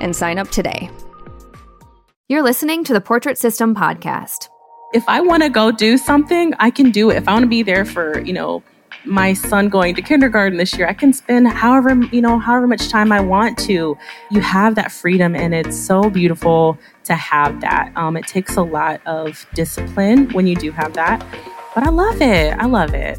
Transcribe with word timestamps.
and 0.00 0.14
sign 0.14 0.38
up 0.38 0.50
today. 0.50 0.90
You're 2.28 2.42
listening 2.42 2.84
to 2.84 2.92
the 2.92 3.00
Portrait 3.00 3.38
System 3.38 3.74
podcast. 3.74 4.48
If 4.94 5.08
I 5.08 5.20
want 5.20 5.42
to 5.42 5.48
go 5.48 5.70
do 5.70 5.98
something, 5.98 6.54
I 6.58 6.70
can 6.70 6.90
do 6.90 7.10
it. 7.10 7.16
If 7.16 7.28
I 7.28 7.32
want 7.32 7.44
to 7.44 7.48
be 7.48 7.62
there 7.62 7.84
for, 7.84 8.20
you 8.20 8.32
know, 8.32 8.62
my 9.04 9.32
son 9.32 9.68
going 9.68 9.94
to 9.94 10.02
kindergarten 10.02 10.58
this 10.58 10.76
year, 10.76 10.86
I 10.86 10.92
can 10.92 11.12
spend 11.12 11.48
however, 11.48 11.94
you 12.12 12.20
know, 12.20 12.38
however 12.38 12.66
much 12.66 12.88
time 12.88 13.12
I 13.12 13.20
want 13.20 13.58
to. 13.60 13.96
You 14.30 14.40
have 14.40 14.74
that 14.74 14.92
freedom 14.92 15.34
and 15.34 15.54
it's 15.54 15.76
so 15.76 16.10
beautiful 16.10 16.78
to 17.04 17.14
have 17.14 17.60
that. 17.60 17.92
Um, 17.96 18.16
it 18.16 18.26
takes 18.26 18.56
a 18.56 18.62
lot 18.62 19.00
of 19.06 19.46
discipline 19.54 20.30
when 20.30 20.46
you 20.46 20.56
do 20.56 20.70
have 20.72 20.92
that, 20.94 21.24
but 21.74 21.84
I 21.84 21.90
love 21.90 22.20
it. 22.20 22.52
I 22.54 22.66
love 22.66 22.94
it. 22.94 23.18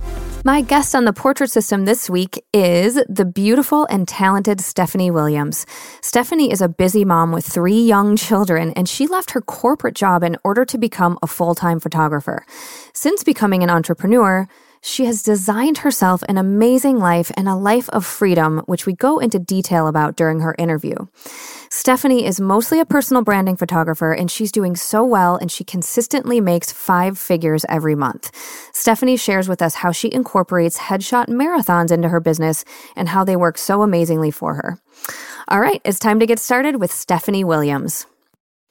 My 0.43 0.61
guest 0.61 0.95
on 0.95 1.05
the 1.05 1.13
portrait 1.13 1.51
system 1.51 1.85
this 1.85 2.09
week 2.09 2.43
is 2.51 2.99
the 3.07 3.25
beautiful 3.25 3.85
and 3.91 4.07
talented 4.07 4.59
Stephanie 4.59 5.11
Williams. 5.11 5.67
Stephanie 6.01 6.51
is 6.51 6.61
a 6.61 6.67
busy 6.67 7.05
mom 7.05 7.31
with 7.31 7.45
three 7.45 7.79
young 7.79 8.15
children, 8.15 8.71
and 8.71 8.89
she 8.89 9.05
left 9.05 9.31
her 9.31 9.41
corporate 9.41 9.93
job 9.93 10.23
in 10.23 10.37
order 10.43 10.65
to 10.65 10.79
become 10.79 11.19
a 11.21 11.27
full 11.27 11.53
time 11.53 11.79
photographer. 11.79 12.43
Since 12.91 13.23
becoming 13.23 13.61
an 13.61 13.69
entrepreneur, 13.69 14.47
she 14.81 15.05
has 15.05 15.21
designed 15.21 15.79
herself 15.79 16.23
an 16.27 16.39
amazing 16.39 16.97
life 16.97 17.31
and 17.37 17.47
a 17.47 17.55
life 17.55 17.87
of 17.89 18.03
freedom, 18.03 18.63
which 18.65 18.87
we 18.87 18.93
go 18.93 19.19
into 19.19 19.37
detail 19.37 19.87
about 19.87 20.15
during 20.15 20.39
her 20.39 20.55
interview. 20.57 20.95
Stephanie 21.69 22.25
is 22.25 22.41
mostly 22.41 22.79
a 22.79 22.85
personal 22.85 23.21
branding 23.21 23.55
photographer 23.55 24.11
and 24.11 24.31
she's 24.31 24.51
doing 24.51 24.75
so 24.75 25.05
well 25.05 25.35
and 25.37 25.51
she 25.51 25.63
consistently 25.63 26.41
makes 26.41 26.71
five 26.71 27.17
figures 27.17 27.63
every 27.69 27.95
month. 27.95 28.31
Stephanie 28.81 29.15
shares 29.15 29.47
with 29.47 29.61
us 29.61 29.75
how 29.75 29.91
she 29.91 30.11
incorporates 30.11 30.75
headshot 30.75 31.27
marathons 31.27 31.91
into 31.91 32.09
her 32.09 32.19
business 32.19 32.65
and 32.95 33.07
how 33.07 33.23
they 33.23 33.35
work 33.35 33.55
so 33.55 33.83
amazingly 33.83 34.31
for 34.31 34.55
her. 34.55 34.79
All 35.49 35.59
right, 35.59 35.79
it's 35.85 35.99
time 35.99 36.19
to 36.19 36.25
get 36.25 36.39
started 36.39 36.77
with 36.77 36.91
Stephanie 36.91 37.43
Williams. 37.43 38.07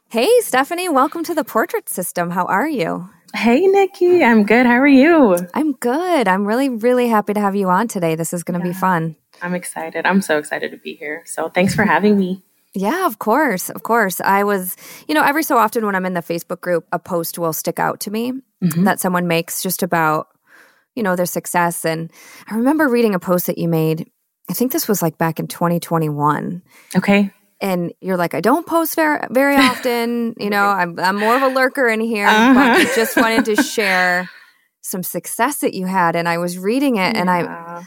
Hey, 0.08 0.28
Stephanie, 0.40 0.88
welcome 0.88 1.22
to 1.22 1.32
the 1.32 1.44
Portrait 1.44 1.88
System. 1.88 2.30
How 2.30 2.44
are 2.46 2.68
you? 2.68 3.08
Hey, 3.36 3.64
Nikki. 3.68 4.24
I'm 4.24 4.42
good. 4.42 4.66
How 4.66 4.80
are 4.80 4.88
you? 4.88 5.36
I'm 5.54 5.74
good. 5.74 6.26
I'm 6.26 6.44
really, 6.44 6.68
really 6.68 7.06
happy 7.06 7.32
to 7.32 7.40
have 7.40 7.54
you 7.54 7.68
on 7.68 7.86
today. 7.86 8.16
This 8.16 8.32
is 8.32 8.42
going 8.42 8.60
to 8.60 8.66
yeah, 8.66 8.72
be 8.72 8.76
fun. 8.76 9.14
I'm 9.40 9.54
excited. 9.54 10.06
I'm 10.06 10.22
so 10.22 10.38
excited 10.38 10.72
to 10.72 10.76
be 10.76 10.94
here. 10.96 11.22
So 11.24 11.48
thanks 11.48 11.72
for 11.72 11.84
having 11.84 12.18
me. 12.18 12.42
Yeah, 12.74 13.06
of 13.06 13.20
course. 13.20 13.70
Of 13.70 13.84
course. 13.84 14.20
I 14.20 14.42
was, 14.42 14.76
you 15.06 15.14
know, 15.14 15.22
every 15.22 15.44
so 15.44 15.56
often 15.56 15.86
when 15.86 15.94
I'm 15.94 16.04
in 16.04 16.14
the 16.14 16.20
Facebook 16.20 16.60
group, 16.60 16.88
a 16.90 16.98
post 16.98 17.38
will 17.38 17.52
stick 17.52 17.78
out 17.78 18.00
to 18.00 18.10
me 18.10 18.32
mm-hmm. 18.62 18.84
that 18.84 19.00
someone 19.00 19.26
makes 19.26 19.62
just 19.62 19.82
about, 19.82 20.28
you 20.94 21.02
know, 21.02 21.16
their 21.16 21.26
success. 21.26 21.84
And 21.84 22.10
I 22.48 22.56
remember 22.56 22.88
reading 22.88 23.14
a 23.14 23.20
post 23.20 23.46
that 23.46 23.58
you 23.58 23.68
made. 23.68 24.10
I 24.48 24.52
think 24.52 24.72
this 24.72 24.88
was 24.88 25.02
like 25.02 25.18
back 25.18 25.38
in 25.38 25.46
2021. 25.46 26.62
Okay 26.96 27.32
and 27.60 27.92
you're 28.00 28.16
like, 28.16 28.34
I 28.34 28.40
don't 28.40 28.66
post 28.66 28.96
very 28.96 29.20
very 29.30 29.56
often. 29.58 30.34
you 30.38 30.50
know, 30.50 30.66
I'm 30.66 30.98
I'm 30.98 31.16
more 31.16 31.36
of 31.36 31.42
a 31.42 31.48
lurker 31.48 31.88
in 31.88 32.00
here, 32.00 32.26
uh-huh. 32.26 32.54
but 32.54 32.80
I 32.80 32.94
just 32.94 33.16
wanted 33.16 33.44
to 33.46 33.62
share 33.62 34.28
some 34.80 35.02
success 35.02 35.58
that 35.58 35.74
you 35.74 35.86
had. 35.86 36.16
And 36.16 36.28
I 36.28 36.38
was 36.38 36.58
reading 36.58 36.96
it, 36.96 37.14
yeah. 37.14 37.20
and 37.20 37.30
I 37.30 37.84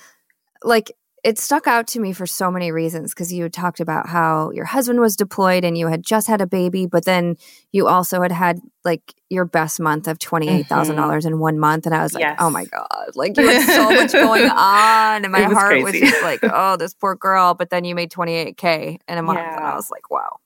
like 0.64 0.92
it 1.24 1.40
stuck 1.40 1.68
out 1.68 1.88
to 1.88 2.02
me 2.02 2.12
for 2.12 2.28
so 2.28 2.52
many 2.52 2.72
reasons 2.72 3.14
because 3.14 3.32
you 3.32 3.44
had 3.44 3.54
talked 3.54 3.80
about 3.80 4.10
how 4.10 4.52
your 4.52 4.66
husband 4.66 5.00
was 5.00 5.16
deployed 5.16 5.64
and 5.64 5.78
you 5.78 5.88
had 5.88 6.04
just 6.04 6.28
had 6.28 6.42
a 6.42 6.48
baby, 6.48 6.86
but 6.86 7.06
then 7.06 7.38
you 7.72 7.88
also 7.88 8.22
had 8.22 8.32
had 8.32 8.60
like 8.84 9.14
your 9.30 9.46
best 9.46 9.80
month 9.80 10.08
of 10.10 10.20
28,000 10.20 10.68
mm-hmm. 10.68 11.02
dollars 11.02 11.26
in 11.26 11.40
one 11.40 11.58
month. 11.58 11.86
And 11.86 11.96
I 11.96 12.04
was 12.04 12.14
like, 12.14 12.24
yes. 12.24 12.36
oh 12.40 12.50
my 12.50 12.66
God, 12.66 13.12
like 13.16 13.38
you 13.38 13.48
had 13.48 13.66
so 13.66 13.92
much 13.94 14.12
going 14.12 14.50
on. 14.50 15.24
And 15.24 15.32
my 15.32 15.48
was 15.48 15.54
heart 15.54 15.82
crazy. 15.82 16.02
was 16.02 16.12
just 16.12 16.24
like, 16.24 16.42
oh, 16.44 16.76
this 16.76 16.94
poor 16.94 17.16
girl. 17.16 17.54
But 17.54 17.70
then 17.70 17.86
you 17.86 17.96
made 17.96 18.12
28K 18.12 18.98
in 19.08 19.18
a 19.18 19.24
month. 19.24 19.40
Yeah. 19.40 19.56
And 19.56 19.66
I 19.66 19.76
was 19.76 19.90
like, 19.90 20.12
wow. 20.12 20.40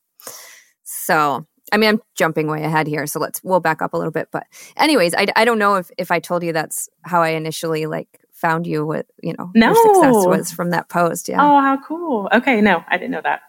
So, 0.83 1.47
I 1.71 1.77
mean, 1.77 1.89
I'm 1.89 2.01
jumping 2.15 2.47
way 2.47 2.63
ahead 2.63 2.85
here. 2.85 3.07
So 3.07 3.19
let's, 3.19 3.43
we'll 3.43 3.61
back 3.61 3.81
up 3.81 3.95
a 3.95 3.97
little 3.97 4.11
bit. 4.11 4.29
But 4.31 4.45
anyways, 4.77 5.15
I, 5.15 5.25
I 5.35 5.43
don't 5.43 5.57
know 5.57 5.75
if, 5.75 5.89
if 5.97 6.11
I 6.11 6.19
told 6.19 6.43
you 6.43 6.53
that's 6.53 6.87
how 7.01 7.23
I 7.23 7.29
initially 7.29 7.87
like 7.87 8.19
found 8.37 8.67
you 8.67 8.85
with 8.85 9.05
you 9.21 9.33
know 9.37 9.51
no. 9.55 9.67
your 9.67 9.75
success 9.75 10.25
was 10.27 10.51
from 10.51 10.69
that 10.69 10.89
post 10.89 11.27
yeah 11.27 11.41
oh 11.41 11.59
how 11.59 11.77
cool 11.85 12.29
okay 12.31 12.61
no 12.61 12.83
i 12.87 12.97
didn't 12.97 13.11
know 13.11 13.21
that 13.21 13.41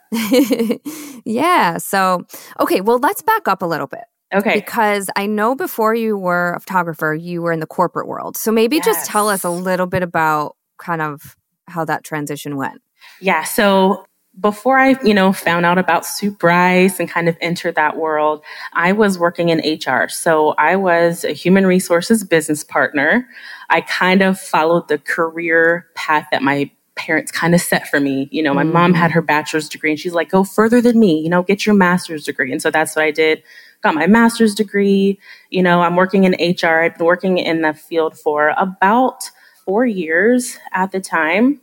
yeah 1.24 1.76
so 1.76 2.24
okay 2.58 2.80
well 2.80 2.98
let's 2.98 3.22
back 3.22 3.46
up 3.46 3.62
a 3.62 3.66
little 3.66 3.86
bit 3.86 4.04
Okay. 4.34 4.54
Because 4.56 5.08
I 5.16 5.26
know 5.26 5.54
before 5.54 5.94
you 5.94 6.16
were 6.16 6.52
a 6.52 6.60
photographer, 6.60 7.14
you 7.14 7.40
were 7.40 7.52
in 7.52 7.60
the 7.60 7.66
corporate 7.66 8.06
world. 8.06 8.36
So 8.36 8.52
maybe 8.52 8.76
yes. 8.76 8.84
just 8.84 9.06
tell 9.06 9.28
us 9.28 9.44
a 9.44 9.50
little 9.50 9.86
bit 9.86 10.02
about 10.02 10.56
kind 10.78 11.00
of 11.00 11.36
how 11.66 11.84
that 11.86 12.04
transition 12.04 12.56
went. 12.56 12.82
Yeah. 13.20 13.44
So 13.44 14.04
before 14.40 14.78
I, 14.78 14.96
you 15.02 15.14
know, 15.14 15.32
found 15.32 15.66
out 15.66 15.78
about 15.78 16.06
Sue 16.06 16.30
Bryce 16.30 17.00
and 17.00 17.08
kind 17.08 17.28
of 17.28 17.36
entered 17.40 17.74
that 17.74 17.96
world, 17.96 18.42
I 18.72 18.92
was 18.92 19.18
working 19.18 19.48
in 19.48 19.58
HR. 19.58 20.08
So 20.08 20.54
I 20.58 20.76
was 20.76 21.24
a 21.24 21.32
human 21.32 21.66
resources 21.66 22.24
business 22.24 22.62
partner. 22.62 23.28
I 23.70 23.80
kind 23.80 24.22
of 24.22 24.38
followed 24.38 24.88
the 24.88 24.98
career 24.98 25.88
path 25.94 26.28
that 26.30 26.42
my 26.42 26.70
parents 26.94 27.32
kind 27.32 27.54
of 27.54 27.60
set 27.60 27.88
for 27.88 28.00
me. 28.00 28.28
You 28.30 28.42
know, 28.42 28.52
my 28.52 28.64
mm. 28.64 28.72
mom 28.72 28.94
had 28.94 29.12
her 29.12 29.22
bachelor's 29.22 29.68
degree 29.68 29.90
and 29.90 29.98
she's 29.98 30.14
like, 30.14 30.30
go 30.30 30.44
further 30.44 30.80
than 30.80 30.98
me, 30.98 31.20
you 31.20 31.28
know, 31.28 31.42
get 31.42 31.64
your 31.64 31.74
master's 31.74 32.24
degree. 32.24 32.52
And 32.52 32.60
so 32.60 32.70
that's 32.70 32.94
what 32.96 33.04
I 33.04 33.10
did. 33.10 33.42
Got 33.82 33.94
my 33.94 34.06
master's 34.06 34.54
degree. 34.54 35.18
You 35.50 35.62
know, 35.62 35.80
I'm 35.80 35.96
working 35.96 36.24
in 36.24 36.32
HR. 36.32 36.82
I've 36.82 36.98
been 36.98 37.06
working 37.06 37.38
in 37.38 37.62
the 37.62 37.72
field 37.72 38.18
for 38.18 38.52
about 38.56 39.30
four 39.64 39.86
years 39.86 40.58
at 40.72 40.90
the 40.90 41.00
time. 41.00 41.60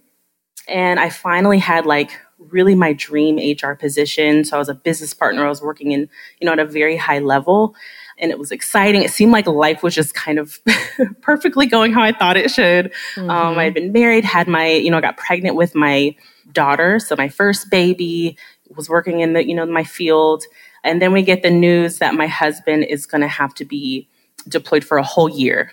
And 0.68 1.00
I 1.00 1.10
finally 1.10 1.60
had 1.60 1.86
like 1.86 2.20
really 2.50 2.76
my 2.76 2.94
dream 2.94 3.38
HR 3.38 3.74
position. 3.74 4.44
So 4.44 4.56
I 4.56 4.60
was 4.60 4.70
a 4.70 4.74
business 4.74 5.14
partner. 5.14 5.46
I 5.46 5.50
was 5.50 5.62
working 5.62 5.92
in, 5.92 6.10
you 6.40 6.46
know, 6.46 6.54
at 6.54 6.60
a 6.60 6.66
very 6.66 6.98
high 6.98 7.20
level 7.20 7.76
and 8.18 8.32
it 8.32 8.40
was 8.40 8.52
exciting. 8.52 9.04
It 9.04 9.12
seemed 9.12 9.32
like 9.32 9.48
life 9.48 9.84
was 9.84 9.94
just 9.94 10.14
kind 10.14 10.40
of 10.40 10.60
perfectly 11.22 11.66
going 11.66 11.92
how 11.92 12.02
I 12.02 12.12
thought 12.12 12.38
it 12.38 12.50
should. 12.50 12.94
Mm-hmm. 13.16 13.30
Um, 13.30 13.58
I 13.58 13.66
had 13.66 13.74
been 13.74 13.92
married, 13.92 14.24
had 14.24 14.48
my, 14.48 14.70
you 14.70 14.90
know, 14.90 15.02
got 15.02 15.18
pregnant 15.18 15.56
with 15.56 15.76
my 15.76 16.16
daughter. 16.52 17.00
So 17.00 17.16
my 17.16 17.30
first 17.30 17.70
baby 17.70 18.38
was 18.76 18.90
working 18.90 19.20
in 19.20 19.34
the, 19.34 19.46
you 19.46 19.56
know, 19.56 19.66
my 19.66 19.84
field. 19.84 20.44
And 20.84 21.02
then 21.02 21.12
we 21.12 21.24
get 21.24 21.44
the 21.44 21.50
news 21.50 21.98
that 21.98 22.14
my 22.14 22.28
husband 22.28 22.86
is 22.86 23.06
going 23.06 23.22
to 23.22 23.28
have 23.28 23.54
to 23.56 23.66
be 23.66 24.08
deployed 24.48 24.84
for 24.84 24.98
a 24.98 25.04
whole 25.04 25.30
year. 25.30 25.72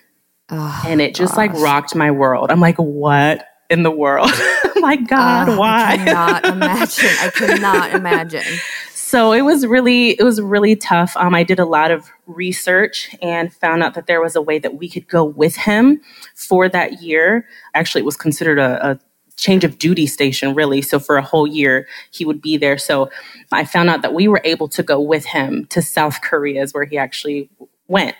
Oh, 0.51 0.83
and 0.87 1.01
it 1.01 1.15
just 1.15 1.35
gosh. 1.35 1.51
like 1.51 1.63
rocked 1.63 1.95
my 1.95 2.11
world. 2.11 2.51
I'm 2.51 2.61
like, 2.61 2.77
what 2.77 3.47
in 3.73 3.83
the 3.83 3.91
world? 3.91 4.31
my 4.83 4.97
God, 4.97 5.49
uh, 5.49 5.57
why? 5.57 5.93
I 5.93 5.97
cannot 5.97 6.45
imagine. 6.57 7.11
I 7.21 7.31
cannot 7.31 7.95
imagine. 7.95 8.59
So 8.91 9.33
it 9.33 9.43
was 9.43 9.67
really, 9.67 10.11
it 10.11 10.23
was 10.23 10.41
really 10.41 10.77
tough. 10.77 11.17
Um, 11.17 11.35
I 11.35 11.45
did 11.45 11.59
a 11.59 11.65
lot 11.65 11.91
of 11.91 12.11
research 12.27 13.15
and 13.23 13.53
found 13.53 13.83
out 13.83 13.95
that 13.95 14.07
there 14.07 14.21
was 14.21 14.37
a 14.37 14.43
way 14.43 14.59
that 14.59 14.75
we 14.75 14.89
could 14.89 15.09
go 15.09 15.25
with 15.25 15.57
him 15.57 16.01
for 16.35 16.69
that 16.69 17.03
year. 17.03 17.47
Actually, 17.75 18.03
it 18.03 18.07
was 18.07 18.17
considered 18.17 18.59
a, 18.59 18.93
a 18.93 19.01
change 19.37 19.65
of 19.65 19.79
duty 19.79 20.07
station, 20.07 20.55
really. 20.55 20.83
So 20.83 20.99
for 20.99 21.17
a 21.17 21.23
whole 21.23 21.47
year, 21.47 21.87
he 22.11 22.25
would 22.25 22.41
be 22.41 22.57
there. 22.57 22.79
So 22.79 23.11
I 23.51 23.65
found 23.65 23.91
out 23.91 24.03
that 24.03 24.15
we 24.15 24.29
were 24.29 24.41
able 24.45 24.69
to 24.69 24.83
go 24.83 25.01
with 25.01 25.25
him 25.27 25.67
to 25.67 25.83
South 25.83 26.21
Korea, 26.23 26.63
is 26.63 26.75
where 26.75 26.85
he 26.85 26.99
actually 26.99 27.51
went. 27.89 28.17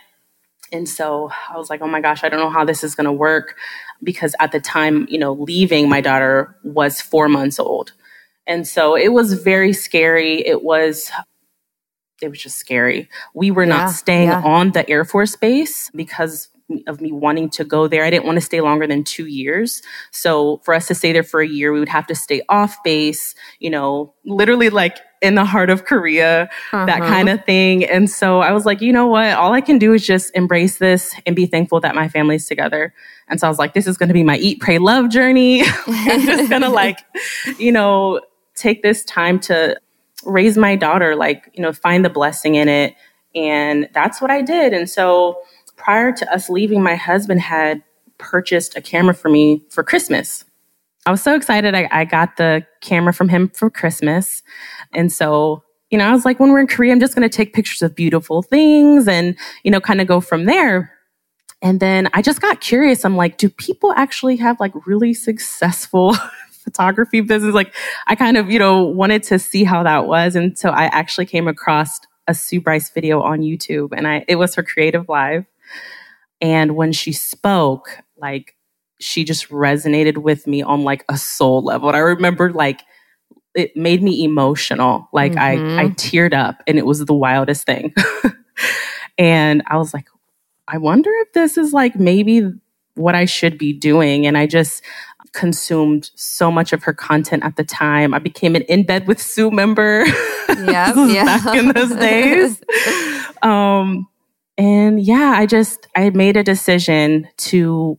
And 0.73 0.89
so 0.89 1.31
I 1.51 1.59
was 1.59 1.69
like, 1.69 1.83
oh 1.83 1.87
my 1.87 2.01
gosh, 2.01 2.25
I 2.25 2.29
don't 2.29 2.41
know 2.41 2.51
how 2.51 2.65
this 2.65 2.83
is 2.83 2.95
going 2.95 3.05
to 3.05 3.13
work 3.13 3.57
because 4.03 4.35
at 4.41 4.53
the 4.53 4.61
time, 4.61 5.07
you 5.09 5.19
know, 5.19 5.33
leaving 5.33 5.89
my 5.89 6.01
daughter 6.01 6.57
was 6.65 7.01
four 7.01 7.29
months 7.29 7.59
old. 7.59 7.93
And 8.47 8.67
so 8.67 8.97
it 8.97 9.13
was 9.13 9.35
very 9.35 9.73
scary. 9.73 10.47
It 10.47 10.63
was 10.63 11.11
it 12.21 12.29
was 12.29 12.41
just 12.41 12.57
scary. 12.57 13.09
We 13.35 13.51
were 13.51 13.65
yeah, 13.65 13.77
not 13.77 13.91
staying 13.91 14.29
yeah. 14.29 14.43
on 14.43 14.71
the 14.71 14.89
Air 14.89 15.05
Force 15.05 15.35
base 15.37 15.91
because 15.95 16.49
of 16.87 17.01
me 17.01 17.13
wanting 17.13 17.51
to 17.51 17.65
go 17.65 17.89
there. 17.89 18.05
I 18.05 18.11
didn't 18.11 18.25
want 18.25 18.37
to 18.37 18.45
stay 18.45 18.61
longer 18.61 18.87
than 18.87 19.05
two 19.05 19.27
years. 19.27 19.83
So 20.11 20.59
for 20.65 20.73
us 20.75 20.87
to 20.89 20.95
stay 20.95 21.13
there 21.13 21.25
for 21.25 21.41
a 21.41 21.49
year, 21.49 21.73
we 21.73 21.81
would 21.81 21.89
have 21.89 22.07
to 22.07 22.15
stay 22.15 22.43
off 22.49 22.83
base, 22.83 23.35
you 23.59 23.71
know, 23.71 24.15
literally 24.25 24.71
like 24.71 24.99
in 25.23 25.37
the 25.37 25.45
heart 25.45 25.71
of 25.71 25.85
Korea, 25.85 26.51
uh-huh. 26.73 26.87
that 26.87 26.99
kind 26.99 27.29
of 27.29 27.45
thing. 27.45 27.85
And 27.85 28.11
so 28.11 28.41
I 28.41 28.51
was 28.51 28.67
like, 28.67 28.81
you 28.81 28.93
know 28.93 29.07
what? 29.07 29.33
All 29.35 29.53
I 29.53 29.61
can 29.61 29.79
do 29.79 29.95
is 29.95 30.05
just 30.05 30.35
embrace 30.35 30.79
this 30.79 31.15
and 31.25 31.37
be 31.37 31.47
thankful 31.47 31.81
that 31.81 31.95
my 31.95 32.09
family's 32.09 32.47
together. 32.47 32.93
And 33.29 33.39
so 33.39 33.47
I 33.47 33.51
was 33.51 33.59
like, 33.59 33.73
this 33.73 33.87
is 33.87 33.97
going 33.97 34.09
to 34.09 34.15
be 34.15 34.25
my 34.25 34.37
eat, 34.37 34.61
pray, 34.61 34.79
love 34.79 35.09
journey. 35.09 35.63
I'm 35.87 36.27
just 36.27 36.51
going 36.51 36.63
to 36.63 36.69
like, 36.69 36.99
you 37.57 37.71
know, 37.71 38.21
take 38.57 38.83
this 38.83 39.05
time 39.05 39.39
to 39.41 39.79
raise 40.27 40.59
my 40.59 40.75
daughter, 40.75 41.15
like, 41.15 41.51
you 41.55 41.63
know, 41.63 41.73
find 41.73 42.05
the 42.05 42.11
blessing 42.11 42.57
in 42.57 42.69
it. 42.69 42.95
And 43.35 43.89
that's 43.95 44.21
what 44.21 44.31
I 44.31 44.43
did. 44.43 44.73
And 44.73 44.91
so 44.91 45.41
prior 45.77 46.13
to 46.13 46.35
us 46.35 46.51
leaving, 46.51 46.83
my 46.83 46.97
husband 46.97 47.41
had 47.41 47.83
purchased 48.19 48.77
a 48.77 48.81
camera 48.81 49.15
for 49.15 49.29
me 49.29 49.63
for 49.71 49.83
Christmas. 49.83 50.45
I 51.07 51.11
was 51.11 51.23
so 51.23 51.35
excited. 51.35 51.75
I, 51.75 51.89
I 51.91 52.05
got 52.05 52.37
the 52.37 52.65
camera 52.81 53.13
from 53.13 53.29
him 53.29 53.49
for 53.49 53.71
Christmas. 53.71 54.43
And 54.93 55.11
so, 55.13 55.65
you 55.91 55.99
know, 55.99 56.07
I 56.07 56.13
was 56.13 56.25
like, 56.25 56.39
when 56.39 56.53
we're 56.53 56.61
in 56.61 56.67
Korea, 56.69 56.93
I'm 56.93 57.01
just 57.01 57.15
going 57.15 57.29
to 57.29 57.35
take 57.35 57.53
pictures 57.53 57.83
of 57.83 57.95
beautiful 57.95 58.43
things 58.43 59.09
and, 59.09 59.37
you 59.65 59.71
know, 59.71 59.81
kind 59.81 60.01
of 60.01 60.07
go 60.07 60.21
from 60.21 60.45
there. 60.45 60.93
And 61.61 61.81
then 61.81 62.09
I 62.13 62.23
just 62.23 62.41
got 62.41 62.61
curious. 62.61 63.05
I'm 63.05 63.17
like, 63.17 63.37
do 63.37 63.49
people 63.49 63.93
actually 63.93 64.37
have 64.37 64.59
like 64.61 64.73
really 64.87 65.15
successful 65.15 66.15
photography 66.63 67.21
business. 67.21 67.55
Like 67.55 67.75
I 68.07 68.15
kind 68.15 68.37
of, 68.37 68.51
you 68.51 68.59
know, 68.59 68.83
wanted 68.83 69.23
to 69.25 69.39
see 69.39 69.65
how 69.65 69.83
that 69.83 70.07
was. 70.07 70.37
And 70.37 70.57
so 70.59 70.71
I 70.71 70.85
actually 70.85 71.27
came 71.27 71.49
across 71.49 72.01
a 72.29 72.35
Sue 72.35 72.61
Bryce 72.61 72.91
video 72.91 73.21
on 73.21 73.41
YouTube 73.41 73.89
and 73.97 74.07
I 74.07 74.25
it 74.29 74.37
was 74.37 74.55
her 74.55 74.63
CreativeLive. 74.63 75.47
And 76.41 76.77
when 76.77 76.93
she 76.93 77.13
spoke, 77.13 77.99
like 78.17 78.55
she 79.03 79.25
just 79.25 79.49
resonated 79.49 80.19
with 80.19 80.47
me 80.47 80.63
on 80.63 80.85
like 80.85 81.05
a 81.09 81.17
soul 81.17 81.63
level. 81.63 81.89
And 81.89 81.97
I 81.97 82.01
remember 82.01 82.53
like 82.53 82.83
it 83.55 83.77
made 83.77 84.03
me 84.03 84.25
emotional. 84.25 85.09
Like 85.13 85.33
mm-hmm. 85.33 85.79
I 85.79 85.85
I 85.85 85.89
teared 85.91 86.35
up 86.35 86.63
and 86.67 86.79
it 86.79 86.87
was 86.87 87.05
the 87.05 87.15
wildest 87.15 87.67
thing. 87.67 87.95
and 89.19 89.63
I 89.67 89.77
was 89.77 89.93
like, 89.93 90.07
I 90.69 90.79
wonder 90.79 91.11
if 91.21 91.33
this 91.33 91.59
is 91.59 91.73
like 91.73 91.97
maybe 91.97 92.51
what 92.95 93.15
I 93.15 93.25
should 93.25 93.59
be 93.59 93.73
doing. 93.73 94.27
And 94.27 94.37
I 94.37 94.47
just 94.47 94.83
consumed 95.33 96.11
so 96.15 96.51
much 96.51 96.73
of 96.73 96.83
her 96.85 96.93
content 96.93 97.45
at 97.45 97.57
the 97.57 97.65
time. 97.65 98.15
I 98.15 98.19
became 98.19 98.55
an 98.55 98.63
in 98.63 98.85
bed 98.85 99.07
with 99.07 99.21
Sue 99.21 99.51
member. 99.51 100.05
Yeah, 100.53 101.07
yeah. 101.07 101.25
back 101.25 101.57
in 101.57 101.69
those 101.69 101.97
days. 101.97 102.63
um, 103.43 104.07
and 104.59 105.01
yeah, 105.01 105.33
I 105.35 105.47
just 105.47 105.89
I 105.97 106.11
made 106.11 106.37
a 106.37 106.43
decision 106.43 107.27
to 107.39 107.99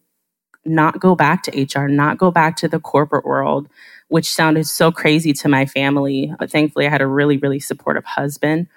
not 0.66 1.00
go 1.00 1.16
back 1.16 1.44
to 1.44 1.62
HR, 1.64 1.88
not 1.88 2.18
go 2.18 2.32
back 2.32 2.56
to 2.58 2.68
the 2.68 2.80
corporate 2.80 3.26
world, 3.26 3.68
which 4.08 4.32
sounded 4.32 4.66
so 4.68 4.92
crazy 4.92 5.34
to 5.34 5.50
my 5.50 5.66
family. 5.66 6.34
But 6.40 6.52
thankfully, 6.52 6.88
I 6.88 6.90
had 6.90 7.02
a 7.02 7.08
really, 7.08 7.38
really 7.38 7.60
supportive 7.60 8.06
husband, 8.06 8.68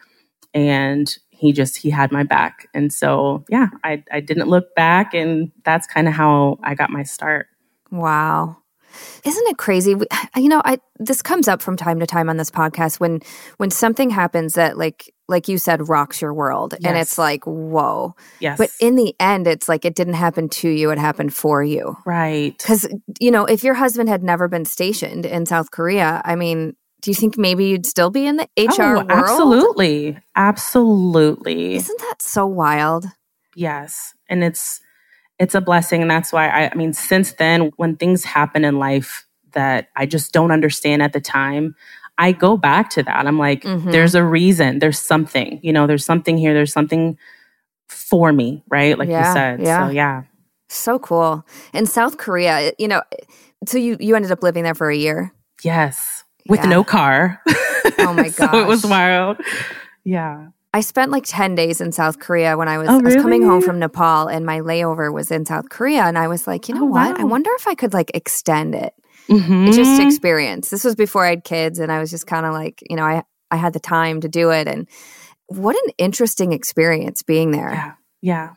and 0.54 1.14
he 1.30 1.52
just 1.52 1.76
he 1.76 1.90
had 1.90 2.12
my 2.12 2.22
back. 2.22 2.68
And 2.74 2.92
so 2.92 3.44
yeah, 3.48 3.68
I 3.84 4.02
I 4.10 4.20
didn't 4.20 4.48
look 4.48 4.74
back, 4.74 5.14
and 5.14 5.52
that's 5.64 5.86
kind 5.86 6.08
of 6.08 6.14
how 6.14 6.58
I 6.62 6.74
got 6.74 6.90
my 6.90 7.02
start. 7.02 7.48
Wow. 7.90 8.58
Isn't 9.24 9.46
it 9.48 9.58
crazy? 9.58 9.94
You 10.36 10.50
know, 10.50 10.60
I 10.64 10.78
this 10.98 11.22
comes 11.22 11.48
up 11.48 11.62
from 11.62 11.76
time 11.76 11.98
to 12.00 12.06
time 12.06 12.28
on 12.28 12.36
this 12.36 12.50
podcast 12.50 13.00
when 13.00 13.20
when 13.56 13.70
something 13.70 14.10
happens 14.10 14.52
that 14.54 14.76
like 14.76 15.12
like 15.28 15.48
you 15.48 15.56
said 15.56 15.88
rocks 15.88 16.20
your 16.20 16.34
world 16.34 16.74
yes. 16.78 16.88
and 16.88 16.98
it's 16.98 17.16
like 17.16 17.44
whoa. 17.44 18.14
Yes. 18.38 18.58
But 18.58 18.70
in 18.78 18.96
the 18.96 19.14
end 19.18 19.46
it's 19.46 19.66
like 19.66 19.86
it 19.86 19.94
didn't 19.94 20.14
happen 20.14 20.50
to 20.50 20.68
you, 20.68 20.90
it 20.90 20.98
happened 20.98 21.32
for 21.32 21.64
you. 21.64 21.96
Right. 22.04 22.56
Cuz 22.62 22.86
you 23.18 23.30
know, 23.30 23.46
if 23.46 23.64
your 23.64 23.74
husband 23.74 24.10
had 24.10 24.22
never 24.22 24.46
been 24.46 24.66
stationed 24.66 25.24
in 25.24 25.46
South 25.46 25.70
Korea, 25.70 26.20
I 26.24 26.36
mean, 26.36 26.76
do 27.00 27.10
you 27.10 27.14
think 27.14 27.38
maybe 27.38 27.66
you'd 27.66 27.86
still 27.86 28.10
be 28.10 28.26
in 28.26 28.36
the 28.36 28.48
HR 28.58 28.82
oh, 28.82 28.94
world? 28.96 29.10
Absolutely. 29.10 30.18
Absolutely. 30.34 31.76
Isn't 31.76 32.00
that 32.00 32.20
so 32.20 32.46
wild? 32.46 33.06
Yes. 33.54 34.14
And 34.28 34.44
it's 34.44 34.80
it's 35.38 35.54
a 35.54 35.60
blessing. 35.60 36.02
And 36.02 36.10
that's 36.10 36.32
why 36.32 36.48
I, 36.48 36.70
I 36.70 36.74
mean, 36.74 36.92
since 36.92 37.32
then, 37.32 37.72
when 37.76 37.96
things 37.96 38.24
happen 38.24 38.64
in 38.64 38.78
life 38.78 39.26
that 39.52 39.88
I 39.96 40.06
just 40.06 40.32
don't 40.32 40.50
understand 40.50 41.02
at 41.02 41.12
the 41.12 41.20
time, 41.20 41.74
I 42.18 42.32
go 42.32 42.56
back 42.56 42.90
to 42.90 43.02
that. 43.02 43.26
I'm 43.26 43.38
like, 43.38 43.62
mm-hmm. 43.62 43.90
there's 43.90 44.14
a 44.14 44.24
reason, 44.24 44.78
there's 44.78 44.98
something, 44.98 45.60
you 45.62 45.72
know, 45.72 45.86
there's 45.86 46.04
something 46.04 46.38
here, 46.38 46.54
there's 46.54 46.72
something 46.72 47.18
for 47.88 48.32
me, 48.32 48.62
right? 48.68 48.98
Like 48.98 49.08
yeah, 49.08 49.28
you 49.28 49.34
said. 49.34 49.60
Yeah. 49.60 49.86
So, 49.86 49.92
yeah. 49.92 50.22
So 50.68 50.98
cool. 50.98 51.46
In 51.72 51.86
South 51.86 52.16
Korea, 52.16 52.72
you 52.78 52.88
know, 52.88 53.02
so 53.66 53.78
you, 53.78 53.96
you 54.00 54.16
ended 54.16 54.32
up 54.32 54.42
living 54.42 54.64
there 54.64 54.74
for 54.74 54.90
a 54.90 54.96
year? 54.96 55.32
Yes. 55.62 56.24
With 56.48 56.60
yeah. 56.60 56.68
no 56.68 56.84
car. 56.84 57.42
Oh 57.98 58.12
my 58.12 58.30
god. 58.30 58.32
so 58.52 58.58
it 58.60 58.66
was 58.66 58.84
wild. 58.84 59.36
Yeah. 60.04 60.48
I 60.76 60.80
spent 60.80 61.10
like 61.10 61.24
10 61.26 61.54
days 61.54 61.80
in 61.80 61.90
South 61.90 62.18
Korea 62.18 62.54
when 62.58 62.68
I 62.68 62.76
was, 62.76 62.86
oh, 62.90 62.98
really? 62.98 63.12
I 63.12 63.16
was 63.16 63.22
coming 63.22 63.42
home 63.42 63.62
from 63.62 63.78
Nepal 63.78 64.28
and 64.28 64.44
my 64.44 64.60
layover 64.60 65.10
was 65.10 65.30
in 65.30 65.46
South 65.46 65.70
Korea. 65.70 66.02
And 66.02 66.18
I 66.18 66.28
was 66.28 66.46
like, 66.46 66.68
you 66.68 66.74
know 66.74 66.82
oh, 66.82 66.84
what? 66.84 67.16
Wow. 67.16 67.16
I 67.18 67.24
wonder 67.24 67.50
if 67.54 67.66
I 67.66 67.74
could 67.74 67.94
like 67.94 68.10
extend 68.12 68.74
it. 68.74 68.92
Mm-hmm. 69.26 69.72
Just 69.72 70.02
experience. 70.02 70.68
This 70.68 70.84
was 70.84 70.94
before 70.94 71.24
I 71.24 71.30
had 71.30 71.44
kids 71.44 71.78
and 71.78 71.90
I 71.90 71.98
was 71.98 72.10
just 72.10 72.26
kind 72.26 72.44
of 72.44 72.52
like, 72.52 72.82
you 72.90 72.94
know, 72.94 73.04
I, 73.04 73.22
I 73.50 73.56
had 73.56 73.72
the 73.72 73.80
time 73.80 74.20
to 74.20 74.28
do 74.28 74.50
it. 74.50 74.68
And 74.68 74.86
what 75.46 75.76
an 75.76 75.94
interesting 75.96 76.52
experience 76.52 77.22
being 77.22 77.52
there. 77.52 77.70
Yeah. 77.70 77.92
Yeah. 78.20 78.50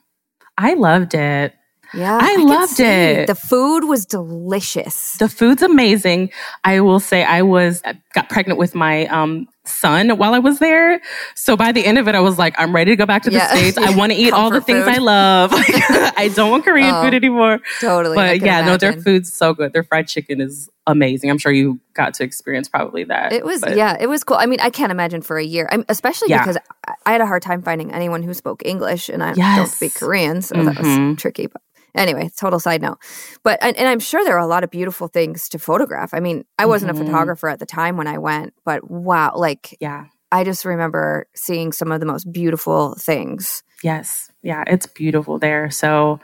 I 0.58 0.74
loved 0.74 1.16
it. 1.16 1.54
Yeah, 1.94 2.20
I, 2.22 2.34
I 2.34 2.44
loved 2.44 2.80
it. 2.82 3.28
The 3.28 3.34
food 3.36 3.86
was 3.86 4.06
delicious. 4.06 5.14
The 5.14 5.30
food's 5.30 5.64
amazing. 5.64 6.32
I 6.64 6.82
will 6.82 7.00
say 7.00 7.24
I 7.24 7.42
was 7.42 7.82
got 8.14 8.30
pregnant 8.30 8.60
with 8.60 8.76
my 8.76 9.08
um 9.08 9.48
son 9.70 10.10
while 10.18 10.34
I 10.34 10.40
was 10.40 10.60
there. 10.60 11.02
So 11.36 11.56
by 11.56 11.72
the 11.72 11.86
end 11.86 11.98
of 11.98 12.08
it, 12.08 12.16
I 12.16 12.20
was 12.20 12.38
like, 12.38 12.56
I'm 12.58 12.74
ready 12.74 12.92
to 12.92 12.96
go 12.96 13.06
back 13.06 13.24
to 13.24 13.30
the 13.30 13.38
yeah. 13.38 13.54
States. 13.54 13.78
I 13.78 13.96
want 13.96 14.12
to 14.12 14.18
eat 14.18 14.34
all 14.34 14.50
the 14.50 14.62
things 14.62 14.86
food. 14.86 14.96
I 14.96 14.98
love. 14.98 15.52
I 15.54 16.32
don't 16.34 16.52
want 16.52 16.66
Korean 16.66 16.94
oh, 16.94 17.04
food 17.04 17.14
anymore. 17.14 17.60
Totally. 17.80 18.16
But 18.16 18.42
yeah, 18.42 18.60
imagine. 18.60 18.66
no, 18.66 18.78
their 18.78 19.02
food's 19.02 19.32
so 19.32 19.54
good. 19.54 19.74
Their 19.74 19.84
fried 19.84 20.08
chicken 20.08 20.42
is 20.42 20.70
amazing. 20.88 21.30
I'm 21.30 21.38
sure 21.38 21.52
you 21.52 21.80
got 21.94 22.14
to 22.16 22.24
experience 22.24 22.68
probably 22.68 23.04
that. 23.06 23.32
It 23.32 23.46
was, 23.46 23.62
but. 23.62 23.76
yeah, 23.76 23.96
it 24.00 24.08
was 24.08 24.24
cool. 24.24 24.38
I 24.38 24.46
mean, 24.46 24.60
I 24.60 24.70
can't 24.70 24.92
imagine 24.92 25.22
for 25.22 25.38
a 25.38 25.44
year, 25.44 25.68
I 25.72 25.84
especially 25.88 26.30
yeah. 26.30 26.44
because 26.44 26.58
I 27.06 27.12
had 27.12 27.22
a 27.22 27.26
hard 27.26 27.42
time 27.42 27.62
finding 27.62 27.92
anyone 27.94 28.24
who 28.24 28.34
spoke 28.34 28.64
English 28.66 29.10
and 29.10 29.24
I 29.24 29.34
yes. 29.34 29.58
don't 29.58 29.68
speak 29.68 29.96
Korean. 29.96 30.42
So 30.42 30.56
mm-hmm. 30.56 30.66
that 30.66 30.78
was 30.78 30.88
mm-hmm. 30.88 31.16
tricky. 31.16 31.48
But 31.48 31.62
Anyway, 31.96 32.30
total 32.38 32.60
side 32.60 32.82
note. 32.82 33.00
But 33.44 33.60
and, 33.62 33.76
and, 33.78 33.88
I'm 33.88 34.00
sure 34.00 34.24
there 34.24 34.36
are 34.36 34.40
a 34.40 34.48
lot 34.48 34.64
of 34.64 34.70
beautiful 34.70 35.08
things 35.08 35.50
to 35.50 35.60
photograph. 35.60 36.14
I 36.14 36.20
mean, 36.20 36.46
I 36.58 36.66
wasn't 36.66 36.94
mm-hmm. 36.94 37.02
a 37.02 37.06
photographer 37.06 37.50
at 37.50 37.60
the 37.60 37.66
time 37.66 37.98
when 37.98 38.08
I 38.08 38.18
went, 38.18 38.54
but 38.66 38.90
wow, 38.90 39.34
like 39.36 39.78
yeah. 39.80 40.06
I 40.32 40.44
just 40.44 40.64
remember 40.64 41.28
seeing 41.34 41.72
some 41.72 41.92
of 41.92 42.00
the 42.00 42.06
most 42.06 42.32
beautiful 42.32 42.96
things. 43.00 43.64
Yes. 43.84 44.32
Yeah, 44.44 44.64
it's 44.68 44.86
beautiful 44.86 45.40
there. 45.40 45.72
So 45.72 46.20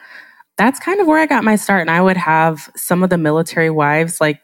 that's 0.57 0.79
kind 0.79 1.01
of 1.01 1.07
where 1.07 1.19
I 1.19 1.25
got 1.25 1.43
my 1.43 1.55
start. 1.55 1.81
And 1.81 1.91
I 1.91 2.01
would 2.01 2.17
have 2.17 2.69
some 2.75 3.03
of 3.03 3.09
the 3.09 3.17
military 3.17 3.69
wives, 3.69 4.21
like 4.21 4.41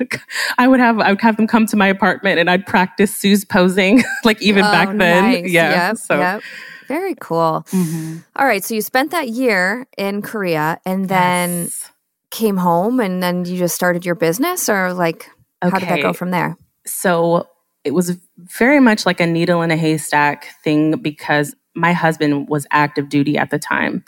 I 0.58 0.68
would 0.68 0.80
have, 0.80 1.00
I 1.00 1.10
would 1.10 1.20
have 1.20 1.36
them 1.36 1.46
come 1.46 1.66
to 1.66 1.76
my 1.76 1.88
apartment 1.88 2.38
and 2.38 2.48
I'd 2.48 2.66
practice 2.66 3.14
Sue's 3.16 3.44
posing, 3.44 4.04
like 4.24 4.40
even 4.42 4.64
oh, 4.64 4.70
back 4.70 4.88
then. 4.88 4.98
Nice. 4.98 5.50
Yeah. 5.50 5.88
Yep, 5.88 5.96
so 5.98 6.18
yep. 6.18 6.42
Very 6.88 7.14
cool. 7.20 7.66
Mm-hmm. 7.70 8.18
All 8.36 8.46
right. 8.46 8.64
So 8.64 8.74
you 8.74 8.80
spent 8.80 9.10
that 9.10 9.28
year 9.28 9.86
in 9.96 10.22
Korea 10.22 10.80
and 10.86 11.08
then 11.08 11.64
yes. 11.64 11.90
came 12.30 12.56
home 12.56 12.98
and 12.98 13.22
then 13.22 13.44
you 13.44 13.58
just 13.58 13.74
started 13.74 14.06
your 14.06 14.14
business 14.14 14.68
or 14.68 14.94
like 14.94 15.30
okay. 15.62 15.70
how 15.70 15.78
did 15.78 15.88
that 15.88 16.02
go 16.02 16.12
from 16.14 16.30
there? 16.30 16.56
So 16.86 17.46
it 17.84 17.92
was 17.92 18.16
very 18.36 18.80
much 18.80 19.04
like 19.04 19.20
a 19.20 19.26
needle 19.26 19.62
in 19.62 19.70
a 19.70 19.76
haystack 19.76 20.48
thing 20.64 20.96
because 20.96 21.54
my 21.74 21.92
husband 21.92 22.48
was 22.48 22.66
active 22.70 23.08
duty 23.08 23.36
at 23.36 23.50
the 23.50 23.58
time 23.58 24.02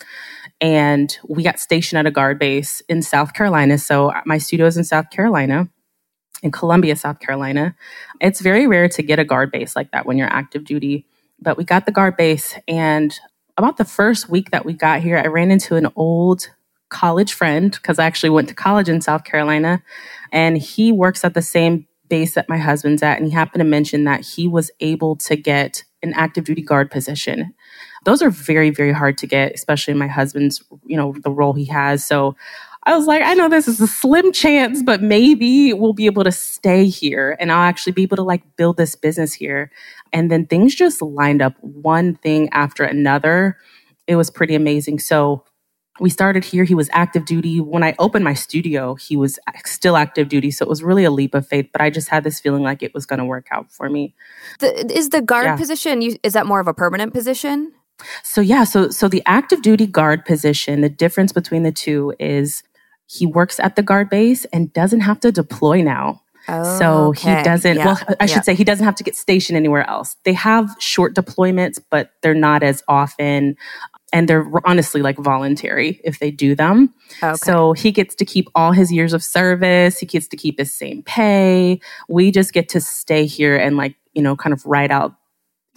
and 0.61 1.19
we 1.29 1.43
got 1.43 1.61
stationed 1.61 1.99
at 1.99 2.07
a 2.07 2.11
guard 2.11 2.39
base 2.39 2.83
in 2.89 3.03
South 3.03 3.35
Carolina. 3.35 3.79
So 3.79 4.13
my 4.25 4.39
studio 4.39 4.67
is 4.67 4.77
in 4.77 4.85
South 4.85 5.11
Carolina 5.11 5.69
in 6.43 6.51
Columbia, 6.51 6.97
South 6.97 7.21
Carolina. 7.21 7.75
It's 8.21 8.41
very 8.41 8.67
rare 8.67 8.89
to 8.89 9.03
get 9.03 9.19
a 9.19 9.25
guard 9.25 9.51
base 9.51 9.77
like 9.77 9.91
that 9.93 10.07
when 10.07 10.17
you're 10.17 10.33
active 10.33 10.65
duty 10.65 11.07
but 11.41 11.57
we 11.57 11.65
got 11.65 11.87
the 11.87 11.93
guard 11.93 12.17
base. 12.17 12.55
And 12.69 13.19
about 13.57 13.77
the 13.77 13.85
first 13.85 14.29
week 14.29 14.51
that 14.51 14.65
we 14.65 14.73
got 14.73 15.01
here, 15.01 15.19
I 15.19 15.27
ran 15.27 15.51
into 15.51 15.77
an 15.77 15.89
old 15.97 16.49
college 16.89 17.33
friend 17.33 17.71
because 17.71 17.99
I 17.99 18.05
actually 18.05 18.31
went 18.31 18.49
to 18.49 18.55
college 18.55 18.89
in 18.89 19.01
South 19.01 19.25
Carolina. 19.25 19.83
And 20.33 20.59
he 20.59 20.93
works 20.93 21.25
at 21.25 21.35
the 21.35 21.43
same 21.43 21.87
base 22.09 22.35
that 22.35 22.49
my 22.49 22.59
husband's 22.59 23.03
at. 23.03 23.19
And 23.19 23.27
he 23.27 23.33
happened 23.33 23.61
to 23.61 23.65
mention 23.65 24.05
that 24.05 24.21
he 24.23 24.49
was 24.49 24.71
able 24.81 25.17
to 25.17 25.37
get 25.37 25.85
an 26.03 26.13
active 26.15 26.45
duty 26.45 26.63
guard 26.63 26.91
position. 26.91 27.55
Those 28.05 28.23
are 28.23 28.31
very, 28.31 28.71
very 28.71 28.93
hard 28.93 29.19
to 29.19 29.27
get, 29.27 29.53
especially 29.53 29.95
my 29.95 30.07
husband's, 30.07 30.63
you 30.85 30.97
know, 30.97 31.15
the 31.23 31.31
role 31.31 31.53
he 31.53 31.67
has. 31.67 32.05
So 32.05 32.35
I 32.85 32.97
was 32.97 33.07
like, 33.07 33.23
I 33.23 33.35
know 33.35 33.49
this 33.49 33.69
is 33.69 33.81
a 33.81 33.87
slim 33.87 34.33
chance, 34.33 34.83
but 34.83 35.03
maybe 35.03 35.73
we'll 35.75 35.93
be 35.93 36.07
able 36.07 36.25
to 36.25 36.33
stay 36.33 36.87
here 36.87 37.37
and 37.39 37.53
I'll 37.53 37.69
actually 37.69 37.93
be 37.93 38.03
able 38.03 38.17
to 38.17 38.23
like 38.23 38.43
build 38.57 38.79
this 38.79 38.97
business 38.97 39.35
here. 39.35 39.71
And 40.13 40.31
then 40.31 40.47
things 40.47 40.75
just 40.75 41.03
lined 41.03 41.43
up 41.43 41.55
one 41.61 42.15
thing 42.15 42.49
after 42.53 42.83
another. 42.83 43.59
It 44.07 44.17
was 44.17 44.31
pretty 44.31 44.55
amazing. 44.55 44.99
So 44.99 45.45
we 46.01 46.09
started 46.09 46.43
here. 46.43 46.65
He 46.65 46.75
was 46.75 46.89
active 46.93 47.27
duty. 47.27 47.61
When 47.61 47.83
I 47.83 47.95
opened 47.99 48.25
my 48.25 48.33
studio, 48.33 48.95
he 48.95 49.15
was 49.15 49.39
still 49.67 49.99
active 49.99 50.31
duty. 50.31 50.51
So 50.51 50.65
it 50.65 50.69
was 50.69 50.83
really 50.83 51.05
a 51.05 51.11
leap 51.11 51.35
of 51.35 51.47
faith, 51.47 51.69
but 51.73 51.83
I 51.83 51.91
just 51.91 52.09
had 52.09 52.25
this 52.25 52.41
feeling 52.41 52.63
like 52.63 52.83
it 52.83 52.95
was 52.95 53.05
going 53.05 53.19
to 53.19 53.27
work 53.27 53.49
out 53.51 53.71
for 53.71 53.91
me. 53.91 54.15
The, 54.61 54.91
is 54.91 55.11
the 55.11 55.21
guard 55.21 55.45
yeah. 55.45 55.57
position, 55.57 56.01
is 56.23 56.33
that 56.33 56.47
more 56.47 56.61
of 56.61 56.67
a 56.67 56.73
permanent 56.73 57.13
position? 57.13 57.73
So 58.23 58.41
yeah, 58.41 58.65
so 58.65 58.89
so 58.89 59.09
the 59.09 59.23
active 59.27 59.61
duty 59.61 59.87
guard 59.87 60.25
position, 60.25 60.81
the 60.81 60.89
difference 60.89 61.33
between 61.33 61.65
the 61.65 61.73
two 61.73 62.15
is 62.19 62.63
he 63.11 63.27
works 63.27 63.59
at 63.59 63.75
the 63.75 63.83
guard 63.83 64.09
base 64.09 64.45
and 64.47 64.73
doesn't 64.73 65.01
have 65.01 65.19
to 65.19 65.33
deploy 65.33 65.83
now. 65.83 66.23
Oh, 66.49 66.79
so 66.79 67.07
okay. 67.09 67.39
he 67.39 67.43
doesn't, 67.43 67.77
yeah. 67.77 67.85
well, 67.85 67.99
I 68.21 68.27
should 68.27 68.37
yeah. 68.37 68.43
say 68.43 68.55
he 68.55 68.63
doesn't 68.63 68.85
have 68.85 68.95
to 68.97 69.05
get 69.05 69.17
stationed 69.17 69.57
anywhere 69.57 69.89
else. 69.89 70.17
They 70.25 70.33
have 70.33 70.75
short 70.79 71.15
deployments, 71.15 71.81
but 71.91 72.13
they're 72.23 72.35
not 72.35 72.63
as 72.63 72.85
often. 72.87 73.57
And 74.13 74.29
they're 74.29 74.49
honestly 74.65 75.03
like 75.03 75.19
voluntary 75.19 76.01
if 76.05 76.21
they 76.21 76.31
do 76.31 76.55
them. 76.55 76.95
Okay. 77.23 77.35
So 77.35 77.73
he 77.73 77.91
gets 77.91 78.15
to 78.17 78.25
keep 78.25 78.49
all 78.55 78.73
his 78.73 78.93
years 78.93 79.13
of 79.13 79.25
service. 79.25 79.99
He 79.99 80.07
gets 80.07 80.29
to 80.29 80.37
keep 80.37 80.59
his 80.59 80.73
same 80.73 81.03
pay. 81.03 81.81
We 82.09 82.31
just 82.31 82.53
get 82.53 82.69
to 82.71 82.81
stay 82.81 83.27
here 83.27 83.57
and 83.57 83.77
like, 83.77 83.97
you 84.15 84.23
know, 84.23 84.37
kind 84.37 84.53
of 84.53 84.65
ride 84.67 84.91
out 84.93 85.15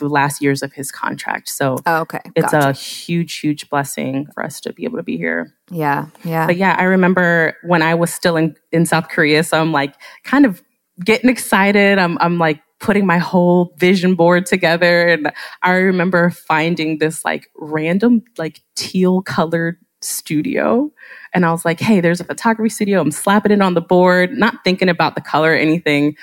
the 0.04 0.10
last 0.10 0.42
years 0.42 0.62
of 0.62 0.74
his 0.74 0.92
contract. 0.92 1.50
So 1.50 1.78
oh, 1.86 2.02
okay, 2.02 2.20
it's 2.36 2.52
gotcha. 2.52 2.70
a 2.70 2.74
huge, 2.74 3.40
huge 3.40 3.70
blessing 3.70 4.28
for 4.34 4.44
us 4.44 4.60
to 4.62 4.74
be 4.74 4.84
able 4.84 4.98
to 4.98 5.04
be 5.04 5.18
here. 5.18 5.54
Yeah, 5.72 6.08
yeah. 6.24 6.46
But 6.46 6.58
yeah, 6.58 6.76
I 6.78 6.84
remember 6.84 7.58
when 7.64 7.82
I 7.82 7.96
was 7.96 8.14
still 8.14 8.38
in, 8.38 8.56
in 8.72 8.86
South 8.86 9.10
Korea, 9.10 9.44
so 9.44 9.60
I'm 9.60 9.72
like 9.72 9.96
kind 10.24 10.46
of 10.46 10.62
getting 11.04 11.30
excited. 11.30 11.98
I'm 11.98 12.18
I'm 12.20 12.38
like 12.38 12.62
putting 12.80 13.06
my 13.06 13.18
whole 13.18 13.74
vision 13.78 14.16
board 14.16 14.46
together, 14.46 15.08
and 15.08 15.32
I 15.62 15.72
remember 15.72 16.30
finding 16.30 16.98
this 17.00 17.24
like 17.26 17.50
random 17.56 18.24
like 18.38 18.62
teal 18.76 19.22
colored 19.22 19.78
studio. 20.04 20.92
And 21.34 21.46
I 21.46 21.52
was 21.52 21.66
like, 21.66 21.80
hey, 21.80 22.02
there's 22.02 22.20
a 22.20 22.26
photography 22.26 22.70
studio. 22.70 23.02
I'm 23.02 23.12
slapping 23.12 23.52
it 23.52 23.62
on 23.62 23.74
the 23.74 23.82
board, 23.82 24.38
not 24.38 24.64
thinking 24.64 24.90
about 24.90 25.16
the 25.16 25.22
color 25.22 25.52
or 25.52 25.56
anything. 25.56 26.16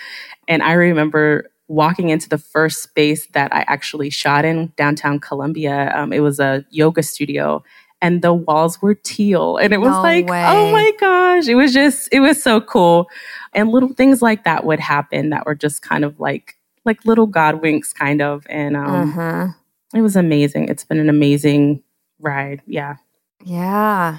And 0.49 0.63
I 0.63 0.73
remember 0.73 1.51
walking 1.71 2.09
into 2.09 2.29
the 2.29 2.37
first 2.37 2.83
space 2.83 3.29
that 3.29 3.55
I 3.55 3.61
actually 3.69 4.11
shot 4.11 4.45
in 4.45 4.73
downtown 4.77 5.21
Columbia. 5.21 5.93
Um, 5.95 6.13
it 6.13 6.19
was 6.19 6.41
a 6.41 6.65
yoga 6.71 7.01
studio 7.01 7.63
and 8.03 8.23
the 8.23 8.35
walls 8.35 8.83
were 8.83 8.97
teal. 8.97 9.57
And 9.57 9.73
it 9.73 9.79
was 9.79 9.93
no 9.93 10.03
like, 10.03 10.27
way. 10.27 10.45
oh 10.49 10.73
my 10.73 10.91
gosh, 10.99 11.47
it 11.47 11.55
was 11.55 11.73
just, 11.73 12.09
it 12.11 12.19
was 12.19 12.43
so 12.43 12.61
cool. 12.61 13.09
And 13.53 13.69
little 13.69 13.93
things 13.93 14.21
like 14.21 14.43
that 14.45 14.65
would 14.65 14.81
happen 14.81 15.31
that 15.31 15.47
were 15.47 15.55
just 15.55 15.81
kind 15.81 16.05
of 16.05 16.19
like, 16.19 16.57
like 16.85 17.05
little 17.05 17.29
God 17.29 17.63
winks 17.63 17.93
kind 17.93 18.21
of. 18.21 18.45
And 18.51 18.77
um, 18.77 19.11
uh-huh. 19.11 19.49
it 19.95 20.03
was 20.03 20.17
amazing. 20.17 20.69
It's 20.69 20.85
been 20.85 20.99
an 20.99 21.09
amazing 21.09 21.85
ride. 22.19 22.63
Yeah. 22.67 22.97
Yeah. 23.45 24.19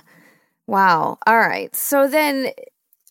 Wow. 0.68 1.18
All 1.28 1.38
right. 1.38 1.76
So 1.76 2.08
then 2.08 2.52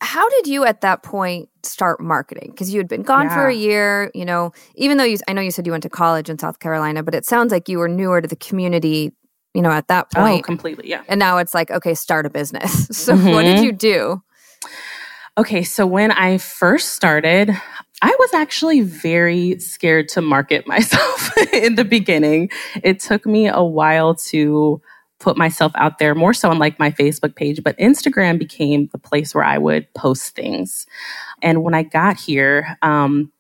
how 0.00 0.28
did 0.28 0.46
you 0.46 0.64
at 0.64 0.80
that 0.80 1.02
point 1.02 1.48
start 1.62 2.00
marketing? 2.00 2.50
Because 2.50 2.72
you 2.72 2.78
had 2.78 2.88
been 2.88 3.02
gone 3.02 3.26
yeah. 3.26 3.34
for 3.34 3.48
a 3.48 3.54
year, 3.54 4.10
you 4.14 4.24
know, 4.24 4.52
even 4.74 4.96
though 4.96 5.04
you, 5.04 5.18
I 5.28 5.32
know 5.32 5.42
you 5.42 5.50
said 5.50 5.66
you 5.66 5.72
went 5.72 5.82
to 5.82 5.90
college 5.90 6.30
in 6.30 6.38
South 6.38 6.58
Carolina, 6.58 7.02
but 7.02 7.14
it 7.14 7.26
sounds 7.26 7.52
like 7.52 7.68
you 7.68 7.78
were 7.78 7.88
newer 7.88 8.20
to 8.20 8.28
the 8.28 8.36
community, 8.36 9.12
you 9.54 9.62
know, 9.62 9.70
at 9.70 9.88
that 9.88 10.06
oh, 10.16 10.22
point. 10.22 10.40
Oh, 10.40 10.42
completely. 10.42 10.88
Yeah. 10.88 11.02
And 11.08 11.18
now 11.18 11.38
it's 11.38 11.54
like, 11.54 11.70
okay, 11.70 11.94
start 11.94 12.24
a 12.24 12.30
business. 12.30 12.86
so 12.96 13.14
mm-hmm. 13.14 13.30
what 13.30 13.42
did 13.42 13.56
mm-hmm. 13.56 13.64
you 13.64 13.72
do? 13.72 14.22
Okay. 15.36 15.62
So 15.62 15.86
when 15.86 16.10
I 16.12 16.38
first 16.38 16.94
started, 16.94 17.50
I 18.02 18.16
was 18.18 18.34
actually 18.34 18.80
very 18.80 19.58
scared 19.58 20.08
to 20.10 20.22
market 20.22 20.66
myself 20.66 21.36
in 21.52 21.74
the 21.74 21.84
beginning. 21.84 22.50
It 22.82 23.00
took 23.00 23.26
me 23.26 23.48
a 23.48 23.62
while 23.62 24.14
to 24.14 24.80
put 25.20 25.36
myself 25.36 25.70
out 25.76 25.98
there 25.98 26.14
more 26.14 26.34
so 26.34 26.50
on 26.50 26.58
like 26.58 26.78
my 26.78 26.90
Facebook 26.90 27.36
page, 27.36 27.62
but 27.62 27.78
Instagram 27.78 28.38
became 28.38 28.88
the 28.90 28.98
place 28.98 29.34
where 29.34 29.44
I 29.44 29.58
would 29.58 29.92
post 29.94 30.34
things. 30.34 30.86
And 31.42 31.62
when 31.62 31.74
I 31.74 31.84
got 31.84 32.18
here, 32.18 32.76
um, 32.82 33.30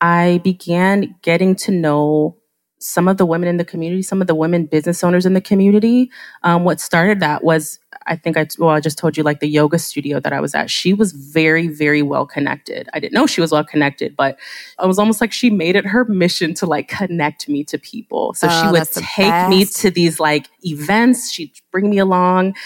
I 0.00 0.40
began 0.42 1.14
getting 1.22 1.54
to 1.56 1.70
know 1.70 2.36
some 2.82 3.08
of 3.08 3.16
the 3.16 3.24
women 3.24 3.48
in 3.48 3.56
the 3.56 3.64
community, 3.64 4.02
some 4.02 4.20
of 4.20 4.26
the 4.26 4.34
women 4.34 4.66
business 4.66 5.02
owners 5.04 5.24
in 5.24 5.34
the 5.34 5.40
community. 5.40 6.10
Um, 6.42 6.64
what 6.64 6.80
started 6.80 7.20
that 7.20 7.44
was, 7.44 7.78
I 8.06 8.16
think 8.16 8.36
I, 8.36 8.46
well, 8.58 8.70
I 8.70 8.80
just 8.80 8.98
told 8.98 9.16
you 9.16 9.22
like 9.22 9.40
the 9.40 9.48
yoga 9.48 9.78
studio 9.78 10.20
that 10.20 10.32
I 10.32 10.40
was 10.40 10.54
at. 10.54 10.70
She 10.70 10.92
was 10.92 11.12
very, 11.12 11.68
very 11.68 12.02
well 12.02 12.26
connected. 12.26 12.88
I 12.92 13.00
didn't 13.00 13.14
know 13.14 13.26
she 13.26 13.40
was 13.40 13.52
well 13.52 13.64
connected, 13.64 14.16
but 14.16 14.38
it 14.82 14.86
was 14.86 14.98
almost 14.98 15.20
like 15.20 15.32
she 15.32 15.50
made 15.50 15.76
it 15.76 15.86
her 15.86 16.04
mission 16.04 16.54
to 16.54 16.66
like 16.66 16.88
connect 16.88 17.48
me 17.48 17.64
to 17.64 17.78
people. 17.78 18.34
So 18.34 18.48
oh, 18.50 18.62
she 18.62 18.70
would 18.70 18.90
take 18.90 19.48
me 19.48 19.64
to 19.64 19.90
these 19.90 20.18
like 20.18 20.48
events. 20.64 21.30
She'd 21.30 21.52
bring 21.70 21.88
me 21.88 21.98
along. 21.98 22.56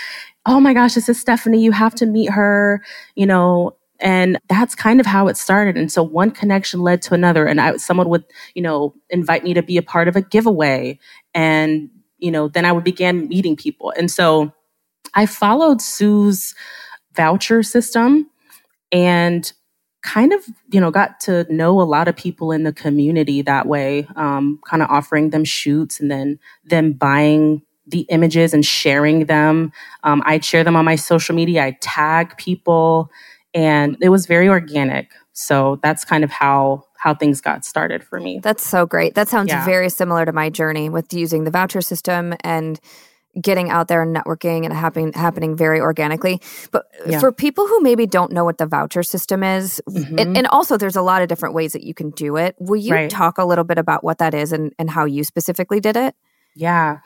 Oh 0.46 0.60
my 0.60 0.72
gosh, 0.72 0.94
this 0.94 1.08
is 1.08 1.20
Stephanie. 1.20 1.62
You 1.62 1.72
have 1.72 1.94
to 1.96 2.06
meet 2.06 2.30
her. 2.30 2.82
You 3.14 3.26
know, 3.26 3.76
and 4.00 4.38
that's 4.48 4.74
kind 4.74 5.00
of 5.00 5.06
how 5.06 5.28
it 5.28 5.36
started. 5.36 5.76
And 5.76 5.90
so 5.90 6.02
one 6.02 6.30
connection 6.30 6.80
led 6.80 7.02
to 7.02 7.14
another. 7.14 7.46
And 7.46 7.60
I, 7.60 7.76
someone 7.76 8.08
would, 8.08 8.24
you 8.54 8.62
know, 8.62 8.94
invite 9.10 9.44
me 9.44 9.54
to 9.54 9.62
be 9.62 9.76
a 9.76 9.82
part 9.82 10.08
of 10.08 10.16
a 10.16 10.22
giveaway. 10.22 10.98
And, 11.34 11.90
you 12.18 12.30
know, 12.30 12.48
then 12.48 12.64
I 12.64 12.72
would 12.72 12.84
begin 12.84 13.28
meeting 13.28 13.56
people. 13.56 13.92
And 13.96 14.10
so 14.10 14.52
I 15.14 15.26
followed 15.26 15.80
Sue's 15.80 16.54
voucher 17.14 17.62
system 17.62 18.30
and 18.92 19.50
kind 20.02 20.32
of, 20.32 20.44
you 20.70 20.80
know, 20.80 20.90
got 20.90 21.18
to 21.20 21.46
know 21.52 21.80
a 21.80 21.82
lot 21.82 22.06
of 22.06 22.16
people 22.16 22.52
in 22.52 22.62
the 22.62 22.72
community 22.72 23.42
that 23.42 23.66
way, 23.66 24.06
um, 24.14 24.60
kind 24.64 24.82
of 24.82 24.90
offering 24.90 25.30
them 25.30 25.44
shoots 25.44 25.98
and 25.98 26.10
then 26.10 26.38
them 26.64 26.92
buying 26.92 27.62
the 27.86 28.00
images 28.02 28.52
and 28.52 28.64
sharing 28.64 29.26
them. 29.26 29.72
Um, 30.02 30.22
I'd 30.26 30.44
share 30.44 30.64
them 30.64 30.76
on 30.76 30.84
my 30.84 30.96
social 30.96 31.34
media. 31.34 31.64
I'd 31.64 31.80
tag 31.80 32.36
people 32.36 33.10
and 33.56 33.96
it 34.02 34.10
was 34.10 34.26
very 34.26 34.48
organic 34.48 35.10
So 35.32 35.80
that's 35.82 36.04
kind 36.04 36.22
of 36.22 36.30
how 36.30 36.84
how 36.98 37.14
things 37.14 37.40
got 37.40 37.64
started 37.64 38.02
for 38.02 38.20
me. 38.20 38.40
That's 38.42 38.66
so 38.66 38.86
great. 38.86 39.14
That 39.14 39.28
sounds 39.28 39.48
yeah. 39.48 39.64
very 39.64 39.90
similar 39.90 40.24
to 40.24 40.32
my 40.32 40.50
journey 40.50 40.88
with 40.88 41.12
using 41.12 41.44
the 41.44 41.50
voucher 41.50 41.80
system 41.80 42.34
and 42.40 42.80
getting 43.40 43.68
out 43.68 43.88
there 43.88 44.02
and 44.02 44.16
networking 44.16 44.64
and 44.64 44.72
happening 44.72 45.12
happening 45.12 45.56
very 45.56 45.80
organically. 45.80 46.40
But 46.70 46.86
yeah. 47.06 47.20
for 47.20 47.32
people 47.32 47.66
who 47.66 47.80
maybe 47.80 48.06
don't 48.06 48.32
know 48.32 48.44
what 48.44 48.58
the 48.58 48.66
voucher 48.66 49.02
system 49.02 49.42
is, 49.42 49.80
mm-hmm. 49.88 50.18
and, 50.18 50.36
and, 50.38 50.46
also 50.48 50.76
there's 50.78 50.96
a 50.96 51.02
lot 51.02 51.22
of 51.22 51.28
different 51.28 51.54
ways 51.54 51.72
that 51.72 51.82
you 51.82 51.92
can 51.92 52.10
do 52.10 52.36
it. 52.36 52.56
Will 52.58 52.80
you 52.80 52.94
right. 52.94 53.10
talk 53.10 53.38
a 53.38 53.44
little 53.44 53.64
bit 53.64 53.78
about 53.78 54.02
what 54.02 54.18
that 54.18 54.32
is 54.32 54.52
and, 54.52 54.72
and 54.78 54.88
how 54.88 55.04
you 55.04 55.22
specifically 55.22 55.80
did 55.80 55.96
it? 55.96 56.14
Yeah. 56.54 57.00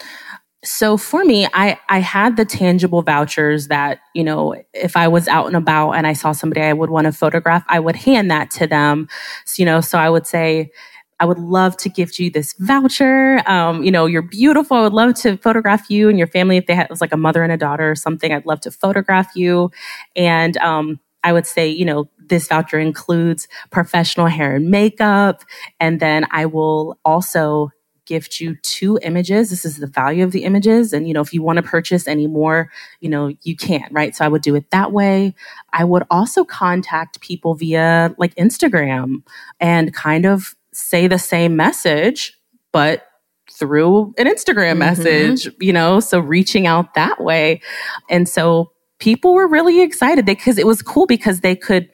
So 0.63 0.99
for 0.99 1.25
me, 1.25 1.47
I, 1.55 1.79
I 1.89 2.01
had 2.01 2.37
the 2.37 2.45
tangible 2.45 3.01
vouchers 3.01 3.69
that, 3.69 4.01
you 4.15 4.23
know, 4.23 4.55
if 4.75 4.95
I 4.95 5.09
was 5.09 5.27
out 5.27 5.47
and 5.47 5.57
about 5.57 5.93
and 5.93 6.07
I 6.07 6.13
saw 6.13 6.33
somebody 6.33 6.61
I 6.61 6.75
would 6.75 6.91
want 6.91 7.07
to 7.07 7.13
photograph, 7.13 7.65
I 7.69 7.81
would 7.81 7.97
hand 7.97 8.31
that 8.31 8.51
to 8.53 8.67
them. 8.67 9.09
So, 9.47 9.63
you 9.63 9.65
know, 9.65 9.81
so 9.81 9.99
I 9.99 10.11
would 10.11 10.27
say, 10.27 10.71
I 11.19 11.27
would 11.27 11.39
love 11.39 11.77
to 11.79 11.91
gift 11.91 12.19
you 12.19 12.31
this 12.31 12.55
voucher. 12.59 13.43
Um, 13.47 13.83
you 13.85 13.91
know, 13.91 14.07
you're 14.07 14.23
beautiful. 14.23 14.79
I 14.79 14.83
would 14.83 14.95
love 14.95 15.15
to 15.17 15.37
photograph 15.37 15.91
you 15.91 16.09
and 16.09 16.19
your 16.19 16.27
family. 16.27 16.57
If 16.57 16.67
they 16.67 16.75
had, 16.75 16.85
it 16.85 16.91
was 16.91 17.03
like 17.03 17.13
a 17.13 17.19
mother 17.19 17.43
and 17.43 17.53
a 17.53 17.59
daughter 17.59 17.91
or 17.91 17.95
something, 17.95 18.33
I'd 18.33 18.47
love 18.47 18.61
to 18.63 18.71
photograph 18.71 19.35
you. 19.35 19.71
And, 20.17 20.57
um, 20.59 21.01
I 21.23 21.35
would 21.35 21.47
say, 21.47 21.69
you 21.69 21.85
know, 21.85 22.09
this 22.19 22.49
voucher 22.49 22.79
includes 22.79 23.49
professional 23.71 24.27
hair 24.27 24.57
and 24.57 24.71
makeup. 24.71 25.43
And 25.79 26.01
then 26.01 26.27
I 26.31 26.47
will 26.47 26.99
also 27.05 27.71
gift 28.05 28.41
you 28.41 28.57
two 28.63 28.99
images. 29.03 29.51
This 29.51 29.65
is 29.65 29.79
the 29.79 29.87
value 29.87 30.25
of 30.25 30.33
the 30.33 30.45
images. 30.45 30.93
And, 30.93 31.07
you 31.07 31.15
know, 31.15 31.21
if 31.21 31.33
you 31.33 31.43
want 31.43 31.57
to 31.59 31.63
purchase 31.63 32.07
any 32.09 32.27
more, 32.27 32.71
you 33.01 33.09
know, 33.09 33.35
you 33.43 33.57
can, 33.57 33.89
right? 33.91 34.15
So 34.15 34.25
I 34.25 34.29
would 34.29 34.43
do 34.43 34.55
it 34.55 34.71
that 34.71 34.93
way. 34.93 35.35
I 35.73 35.85
would 35.85 36.05
also 36.11 36.45
contact 36.45 37.21
people 37.21 37.55
via 37.55 38.15
like 38.19 38.35
Instagram 38.35 39.23
and 39.59 39.95
kind 39.95 40.27
of 40.27 40.55
say 40.73 41.07
the 41.07 41.19
same 41.19 41.57
message, 41.57 42.39
but 42.73 43.07
through 43.51 44.15
an 44.17 44.27
Instagram 44.27 44.71
mm-hmm. 44.71 44.79
message, 44.79 45.49
you 45.61 45.73
know, 45.73 46.01
so 46.01 46.19
reaching 46.19 46.67
out 46.67 46.95
that 46.95 47.23
way. 47.23 47.61
And 48.09 48.29
so 48.29 48.73
people 48.99 49.35
were 49.35 49.49
really 49.49 49.83
excited 49.83 50.25
because 50.25 50.59
it 50.59 50.67
was 50.67 50.83
cool 50.83 51.07
because 51.07 51.41
they 51.41 51.57
could 51.57 51.91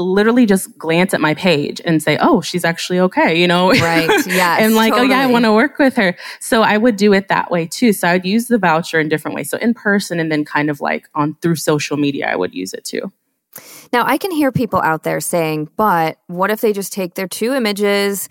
literally 0.00 0.46
just 0.46 0.76
glance 0.78 1.14
at 1.14 1.20
my 1.20 1.34
page 1.34 1.80
and 1.84 2.02
say, 2.02 2.18
"Oh, 2.20 2.40
she's 2.40 2.64
actually 2.64 2.98
okay," 3.00 3.38
you 3.40 3.46
know, 3.46 3.70
right? 3.72 4.08
Yeah, 4.26 4.58
and 4.60 4.74
like, 4.74 4.92
totally. 4.92 5.08
"Oh 5.08 5.10
yeah, 5.10 5.22
I 5.22 5.26
want 5.26 5.44
to 5.44 5.52
work 5.52 5.78
with 5.78 5.96
her." 5.96 6.16
So 6.40 6.62
I 6.62 6.76
would 6.76 6.96
do 6.96 7.12
it 7.12 7.28
that 7.28 7.50
way 7.50 7.66
too. 7.66 7.92
So 7.92 8.08
I 8.08 8.12
would 8.14 8.24
use 8.24 8.48
the 8.48 8.58
voucher 8.58 8.98
in 8.98 9.08
different 9.08 9.34
ways. 9.34 9.50
So 9.50 9.58
in 9.58 9.74
person, 9.74 10.18
and 10.20 10.30
then 10.30 10.44
kind 10.44 10.70
of 10.70 10.80
like 10.80 11.08
on 11.14 11.36
through 11.42 11.56
social 11.56 11.96
media, 11.96 12.28
I 12.28 12.36
would 12.36 12.54
use 12.54 12.72
it 12.74 12.84
too. 12.84 13.12
Now, 13.92 14.04
I 14.06 14.18
can 14.18 14.30
hear 14.30 14.52
people 14.52 14.80
out 14.80 15.02
there 15.02 15.20
saying, 15.20 15.70
but 15.76 16.18
what 16.28 16.50
if 16.50 16.60
they 16.60 16.72
just 16.72 16.92
take 16.92 17.14
their 17.14 17.26
two 17.26 17.52
images 17.52 18.28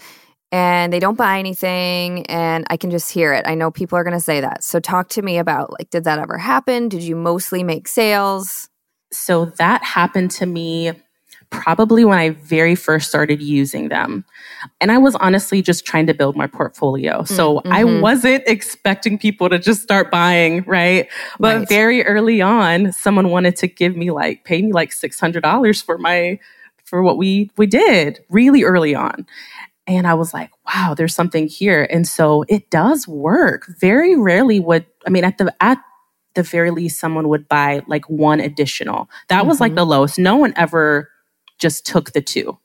and 0.51 0.91
they 0.91 0.99
don't 0.99 1.17
buy 1.17 1.37
anything 1.39 2.25
and 2.27 2.65
I 2.69 2.77
can 2.77 2.91
just 2.91 3.11
hear 3.11 3.33
it? 3.33 3.45
I 3.45 3.55
know 3.55 3.69
people 3.69 3.97
are 3.97 4.03
going 4.03 4.13
to 4.13 4.21
say 4.21 4.39
that. 4.41 4.63
So, 4.63 4.79
talk 4.79 5.09
to 5.09 5.21
me 5.21 5.37
about 5.37 5.71
like, 5.73 5.89
did 5.89 6.05
that 6.05 6.19
ever 6.19 6.37
happen? 6.37 6.87
Did 6.87 7.03
you 7.03 7.15
mostly 7.15 7.63
make 7.63 7.87
sales? 7.87 8.69
So, 9.11 9.45
that 9.57 9.83
happened 9.83 10.31
to 10.31 10.45
me 10.45 10.93
probably 11.49 12.05
when 12.05 12.17
I 12.17 12.29
very 12.29 12.75
first 12.75 13.09
started 13.09 13.41
using 13.41 13.89
them. 13.89 14.25
And 14.79 14.91
I 14.91 14.97
was 14.97 15.15
honestly 15.15 15.61
just 15.61 15.85
trying 15.85 16.07
to 16.07 16.13
build 16.13 16.35
my 16.35 16.47
portfolio. 16.47 17.23
So 17.23 17.57
mm-hmm. 17.57 17.71
I 17.71 17.83
wasn't 17.83 18.43
expecting 18.45 19.17
people 19.17 19.49
to 19.49 19.57
just 19.57 19.81
start 19.81 20.11
buying, 20.11 20.63
right? 20.63 21.07
But 21.39 21.57
right. 21.57 21.69
very 21.69 22.03
early 22.05 22.41
on, 22.41 22.91
someone 22.93 23.29
wanted 23.29 23.55
to 23.57 23.67
give 23.67 23.95
me 23.95 24.11
like, 24.11 24.43
pay 24.43 24.61
me 24.61 24.71
like 24.73 24.91
$600 24.91 25.83
for 25.83 25.97
my, 25.97 26.39
for 26.83 27.01
what 27.01 27.17
we, 27.17 27.49
we 27.57 27.65
did 27.65 28.19
really 28.29 28.63
early 28.63 28.93
on. 28.93 29.25
And 29.87 30.05
I 30.05 30.13
was 30.13 30.35
like, 30.35 30.51
wow, 30.67 30.93
there's 30.95 31.15
something 31.15 31.47
here. 31.47 31.87
And 31.89 32.07
so 32.07 32.45
it 32.47 32.69
does 32.69 33.07
work. 33.07 33.65
Very 33.79 34.15
rarely 34.15 34.59
would, 34.59 34.85
I 35.07 35.09
mean, 35.09 35.23
at 35.23 35.39
the, 35.39 35.53
at 35.59 35.79
the 36.35 36.43
very 36.43 36.69
least, 36.69 36.99
someone 36.99 37.27
would 37.29 37.47
buy 37.47 37.81
like 37.87 38.07
one 38.07 38.39
additional. 38.39 39.09
That 39.29 39.39
mm-hmm. 39.39 39.47
was 39.47 39.59
like 39.59 39.71
mm-hmm. 39.71 39.77
the 39.77 39.85
lowest. 39.85 40.19
No 40.19 40.35
one 40.35 40.53
ever 40.55 41.09
just 41.59 41.85
took 41.85 42.13
the 42.13 42.21
two 42.21 42.57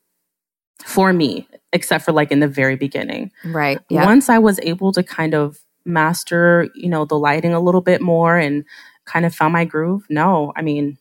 for 0.84 1.12
me, 1.12 1.48
except 1.72 2.04
for 2.04 2.12
like 2.12 2.30
in 2.30 2.40
the 2.40 2.48
very 2.48 2.76
beginning. 2.76 3.30
Right. 3.44 3.78
Yeah. 3.88 4.04
Once 4.04 4.28
I 4.28 4.38
was 4.38 4.60
able 4.60 4.92
to 4.92 5.02
kind 5.02 5.34
of 5.34 5.58
master, 5.84 6.68
you 6.74 6.88
know, 6.88 7.04
the 7.04 7.18
lighting 7.18 7.52
a 7.52 7.60
little 7.60 7.80
bit 7.80 8.00
more 8.00 8.36
and 8.36 8.64
kind 9.04 9.26
of 9.26 9.34
found 9.34 9.52
my 9.52 9.64
groove, 9.64 10.04
no, 10.08 10.52
I 10.56 10.62
mean, 10.62 10.98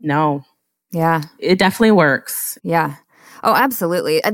no. 0.00 0.44
Yeah. 0.92 1.22
It 1.38 1.58
definitely 1.58 1.92
works. 1.92 2.58
Yeah. 2.62 2.96
Oh, 3.42 3.54
absolutely. 3.54 4.24
Uh, 4.24 4.32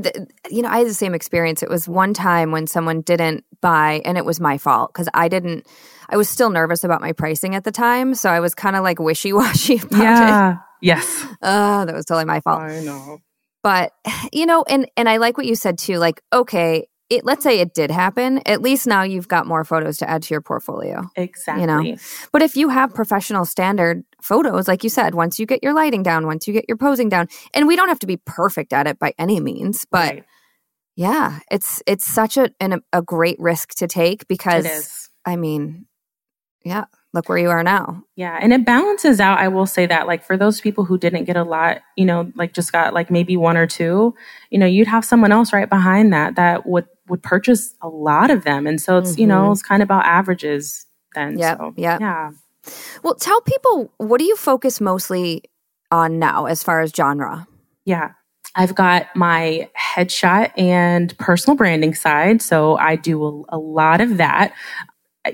you 0.49 0.61
know, 0.61 0.69
I 0.69 0.79
had 0.79 0.87
the 0.87 0.93
same 0.93 1.13
experience. 1.13 1.61
It 1.61 1.69
was 1.69 1.87
one 1.87 2.13
time 2.13 2.51
when 2.51 2.65
someone 2.65 3.01
didn't 3.01 3.43
buy, 3.59 4.01
and 4.05 4.17
it 4.17 4.23
was 4.23 4.39
my 4.39 4.57
fault 4.57 4.93
because 4.93 5.09
I 5.13 5.27
didn't, 5.27 5.67
I 6.09 6.15
was 6.15 6.29
still 6.29 6.49
nervous 6.49 6.85
about 6.85 7.01
my 7.01 7.11
pricing 7.11 7.53
at 7.53 7.65
the 7.65 7.71
time. 7.71 8.15
So 8.15 8.29
I 8.29 8.39
was 8.39 8.55
kind 8.55 8.75
of 8.75 8.83
like 8.83 8.99
wishy 8.99 9.33
washy 9.33 9.77
about 9.83 9.99
yeah. 10.01 10.53
it. 10.53 10.57
Yes. 10.81 11.25
Oh, 11.41 11.85
that 11.85 11.93
was 11.93 12.05
totally 12.05 12.25
my 12.25 12.39
fault. 12.41 12.61
I 12.61 12.81
know. 12.81 13.19
But 13.63 13.91
you 14.33 14.45
know, 14.45 14.63
and 14.67 14.89
and 14.97 15.07
I 15.07 15.17
like 15.17 15.37
what 15.37 15.45
you 15.45 15.55
said 15.55 15.77
too. 15.77 15.97
Like, 15.97 16.21
okay, 16.33 16.87
it, 17.09 17.25
let's 17.25 17.43
say 17.43 17.59
it 17.59 17.73
did 17.73 17.91
happen. 17.91 18.41
At 18.47 18.61
least 18.61 18.87
now 18.87 19.03
you've 19.03 19.27
got 19.27 19.45
more 19.45 19.63
photos 19.63 19.97
to 19.97 20.09
add 20.09 20.23
to 20.23 20.33
your 20.33 20.41
portfolio. 20.41 21.03
Exactly. 21.15 21.61
You 21.61 21.67
know, 21.67 21.97
but 22.31 22.41
if 22.41 22.55
you 22.55 22.69
have 22.69 22.93
professional 22.93 23.45
standard 23.45 24.03
photos, 24.21 24.67
like 24.67 24.83
you 24.83 24.89
said, 24.89 25.13
once 25.13 25.37
you 25.37 25.45
get 25.45 25.61
your 25.61 25.73
lighting 25.73 26.03
down, 26.03 26.25
once 26.25 26.47
you 26.47 26.53
get 26.53 26.65
your 26.67 26.77
posing 26.77 27.09
down, 27.09 27.27
and 27.53 27.67
we 27.67 27.75
don't 27.75 27.89
have 27.89 27.99
to 27.99 28.07
be 28.07 28.17
perfect 28.25 28.73
at 28.73 28.87
it 28.87 28.99
by 28.99 29.13
any 29.17 29.39
means, 29.39 29.85
but. 29.89 30.13
Right. 30.13 30.25
Yeah, 30.97 31.39
it's 31.49 31.81
it's 31.87 32.05
such 32.05 32.35
a 32.35 32.51
an, 32.59 32.81
a 32.91 33.01
great 33.01 33.37
risk 33.39 33.69
to 33.75 33.87
take 33.87 34.27
because 34.27 35.09
I 35.25 35.37
mean, 35.37 35.87
yeah, 36.65 36.83
look 37.13 37.27
where 37.27 37.37
you 37.37 37.49
are 37.49 37.63
now. 37.63 38.03
Yeah. 38.15 38.37
And 38.41 38.53
it 38.53 38.65
balances 38.65 39.19
out. 39.19 39.39
I 39.39 39.47
will 39.49 39.65
say 39.65 39.85
that, 39.85 40.07
like, 40.07 40.23
for 40.23 40.37
those 40.37 40.61
people 40.61 40.85
who 40.85 40.97
didn't 40.97 41.25
get 41.25 41.35
a 41.35 41.43
lot, 41.43 41.81
you 41.97 42.05
know, 42.05 42.31
like 42.35 42.53
just 42.53 42.71
got 42.71 42.93
like 42.93 43.11
maybe 43.11 43.35
one 43.35 43.57
or 43.57 43.67
two, 43.67 44.15
you 44.49 44.57
know, 44.57 44.65
you'd 44.65 44.87
have 44.87 45.03
someone 45.03 45.31
else 45.31 45.51
right 45.51 45.69
behind 45.69 46.13
that 46.13 46.35
that 46.35 46.65
would 46.65 46.87
would 47.09 47.21
purchase 47.21 47.75
a 47.81 47.89
lot 47.89 48.31
of 48.31 48.43
them. 48.45 48.65
And 48.65 48.79
so 48.79 48.97
it's, 48.97 49.11
mm-hmm. 49.11 49.21
you 49.21 49.27
know, 49.27 49.43
mm-hmm. 49.43 49.51
it's 49.51 49.63
kind 49.63 49.83
of 49.83 49.87
about 49.87 50.05
averages 50.05 50.85
then. 51.13 51.37
Yeah. 51.37 51.57
So, 51.57 51.73
yeah. 51.75 51.97
Yeah. 51.99 52.31
Well, 53.03 53.15
tell 53.15 53.41
people 53.41 53.91
what 53.97 54.19
do 54.19 54.23
you 54.23 54.37
focus 54.37 54.79
mostly 54.79 55.43
on 55.91 56.19
now 56.19 56.45
as 56.45 56.63
far 56.63 56.79
as 56.79 56.91
genre? 56.95 57.47
Yeah. 57.83 58.11
I've 58.55 58.75
got 58.75 59.13
my 59.15 59.69
headshot 59.77 60.51
and 60.57 61.17
personal 61.17 61.55
branding 61.55 61.95
side. 61.95 62.41
So 62.41 62.77
I 62.77 62.95
do 62.97 63.45
a, 63.49 63.55
a, 63.55 63.57
lot 63.57 64.01
of 64.01 64.17
that 64.17 64.53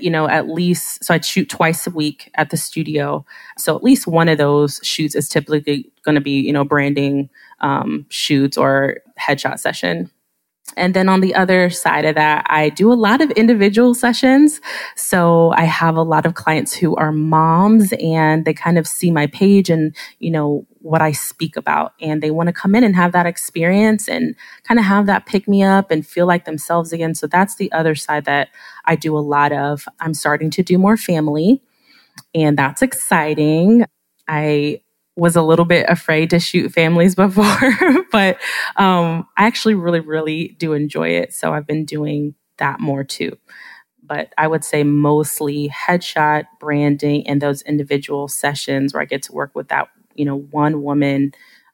you 0.00 0.10
know, 0.10 0.28
at 0.28 0.48
least, 0.48 1.02
so 1.04 1.14
I'd 1.14 1.24
shoot 1.24 1.48
twice 1.48 1.86
a 1.86 1.90
week 1.90 2.30
at 2.34 2.50
the 2.50 2.56
studio. 2.56 3.24
So 3.56 3.74
at 3.74 3.82
least 3.82 4.06
one 4.06 4.28
of 4.28 4.38
those 4.38 4.80
shoots 4.82 5.14
is 5.14 5.28
typically 5.28 5.90
going 6.02 6.14
to 6.14 6.20
be, 6.20 6.40
you 6.40 6.52
know, 6.52 6.64
branding 6.64 7.30
um, 7.60 8.06
shoots 8.08 8.56
or 8.56 8.98
headshot 9.18 9.58
session. 9.58 10.10
And 10.76 10.94
then 10.94 11.08
on 11.08 11.20
the 11.20 11.34
other 11.34 11.70
side 11.70 12.04
of 12.04 12.14
that, 12.14 12.46
I 12.48 12.68
do 12.68 12.92
a 12.92 12.94
lot 12.94 13.20
of 13.20 13.30
individual 13.32 13.94
sessions. 13.94 14.60
So 14.96 15.52
I 15.56 15.64
have 15.64 15.96
a 15.96 16.02
lot 16.02 16.26
of 16.26 16.34
clients 16.34 16.72
who 16.72 16.94
are 16.96 17.12
moms 17.12 17.92
and 18.00 18.44
they 18.44 18.54
kind 18.54 18.78
of 18.78 18.86
see 18.86 19.10
my 19.10 19.26
page 19.26 19.70
and, 19.70 19.94
you 20.18 20.30
know, 20.30 20.66
what 20.80 21.02
I 21.02 21.12
speak 21.12 21.56
about. 21.56 21.94
And 22.00 22.22
they 22.22 22.30
want 22.30 22.46
to 22.46 22.52
come 22.52 22.74
in 22.74 22.84
and 22.84 22.94
have 22.94 23.12
that 23.12 23.26
experience 23.26 24.08
and 24.08 24.36
kind 24.64 24.78
of 24.78 24.86
have 24.86 25.06
that 25.06 25.26
pick 25.26 25.48
me 25.48 25.62
up 25.62 25.90
and 25.90 26.06
feel 26.06 26.26
like 26.26 26.44
themselves 26.44 26.92
again. 26.92 27.14
So 27.14 27.26
that's 27.26 27.56
the 27.56 27.72
other 27.72 27.94
side 27.94 28.24
that 28.26 28.48
I 28.84 28.94
do 28.94 29.16
a 29.16 29.20
lot 29.20 29.52
of. 29.52 29.86
I'm 30.00 30.14
starting 30.14 30.50
to 30.50 30.62
do 30.62 30.78
more 30.78 30.96
family 30.96 31.62
and 32.34 32.58
that's 32.58 32.82
exciting. 32.82 33.84
I 34.28 34.82
was 35.18 35.36
a 35.36 35.42
little 35.42 35.66
bit 35.66 35.86
afraid 35.88 36.30
to 36.30 36.40
shoot 36.40 36.72
families 36.72 37.14
before, 37.16 38.04
but 38.12 38.38
um, 38.76 39.26
I 39.36 39.46
actually 39.46 39.74
really, 39.74 40.00
really 40.00 40.56
do 40.58 40.74
enjoy 40.74 41.10
it. 41.10 41.34
So 41.34 41.52
I've 41.52 41.66
been 41.66 41.84
doing 41.84 42.34
that 42.58 42.80
more 42.80 43.04
too. 43.04 43.36
But 44.02 44.32
I 44.38 44.48
would 44.48 44.64
say 44.64 44.84
mostly 44.84 45.70
headshot 45.70 46.44
branding 46.60 47.26
and 47.28 47.42
those 47.42 47.62
individual 47.62 48.28
sessions 48.28 48.94
where 48.94 49.02
I 49.02 49.06
get 49.06 49.22
to 49.24 49.32
work 49.32 49.52
with 49.54 49.68
that, 49.68 49.88
you 50.14 50.24
know, 50.26 50.38
one 50.38 50.82
woman. 50.82 51.32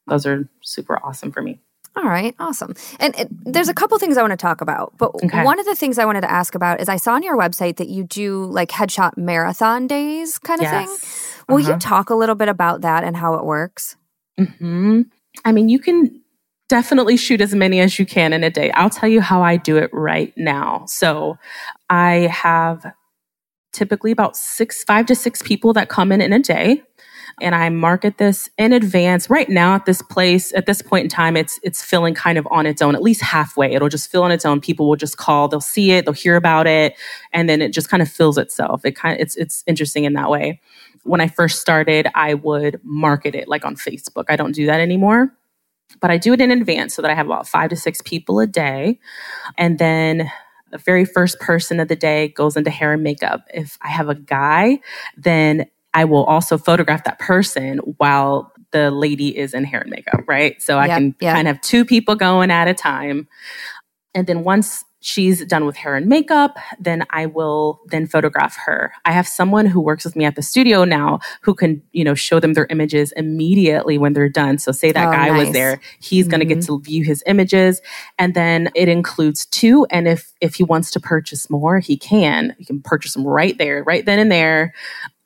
Those 0.08 0.26
are 0.26 0.48
super 0.62 0.98
awesome 1.04 1.32
for 1.32 1.42
me. 1.42 1.60
All 1.96 2.04
right, 2.04 2.34
awesome. 2.40 2.74
And 2.98 3.14
it, 3.16 3.28
there's 3.30 3.68
a 3.68 3.74
couple 3.74 3.96
things 3.98 4.16
I 4.16 4.22
want 4.22 4.32
to 4.32 4.36
talk 4.36 4.60
about, 4.60 4.94
but 4.98 5.14
okay. 5.24 5.44
one 5.44 5.60
of 5.60 5.66
the 5.66 5.76
things 5.76 5.98
I 5.98 6.04
wanted 6.04 6.22
to 6.22 6.30
ask 6.30 6.54
about 6.56 6.80
is 6.80 6.88
I 6.88 6.96
saw 6.96 7.14
on 7.14 7.22
your 7.22 7.36
website 7.36 7.76
that 7.76 7.88
you 7.88 8.02
do 8.02 8.46
like 8.46 8.70
headshot 8.70 9.16
marathon 9.16 9.86
days 9.86 10.38
kind 10.38 10.60
of 10.60 10.64
yes. 10.64 11.00
thing. 11.00 11.44
Will 11.48 11.62
uh-huh. 11.62 11.74
you 11.74 11.78
talk 11.78 12.10
a 12.10 12.14
little 12.14 12.34
bit 12.34 12.48
about 12.48 12.80
that 12.80 13.04
and 13.04 13.16
how 13.16 13.34
it 13.34 13.44
works? 13.44 13.96
Mm-hmm. 14.40 15.02
I 15.44 15.52
mean, 15.52 15.68
you 15.68 15.78
can 15.78 16.20
definitely 16.68 17.16
shoot 17.16 17.40
as 17.40 17.54
many 17.54 17.78
as 17.80 17.98
you 17.98 18.06
can 18.06 18.32
in 18.32 18.42
a 18.42 18.50
day. 18.50 18.72
I'll 18.72 18.90
tell 18.90 19.08
you 19.08 19.20
how 19.20 19.42
I 19.42 19.56
do 19.56 19.76
it 19.76 19.90
right 19.92 20.32
now. 20.36 20.84
So 20.86 21.38
I 21.90 22.28
have 22.32 22.92
typically 23.72 24.10
about 24.10 24.36
six, 24.36 24.82
five 24.84 25.06
to 25.06 25.14
six 25.14 25.42
people 25.42 25.72
that 25.74 25.88
come 25.88 26.10
in 26.10 26.20
in 26.20 26.32
a 26.32 26.40
day. 26.40 26.82
And 27.40 27.54
I 27.54 27.68
market 27.68 28.18
this 28.18 28.48
in 28.58 28.72
advance. 28.72 29.30
Right 29.30 29.48
now 29.48 29.74
at 29.74 29.86
this 29.86 30.02
place, 30.02 30.52
at 30.54 30.66
this 30.66 30.82
point 30.82 31.04
in 31.04 31.10
time, 31.10 31.36
it's 31.36 31.58
it's 31.62 31.82
filling 31.82 32.14
kind 32.14 32.38
of 32.38 32.46
on 32.50 32.66
its 32.66 32.82
own, 32.82 32.94
at 32.94 33.02
least 33.02 33.22
halfway. 33.22 33.72
It'll 33.72 33.88
just 33.88 34.10
fill 34.10 34.22
on 34.22 34.32
its 34.32 34.44
own. 34.44 34.60
People 34.60 34.88
will 34.88 34.96
just 34.96 35.16
call, 35.16 35.48
they'll 35.48 35.60
see 35.60 35.92
it, 35.92 36.04
they'll 36.04 36.14
hear 36.14 36.36
about 36.36 36.66
it, 36.66 36.94
and 37.32 37.48
then 37.48 37.62
it 37.62 37.72
just 37.72 37.88
kind 37.88 38.02
of 38.02 38.08
fills 38.08 38.38
itself. 38.38 38.84
It 38.84 38.92
kind 38.96 39.14
of 39.14 39.20
it's 39.20 39.36
it's 39.36 39.64
interesting 39.66 40.04
in 40.04 40.14
that 40.14 40.30
way. 40.30 40.60
When 41.02 41.20
I 41.20 41.28
first 41.28 41.60
started, 41.60 42.08
I 42.14 42.34
would 42.34 42.80
market 42.82 43.34
it 43.34 43.48
like 43.48 43.64
on 43.64 43.76
Facebook. 43.76 44.24
I 44.28 44.36
don't 44.36 44.52
do 44.52 44.66
that 44.66 44.80
anymore 44.80 45.32
but 46.00 46.10
I 46.10 46.16
do 46.16 46.32
it 46.32 46.40
in 46.40 46.50
advance 46.50 46.94
so 46.94 47.02
that 47.02 47.10
I 47.10 47.14
have 47.14 47.26
about 47.26 47.46
five 47.46 47.70
to 47.70 47.76
six 47.76 48.02
people 48.02 48.40
a 48.40 48.46
day. 48.46 48.98
And 49.56 49.78
then 49.78 50.30
the 50.74 50.78
very 50.78 51.04
first 51.04 51.38
person 51.38 51.78
of 51.78 51.88
the 51.88 51.96
day 51.96 52.28
goes 52.28 52.56
into 52.56 52.70
hair 52.70 52.92
and 52.92 53.02
makeup. 53.02 53.46
If 53.54 53.78
I 53.80 53.88
have 53.88 54.08
a 54.08 54.14
guy, 54.14 54.80
then 55.16 55.66
I 55.94 56.04
will 56.04 56.24
also 56.24 56.58
photograph 56.58 57.04
that 57.04 57.18
person 57.18 57.78
while 57.78 58.52
the 58.72 58.90
lady 58.90 59.36
is 59.36 59.54
in 59.54 59.64
hair 59.64 59.80
and 59.80 59.90
makeup, 59.90 60.22
right? 60.26 60.60
So 60.60 60.78
I 60.78 60.88
can 60.88 61.14
yep. 61.20 61.36
kind 61.36 61.48
of 61.48 61.54
have 61.54 61.62
two 61.62 61.84
people 61.84 62.16
going 62.16 62.50
at 62.50 62.66
a 62.66 62.74
time. 62.74 63.28
And 64.14 64.26
then 64.26 64.42
once 64.42 64.84
she's 65.04 65.44
done 65.44 65.66
with 65.66 65.76
hair 65.76 65.94
and 65.96 66.06
makeup, 66.06 66.56
then 66.80 67.04
I 67.10 67.26
will 67.26 67.80
then 67.88 68.06
photograph 68.06 68.56
her. 68.64 68.92
I 69.04 69.12
have 69.12 69.28
someone 69.28 69.66
who 69.66 69.80
works 69.80 70.04
with 70.04 70.16
me 70.16 70.24
at 70.24 70.34
the 70.34 70.42
studio 70.42 70.84
now 70.84 71.20
who 71.42 71.54
can, 71.54 71.82
you 71.92 72.04
know, 72.04 72.14
show 72.14 72.40
them 72.40 72.54
their 72.54 72.66
images 72.70 73.12
immediately 73.12 73.98
when 73.98 74.14
they're 74.14 74.30
done. 74.30 74.56
So 74.58 74.72
say 74.72 74.92
that 74.92 75.08
oh, 75.08 75.12
guy 75.12 75.28
nice. 75.28 75.46
was 75.46 75.52
there, 75.52 75.80
he's 76.00 76.24
mm-hmm. 76.24 76.30
going 76.30 76.48
to 76.48 76.54
get 76.54 76.64
to 76.64 76.80
view 76.80 77.04
his 77.04 77.22
images 77.26 77.82
and 78.18 78.34
then 78.34 78.70
it 78.74 78.88
includes 78.88 79.46
two 79.46 79.86
and 79.90 80.08
if 80.08 80.32
if 80.40 80.54
he 80.54 80.64
wants 80.64 80.90
to 80.92 81.00
purchase 81.00 81.50
more, 81.50 81.78
he 81.78 81.96
can. 81.96 82.56
He 82.58 82.64
can 82.64 82.80
purchase 82.80 83.12
them 83.12 83.26
right 83.26 83.56
there, 83.58 83.84
right 83.84 84.04
then 84.04 84.18
and 84.18 84.32
there 84.32 84.72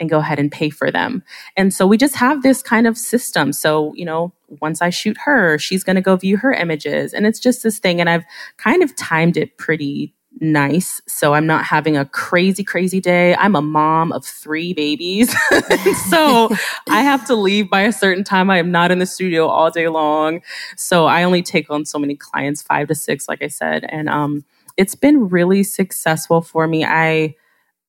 and 0.00 0.08
go 0.08 0.18
ahead 0.18 0.38
and 0.38 0.50
pay 0.50 0.70
for 0.70 0.90
them. 0.90 1.22
And 1.56 1.72
so 1.72 1.86
we 1.86 1.96
just 1.96 2.16
have 2.16 2.42
this 2.42 2.62
kind 2.62 2.86
of 2.86 2.96
system. 2.96 3.52
So, 3.52 3.92
you 3.94 4.04
know, 4.04 4.32
once 4.60 4.80
I 4.80 4.90
shoot 4.90 5.16
her, 5.24 5.58
she's 5.58 5.84
going 5.84 5.96
to 5.96 6.02
go 6.02 6.16
view 6.16 6.36
her 6.38 6.52
images. 6.52 7.12
And 7.12 7.26
it's 7.26 7.40
just 7.40 7.62
this 7.62 7.78
thing. 7.78 8.00
And 8.00 8.08
I've 8.08 8.24
kind 8.56 8.82
of 8.82 8.94
timed 8.96 9.36
it 9.36 9.58
pretty 9.58 10.14
nice. 10.40 11.02
So 11.06 11.34
I'm 11.34 11.46
not 11.46 11.64
having 11.64 11.96
a 11.96 12.04
crazy, 12.04 12.62
crazy 12.62 13.00
day. 13.00 13.34
I'm 13.36 13.56
a 13.56 13.62
mom 13.62 14.12
of 14.12 14.24
three 14.24 14.72
babies. 14.72 15.32
so 16.10 16.48
I 16.88 17.02
have 17.02 17.26
to 17.26 17.34
leave 17.34 17.68
by 17.70 17.82
a 17.82 17.92
certain 17.92 18.24
time. 18.24 18.50
I 18.50 18.58
am 18.58 18.70
not 18.70 18.90
in 18.90 18.98
the 18.98 19.06
studio 19.06 19.48
all 19.48 19.70
day 19.70 19.88
long. 19.88 20.42
So 20.76 21.06
I 21.06 21.24
only 21.24 21.42
take 21.42 21.70
on 21.70 21.84
so 21.84 21.98
many 21.98 22.14
clients, 22.14 22.62
five 22.62 22.88
to 22.88 22.94
six, 22.94 23.28
like 23.28 23.42
I 23.42 23.48
said. 23.48 23.84
And 23.88 24.08
um, 24.08 24.44
it's 24.76 24.94
been 24.94 25.28
really 25.28 25.62
successful 25.62 26.40
for 26.40 26.66
me. 26.66 26.84
I, 26.84 27.34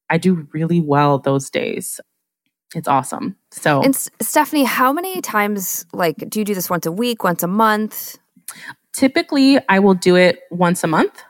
I 0.10 0.18
do 0.18 0.48
really 0.54 0.80
well 0.80 1.20
those 1.20 1.50
days. 1.50 2.00
It's 2.76 2.88
awesome. 2.88 3.36
So, 3.52 3.82
and 3.82 3.96
Stephanie, 3.96 4.64
how 4.64 4.94
many 4.94 5.22
times, 5.22 5.86
like, 5.92 6.18
do 6.30 6.40
you 6.40 6.46
do 6.46 6.54
this 6.54 6.70
once 6.70 6.86
a 6.86 6.92
week, 6.92 7.24
once 7.24 7.42
a 7.42 7.48
month? 7.48 8.18
Typically, 8.94 9.60
I 9.70 9.80
will 9.80 9.96
do 9.96 10.16
it 10.16 10.42
once 10.52 10.84
a 10.84 10.88
month. 10.88 11.24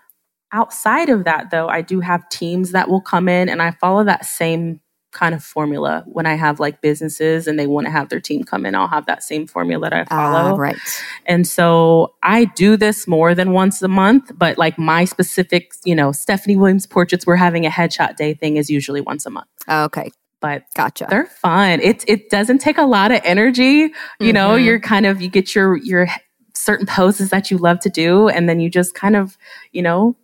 Outside 0.52 1.10
of 1.10 1.26
that, 1.26 1.52
though, 1.52 1.68
I 1.68 1.82
do 1.82 2.00
have 2.00 2.28
teams 2.30 2.72
that 2.72 2.90
will 2.90 3.02
come 3.02 3.30
in 3.30 3.50
and 3.50 3.62
I 3.62 3.72
follow 3.72 4.04
that 4.04 4.26
same 4.26 4.82
kind 5.12 5.34
of 5.34 5.44
formula 5.44 6.04
when 6.08 6.26
I 6.26 6.36
have 6.36 6.60
like 6.60 6.82
businesses 6.82 7.48
and 7.48 7.60
they 7.60 7.68
want 7.68 7.86
to 7.86 7.92
have 7.92 8.10
their 8.10 8.20
team 8.20 8.44
come 8.44 8.66
in. 8.66 8.76
I'll 8.76 8.88
have 8.88 9.06
that 9.08 9.24
same 9.24 9.48
formula 9.48 9.90
that 9.90 9.94
I 9.94 10.06
follow. 10.06 10.54
Uh, 10.54 10.58
right. 10.58 10.78
And 11.26 11.48
so 11.48 12.14
I 12.22 12.46
do 12.46 12.78
this 12.78 13.08
more 13.08 13.34
than 13.34 13.52
once 13.52 13.82
a 13.82 13.88
month, 13.88 14.32
but 14.36 14.58
like 14.58 14.78
my 14.78 15.06
specific, 15.06 15.74
you 15.84 15.96
know, 15.96 16.12
Stephanie 16.12 16.56
Williams 16.56 16.86
portraits, 16.86 17.26
we're 17.26 17.36
having 17.36 17.66
a 17.66 17.70
headshot 17.70 18.16
day 18.16 18.34
thing 18.34 18.58
is 18.58 18.70
usually 18.70 19.02
once 19.02 19.26
a 19.26 19.30
month. 19.30 19.48
okay. 19.68 20.12
But 20.42 20.64
gotcha. 20.74 21.06
They're 21.10 21.26
fun. 21.26 21.82
It 21.82 22.06
it 22.08 22.30
doesn't 22.30 22.60
take 22.60 22.78
a 22.78 22.86
lot 22.86 23.12
of 23.12 23.20
energy. 23.26 23.66
You 23.66 23.92
mm-hmm. 23.92 24.32
know, 24.32 24.56
you're 24.56 24.80
kind 24.80 25.06
of 25.06 25.22
you 25.22 25.28
get 25.30 25.54
your 25.54 25.76
your 25.76 26.08
certain 26.56 26.86
poses 26.86 27.30
that 27.32 27.52
you 27.52 27.58
love 27.58 27.82
to 27.82 27.90
do, 27.90 28.30
and 28.30 28.48
then 28.48 28.62
you 28.62 28.70
just 28.70 28.96
kind 28.96 29.18
of, 29.18 29.38
you 29.74 29.82
know, 29.82 30.16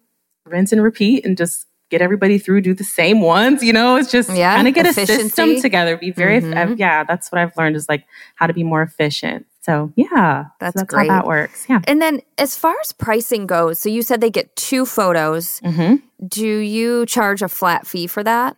rinse 0.45 0.71
and 0.71 0.81
repeat 0.81 1.25
and 1.25 1.37
just 1.37 1.65
get 1.89 2.01
everybody 2.01 2.37
through, 2.37 2.61
do 2.61 2.73
the 2.73 2.83
same 2.83 3.21
ones. 3.21 3.63
You 3.63 3.73
know, 3.73 3.95
it's 3.95 4.11
just 4.11 4.29
yeah, 4.31 4.55
kind 4.55 4.67
of 4.67 4.73
get 4.73 4.85
efficiency. 4.85 5.13
a 5.13 5.23
system 5.23 5.61
together. 5.61 5.97
Be 5.97 6.11
very, 6.11 6.41
mm-hmm. 6.41 6.73
yeah, 6.77 7.03
that's 7.03 7.31
what 7.31 7.39
I've 7.39 7.55
learned 7.57 7.75
is 7.75 7.87
like 7.87 8.05
how 8.35 8.47
to 8.47 8.53
be 8.53 8.63
more 8.63 8.81
efficient. 8.81 9.45
So 9.61 9.91
yeah, 9.95 10.45
that's, 10.59 10.73
so 10.73 10.81
that's 10.81 10.93
great. 10.93 11.09
how 11.09 11.21
that 11.21 11.27
works. 11.27 11.65
Yeah. 11.67 11.81
And 11.87 12.01
then 12.01 12.21
as 12.37 12.55
far 12.55 12.75
as 12.81 12.91
pricing 12.91 13.47
goes, 13.47 13.79
so 13.79 13.89
you 13.89 14.03
said 14.03 14.21
they 14.21 14.29
get 14.29 14.55
two 14.55 14.85
photos. 14.85 15.59
Mm-hmm. 15.61 15.95
Do 16.27 16.47
you 16.47 17.05
charge 17.07 17.41
a 17.41 17.47
flat 17.47 17.87
fee 17.87 18.07
for 18.07 18.23
that? 18.23 18.57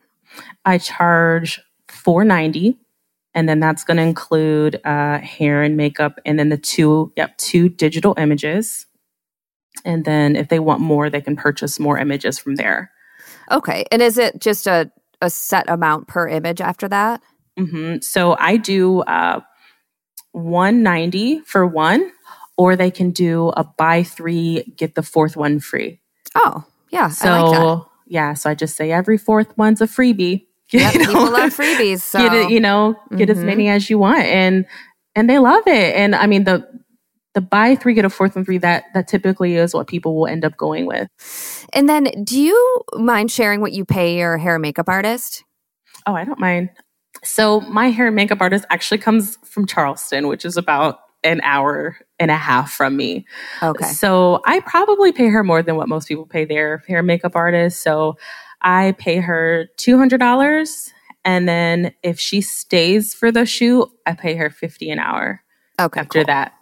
I 0.66 0.78
charge 0.78 1.62
four 1.88 2.26
ninety, 2.26 2.78
and 3.34 3.48
then 3.48 3.60
that's 3.60 3.84
going 3.86 3.98
to 3.98 4.04
include 4.04 4.82
uh, 4.84 5.20
hair 5.20 5.63
and 5.63 5.78
makeup, 5.78 6.20
and 6.26 6.38
then 6.38 6.50
the 6.50 6.58
two, 6.58 7.13
yep, 7.16 7.38
two 7.38 7.70
digital 7.70 8.13
images. 8.18 8.86
And 9.86 10.04
then 10.04 10.36
if 10.36 10.50
they 10.50 10.60
want 10.60 10.82
more, 10.82 11.10
they 11.10 11.22
can 11.22 11.36
purchase 11.36 11.80
more 11.80 11.98
images 11.98 12.38
from 12.38 12.56
there. 12.56 12.92
Okay. 13.52 13.86
And 13.92 14.02
is 14.02 14.18
it 14.18 14.40
just 14.40 14.68
a, 14.68 14.92
a 15.22 15.30
set 15.30 15.70
amount 15.70 16.08
per 16.08 16.28
image 16.28 16.62
after 16.62 16.88
that? 16.88 17.22
Mm-hmm. 17.58 17.98
So 18.02 18.36
I 18.40 18.58
do 18.58 19.02
uh, 19.02 19.42
190 20.32 21.42
for 21.42 21.66
one, 21.66 22.12
or 22.58 22.76
they 22.76 22.92
can 22.92 23.12
do 23.12 23.50
a 23.50 23.64
buy 23.64 24.04
three, 24.04 24.64
get 24.78 24.96
the 24.96 25.04
fourth 25.04 25.36
one 25.36 25.60
free. 25.60 26.00
Oh, 26.36 26.66
yeah. 26.92 27.10
So, 27.10 27.52
like 27.52 27.84
yeah. 28.08 28.34
So 28.34 28.50
I 28.50 28.56
just 28.56 28.76
say 28.76 28.92
every 28.92 29.18
fourth 29.18 29.58
one's 29.58 29.82
a 29.82 29.88
freebie. 29.88 30.46
Yep, 30.70 30.94
you 30.96 31.00
know? 31.00 31.06
people 31.06 31.32
love 31.32 31.54
freebies. 31.58 32.02
So. 32.02 32.20
Get 32.20 32.34
it, 32.34 32.52
you 32.52 32.60
know, 32.60 33.00
get 33.16 33.30
mm-hmm. 33.30 33.40
as 33.40 33.46
many 33.46 33.70
as 33.70 33.90
you 33.90 33.98
want. 33.98 34.24
And, 34.24 34.66
and 35.16 35.30
they 35.30 35.40
love 35.40 35.66
it. 35.66 35.96
And 35.96 36.14
I 36.14 36.28
mean, 36.28 36.44
the, 36.44 36.68
the 37.38 37.41
buy 37.41 37.76
three 37.76 37.93
get 37.93 38.04
a 38.04 38.10
fourth 38.10 38.36
and 38.36 38.43
three 38.43 38.58
that 38.58 38.86
that 38.95 39.08
typically 39.08 39.58
is 39.58 39.71
what 39.71 39.86
people 39.86 40.15
will 40.15 40.26
end 40.26 40.43
up 40.43 40.58
going 40.58 40.88
with. 40.88 41.08
And 41.71 41.88
then 41.88 42.06
do 42.23 42.41
you 42.41 42.82
mind 42.95 43.30
sharing 43.30 43.62
what 43.62 43.73
you 43.73 43.86
pay 43.86 44.17
your 44.17 44.39
hair 44.39 44.56
and 44.56 44.62
makeup 44.63 44.89
artist? 44.89 45.43
Oh 46.08 46.15
i 46.15 46.23
don't 46.23 46.39
mind. 46.39 46.71
So 47.23 47.62
my 47.62 47.91
hair 47.91 48.08
and 48.08 48.15
makeup 48.15 48.41
artist 48.41 48.65
actually 48.71 48.97
comes 48.97 49.38
from 49.45 49.67
charleston 49.67 50.28
which 50.28 50.45
is 50.45 50.58
about 50.58 51.00
an 51.23 51.39
hour 51.43 51.97
and 52.17 52.32
a 52.32 52.36
half 52.36 52.71
from 52.71 52.97
me. 52.97 53.28
Okay. 53.62 53.86
So 53.86 54.41
i 54.47 54.60
probably 54.62 55.12
pay 55.12 55.28
her 55.28 55.43
more 55.43 55.62
than 55.62 55.76
what 55.76 55.88
most 55.88 56.08
people 56.08 56.26
pay 56.26 56.43
their 56.43 56.84
hair 56.88 57.00
and 57.00 57.08
makeup 57.08 57.36
artist 57.36 57.84
so 57.84 58.17
i 58.63 58.95
pay 58.97 59.17
her 59.17 59.67
$200 59.78 60.91
and 61.23 61.47
then 61.47 61.93
if 62.02 62.19
she 62.19 62.41
stays 62.41 63.13
for 63.13 63.32
the 63.32 63.45
shoot 63.45 63.88
i 64.08 64.13
pay 64.13 64.34
her 64.34 64.50
50 64.50 64.89
an 64.89 64.97
hour 64.97 65.43
okay 65.80 66.00
after 66.00 66.21
cool. 66.21 66.26
that 66.26 66.57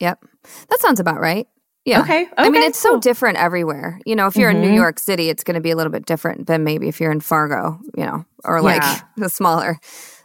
Yep. 0.00 0.24
That 0.68 0.80
sounds 0.80 1.00
about 1.00 1.20
right. 1.20 1.46
Yeah. 1.84 2.02
Okay. 2.02 2.24
okay 2.24 2.32
I 2.36 2.50
mean, 2.50 2.62
it's 2.62 2.82
cool. 2.82 2.96
so 2.96 3.00
different 3.00 3.38
everywhere. 3.38 4.00
You 4.04 4.16
know, 4.16 4.26
if 4.26 4.36
you're 4.36 4.50
mm-hmm. 4.50 4.56
in 4.56 4.62
New 4.62 4.68
mm-hmm. 4.68 4.82
York 4.82 4.98
City, 4.98 5.28
it's 5.30 5.44
going 5.44 5.54
to 5.54 5.60
be 5.60 5.70
a 5.70 5.76
little 5.76 5.92
bit 5.92 6.06
different 6.06 6.46
than 6.46 6.64
maybe 6.64 6.88
if 6.88 7.00
you're 7.00 7.12
in 7.12 7.20
Fargo, 7.20 7.78
you 7.96 8.04
know, 8.04 8.24
or 8.44 8.60
like 8.60 8.82
yeah. 8.82 9.00
a 9.22 9.28
smaller, 9.28 9.78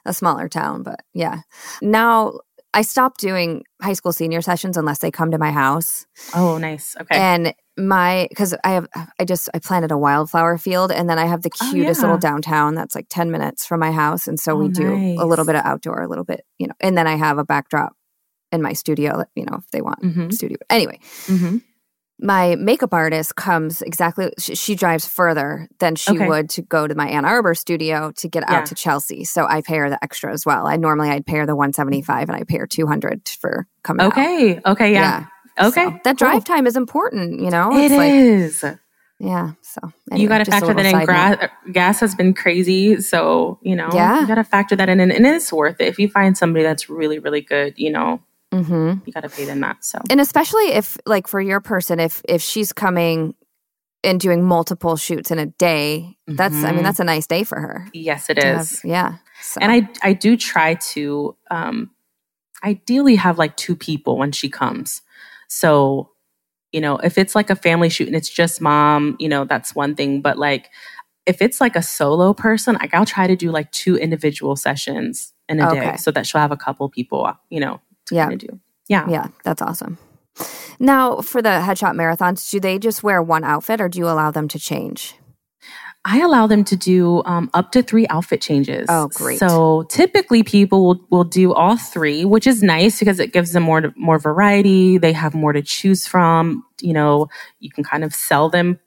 a 0.05 0.13
smaller 0.13 0.49
town. 0.49 0.83
But 0.83 1.01
yeah. 1.13 1.41
Now 1.81 2.39
I 2.73 2.81
stopped 2.81 3.21
doing 3.21 3.63
high 3.81 3.93
school 3.93 4.11
senior 4.11 4.41
sessions 4.41 4.75
unless 4.75 4.99
they 4.99 5.11
come 5.11 5.31
to 5.31 5.37
my 5.37 5.51
house. 5.51 6.05
Oh, 6.35 6.57
nice. 6.57 6.95
Okay. 6.99 7.15
And 7.17 7.53
my 7.77 8.27
because 8.29 8.55
I 8.63 8.71
have 8.71 8.87
I 9.19 9.25
just 9.25 9.49
I 9.53 9.59
planted 9.59 9.91
a 9.91 9.97
wildflower 9.97 10.57
field 10.57 10.91
and 10.91 11.09
then 11.09 11.19
I 11.19 11.25
have 11.25 11.41
the 11.41 11.49
cutest 11.49 11.99
oh, 11.99 12.03
yeah. 12.03 12.07
little 12.07 12.17
downtown 12.17 12.75
that's 12.75 12.95
like 12.95 13.07
10 13.09 13.31
minutes 13.31 13.65
from 13.65 13.81
my 13.81 13.91
house 13.91 14.27
and 14.27 14.39
so 14.39 14.53
oh, 14.53 14.55
we 14.55 14.69
do 14.69 14.93
a 15.19 15.25
little 15.25 15.45
bit 15.45 15.55
of 15.55 15.65
outdoor 15.65 16.01
a 16.01 16.07
little 16.07 16.23
bit 16.23 16.45
you 16.57 16.67
know 16.67 16.73
and 16.79 16.97
then 16.97 17.05
I 17.05 17.15
have 17.15 17.37
a 17.37 17.43
backdrop 17.43 17.93
in 18.55 18.61
my 18.61 18.73
studio, 18.73 19.23
you 19.35 19.45
know, 19.45 19.57
if 19.57 19.69
they 19.71 19.81
want 19.81 20.01
mm-hmm. 20.01 20.29
studio. 20.31 20.57
Anyway, 20.69 20.99
mm-hmm. 21.25 21.57
my 22.19 22.55
makeup 22.55 22.93
artist 22.93 23.35
comes 23.35 23.81
exactly, 23.83 24.31
she, 24.39 24.55
she 24.55 24.75
drives 24.75 25.05
further 25.05 25.69
than 25.79 25.95
she 25.95 26.15
okay. 26.15 26.27
would 26.27 26.49
to 26.51 26.63
go 26.63 26.87
to 26.87 26.95
my 26.95 27.07
Ann 27.07 27.25
Arbor 27.25 27.53
studio 27.53 28.11
to 28.17 28.27
get 28.27 28.43
yeah. 28.47 28.55
out 28.55 28.65
to 28.67 28.75
Chelsea. 28.75 29.23
So 29.25 29.45
I 29.47 29.61
pay 29.61 29.77
her 29.77 29.89
the 29.89 30.03
extra 30.03 30.33
as 30.33 30.45
well. 30.45 30.65
I 30.65 30.77
normally 30.77 31.09
I'd 31.09 31.25
pay 31.25 31.37
her 31.37 31.45
the 31.45 31.55
175 31.55 32.29
and 32.29 32.37
I 32.37 32.43
pay 32.43 32.57
her 32.57 32.67
200 32.67 33.29
for 33.29 33.67
coming 33.83 34.07
Okay. 34.07 34.57
Out. 34.57 34.65
Okay. 34.65 34.93
Yeah. 34.93 35.25
yeah. 35.57 35.67
Okay. 35.67 35.85
So 35.85 35.99
that 36.03 36.17
drive 36.17 36.33
cool. 36.33 36.55
time 36.55 36.67
is 36.67 36.75
important, 36.75 37.39
you 37.39 37.49
know? 37.49 37.69
It's 37.73 37.93
it 37.93 38.01
is. 38.01 38.63
Like, 38.63 38.79
yeah. 39.19 39.51
So 39.61 39.79
anyway, 40.11 40.23
you 40.23 40.27
got 40.27 40.39
to 40.39 40.45
factor 40.45 40.73
that 40.73 40.85
in. 40.85 41.05
Gra- 41.05 41.51
gas 41.71 41.99
has 42.01 42.15
been 42.15 42.33
crazy. 42.33 42.99
So, 43.01 43.59
you 43.61 43.75
know, 43.75 43.89
yeah. 43.93 44.19
you 44.19 44.27
got 44.27 44.35
to 44.35 44.43
factor 44.43 44.75
that 44.75 44.89
in. 44.89 44.99
And, 44.99 45.11
and 45.11 45.25
it's 45.25 45.53
worth 45.53 45.79
it. 45.79 45.87
If 45.87 45.99
you 45.99 46.09
find 46.09 46.37
somebody 46.37 46.63
that's 46.63 46.89
really, 46.89 47.19
really 47.19 47.41
good, 47.41 47.75
you 47.77 47.91
know, 47.91 48.21
Mm-hmm. 48.53 48.99
You 49.05 49.13
got 49.13 49.21
to 49.21 49.29
pay 49.29 49.45
them 49.45 49.59
that. 49.61 49.83
So, 49.83 49.99
and 50.09 50.21
especially 50.21 50.71
if, 50.73 50.97
like, 51.05 51.27
for 51.27 51.41
your 51.41 51.59
person, 51.59 51.99
if 51.99 52.21
if 52.27 52.41
she's 52.41 52.71
coming 52.71 53.35
and 54.03 54.19
doing 54.19 54.43
multiple 54.43 54.95
shoots 54.95 55.31
in 55.31 55.39
a 55.39 55.47
day, 55.47 56.15
that's 56.27 56.55
mm-hmm. 56.55 56.65
I 56.65 56.67
mean, 56.69 56.75
mm-hmm. 56.77 56.83
that's 56.83 56.99
a 56.99 57.03
nice 57.03 57.27
day 57.27 57.43
for 57.43 57.59
her. 57.59 57.89
Yes, 57.93 58.29
it 58.29 58.37
is. 58.37 58.81
Have, 58.81 58.89
yeah, 58.89 59.15
so. 59.41 59.59
and 59.61 59.71
I 59.71 59.89
I 60.03 60.13
do 60.13 60.37
try 60.37 60.75
to 60.75 61.35
um 61.49 61.91
ideally 62.63 63.15
have 63.15 63.37
like 63.37 63.55
two 63.57 63.75
people 63.75 64.17
when 64.17 64.31
she 64.31 64.49
comes. 64.49 65.01
So, 65.47 66.11
you 66.71 66.81
know, 66.81 66.97
if 66.97 67.17
it's 67.17 67.35
like 67.35 67.49
a 67.49 67.55
family 67.55 67.89
shoot 67.89 68.07
and 68.07 68.15
it's 68.15 68.29
just 68.29 68.61
mom, 68.61 69.15
you 69.19 69.29
know, 69.29 69.45
that's 69.45 69.75
one 69.75 69.95
thing. 69.95 70.21
But 70.21 70.37
like, 70.37 70.69
if 71.25 71.41
it's 71.41 71.61
like 71.61 71.75
a 71.75 71.83
solo 71.83 72.33
person, 72.33 72.75
like 72.75 72.93
I'll 72.93 73.05
try 73.05 73.27
to 73.27 73.35
do 73.35 73.51
like 73.51 73.71
two 73.71 73.95
individual 73.95 74.55
sessions 74.55 75.33
in 75.47 75.59
a 75.59 75.69
Okay. 75.69 75.79
day 75.91 75.97
so 75.97 76.11
that 76.11 76.25
she'll 76.25 76.41
have 76.41 76.51
a 76.51 76.57
couple 76.57 76.89
people, 76.89 77.31
you 77.49 77.59
know, 77.59 77.81
Yeah. 78.11 78.29
do. 78.29 78.59
Yeah. 78.87 79.09
Yeah, 79.09 79.27
that's 79.43 79.61
awesome. 79.61 79.97
Now, 80.79 81.21
for 81.21 81.41
the 81.41 81.49
headshot 81.49 81.95
marathons, 81.95 82.49
do 82.49 82.59
they 82.59 82.77
just 82.77 83.03
wear 83.03 83.21
one 83.21 83.43
outfit 83.43 83.79
or 83.79 83.89
do 83.89 83.99
you 83.99 84.07
allow 84.07 84.31
them 84.31 84.47
to 84.49 84.59
change? 84.59 85.15
I 86.07 86.21
allow 86.21 86.45
them 86.45 86.63
to 86.65 86.75
do 86.75 87.23
um, 87.25 87.49
up 87.55 87.71
to 87.71 87.81
three 87.81 88.05
outfit 88.07 88.39
changes. 88.39 88.85
Oh, 88.89 89.07
great. 89.07 89.39
So 89.39 89.83
typically 89.89 90.43
people 90.43 90.85
will, 90.85 91.07
will 91.09 91.23
do 91.23 91.51
all 91.51 91.77
three, 91.77 92.25
which 92.25 92.45
is 92.45 92.61
nice 92.61 92.99
because 92.99 93.19
it 93.19 93.33
gives 93.33 93.53
them 93.53 93.63
more 93.63 93.81
to, 93.81 93.93
more 93.97 94.19
variety. 94.19 94.99
They 94.99 95.13
have 95.13 95.33
more 95.33 95.51
to 95.51 95.63
choose 95.63 96.05
from. 96.05 96.63
You 96.79 96.93
know, 96.93 97.27
you 97.59 97.71
can 97.71 97.83
kind 97.83 98.03
of 98.03 98.13
sell 98.13 98.49
them 98.49 98.79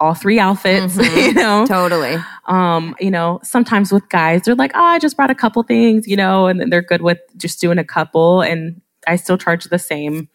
all 0.00 0.14
three 0.14 0.38
outfits. 0.38 0.96
Mhm. 0.96 1.26
You 1.28 1.32
know, 1.34 1.66
Totally. 1.66 2.16
um, 2.46 2.94
you 3.00 3.10
know, 3.10 3.40
sometimes 3.42 3.92
with 3.92 4.08
guys, 4.08 4.42
they're 4.42 4.54
like, 4.54 4.72
oh, 4.74 4.80
I 4.82 4.98
just 4.98 5.16
brought 5.16 5.30
a 5.30 5.34
couple 5.34 5.62
things, 5.62 6.06
you 6.06 6.16
know, 6.16 6.46
and 6.46 6.60
then 6.60 6.70
they're 6.70 6.82
good 6.82 7.02
with 7.02 7.18
just 7.36 7.60
doing 7.60 7.78
a 7.78 7.84
couple, 7.84 8.42
and 8.42 8.80
I 9.06 9.16
still 9.16 9.38
charge 9.38 9.64
the 9.64 9.78
same. 9.78 10.28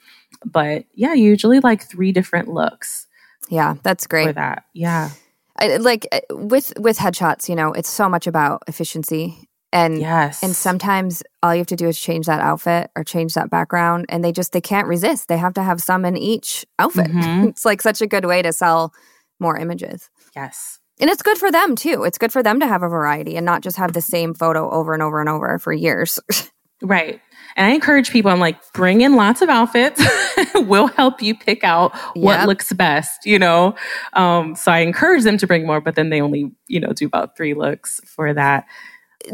But 0.45 0.86
yeah, 0.93 1.13
usually 1.13 1.60
like 1.60 1.84
three 1.84 2.12
different 2.12 2.47
looks 2.47 3.06
Yeah, 3.50 3.76
that's 3.84 4.06
for 4.06 4.10
great. 4.10 4.36
that. 4.36 4.63
Yeah. 4.74 5.10
I, 5.58 5.78
like 5.78 6.08
uh, 6.12 6.21
with 6.32 6.74
with 6.80 6.97
headshots, 6.97 7.47
you 7.50 7.56
know, 7.56 7.71
it's 7.74 7.89
so 7.89 8.10
much 8.10 8.26
about 8.26 8.63
efficiency 8.67 9.47
and 9.74 10.00
Yes. 10.00 10.41
and 10.41 10.56
sometimes 10.56 11.21
all 11.43 11.54
you 11.54 11.60
have 11.60 11.67
to 11.67 11.76
do 11.76 11.88
is 11.88 12.00
change 12.00 12.26
that 12.26 12.39
outfit 12.41 12.89
or 12.95 13.04
change 13.04 13.34
that 13.36 13.50
background 13.52 14.06
and 14.10 14.24
they 14.24 14.32
just 14.32 14.54
they 14.54 14.62
can't 14.62 14.88
resist. 14.88 15.28
They 15.28 15.38
have 15.38 15.54
to 15.56 15.62
have 15.63 15.80
some 15.82 16.04
in 16.06 16.17
each 16.17 16.65
outfit. 16.80 17.12
Mhm. 17.12 17.47
it's 17.50 17.65
like 17.65 17.82
such 17.82 18.02
a 18.02 18.08
good 18.08 18.26
way 18.26 18.41
to 18.41 18.52
sell 18.54 18.93
more 19.41 19.58
images. 19.58 20.10
yes. 20.36 20.77
And 20.99 21.10
it's 21.10 21.23
good 21.23 21.38
for 21.39 21.51
them 21.51 21.75
too. 21.75 22.04
It's 22.04 22.19
good 22.19 22.32
for 22.32 22.43
them 22.43 22.60
to 22.60 22.67
have 22.67 22.84
a 22.84 22.88
variety 22.88 23.36
and 23.36 23.43
not 23.45 23.63
just 23.63 23.77
have 23.77 23.93
the 23.93 24.01
same 24.01 24.36
photo 24.36 24.69
over 24.69 24.93
and 24.93 25.01
over 25.01 25.19
and 25.19 25.27
over 25.30 25.58
for 25.60 25.73
years. 25.73 26.19
Right. 26.84 27.21
And 27.56 27.67
I 27.67 27.75
encourage 27.75 28.10
people, 28.10 28.32
I'm 28.32 28.39
like, 28.39 28.58
bring 28.73 29.01
in 29.01 29.15
lots 29.15 29.43
of 29.43 29.49
outfits. 29.49 30.01
we'll 30.56 30.88
help 30.88 31.21
you 31.21 31.38
pick 31.38 31.63
out 31.63 31.95
what 32.15 32.39
Yep. 32.39 32.47
looks 32.47 32.73
best, 32.73 33.23
you 33.23 33.38
know? 33.38 33.75
Um, 34.13 34.56
so 34.56 34.71
I 34.71 34.80
encourage 34.80 35.21
them 35.23 35.38
to 35.38 35.45
bring 35.45 35.67
more, 35.67 35.80
but 35.80 35.93
then 35.93 36.10
they 36.10 36.21
only, 36.21 36.51
you 36.67 36.80
know, 36.80 36.91
do 36.91 37.06
about 37.06 37.38
three 37.38 37.54
looks 37.54 38.01
for 38.08 38.34
that. 38.34 38.65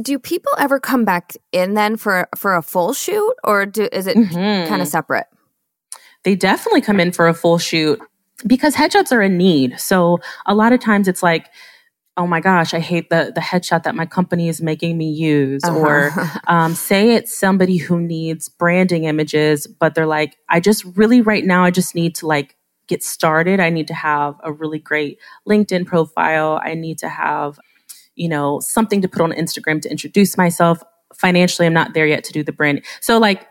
do 0.01 0.19
people 0.19 0.51
ever 0.57 0.77
come 0.77 1.05
back 1.05 1.37
in 1.53 1.73
then 1.73 1.95
for 1.95 2.27
for 2.35 2.53
a 2.53 2.61
full 2.61 2.91
shoot 2.91 3.33
or 3.45 3.65
do, 3.65 3.87
is 3.93 4.07
it 4.07 4.17
Mhm. 4.17 4.67
kind 4.67 4.81
of 4.81 4.87
separate? 4.89 5.27
they 6.25 6.35
definitely 6.35 6.81
come 6.81 6.99
in 6.99 7.13
for 7.13 7.29
a 7.29 7.33
full 7.33 7.57
shoot 7.57 7.97
because 8.45 8.75
headshots 8.75 9.11
are 9.11 9.21
a 9.21 9.29
need. 9.29 9.79
So 9.79 10.19
a 10.45 10.53
lot 10.53 10.73
of 10.73 10.79
times 10.79 11.07
it's 11.07 11.23
like, 11.23 11.49
oh 12.17 12.25
my 12.27 12.39
gosh, 12.39 12.73
I 12.73 12.79
hate 12.79 13.09
the 13.09 13.31
the 13.33 13.41
headshot 13.41 13.83
that 13.83 13.95
my 13.95 14.05
company 14.05 14.47
is 14.49 14.61
making 14.61 14.97
me 14.97 15.09
use. 15.11 15.63
Or 15.63 16.07
Uh-huh. 16.07 16.39
um, 16.47 16.73
say 16.75 17.13
it's 17.13 17.35
somebody 17.37 17.77
who 17.77 17.99
needs 17.99 18.49
branding 18.49 19.03
images, 19.05 19.67
but 19.67 19.93
they're 19.95 20.07
like, 20.07 20.35
I 20.49 20.59
just 20.59 20.83
really 20.97 21.21
right 21.21 21.45
now, 21.45 21.63
I 21.63 21.71
just 21.71 21.93
need 21.95 22.15
to 22.15 22.27
like 22.27 22.55
get 22.87 23.03
started. 23.03 23.59
I 23.59 23.69
need 23.69 23.87
to 23.87 23.93
have 23.93 24.35
a 24.43 24.51
really 24.51 24.79
great 24.79 25.19
LinkedIn 25.47 25.85
profile. 25.85 26.59
I 26.63 26.73
need 26.73 26.97
to 26.99 27.09
have, 27.09 27.59
you 28.15 28.29
know, 28.29 28.59
something 28.61 29.01
to 29.01 29.07
put 29.07 29.21
on 29.21 29.31
Instagram 29.31 29.81
to 29.81 29.91
introduce 29.91 30.37
myself. 30.37 30.81
Financially, 31.13 31.65
I'm 31.67 31.73
not 31.73 31.93
there 31.93 32.07
yet 32.07 32.23
to 32.25 32.33
do 32.33 32.43
the 32.43 32.51
brand. 32.51 32.83
So 33.01 33.17
like 33.17 33.45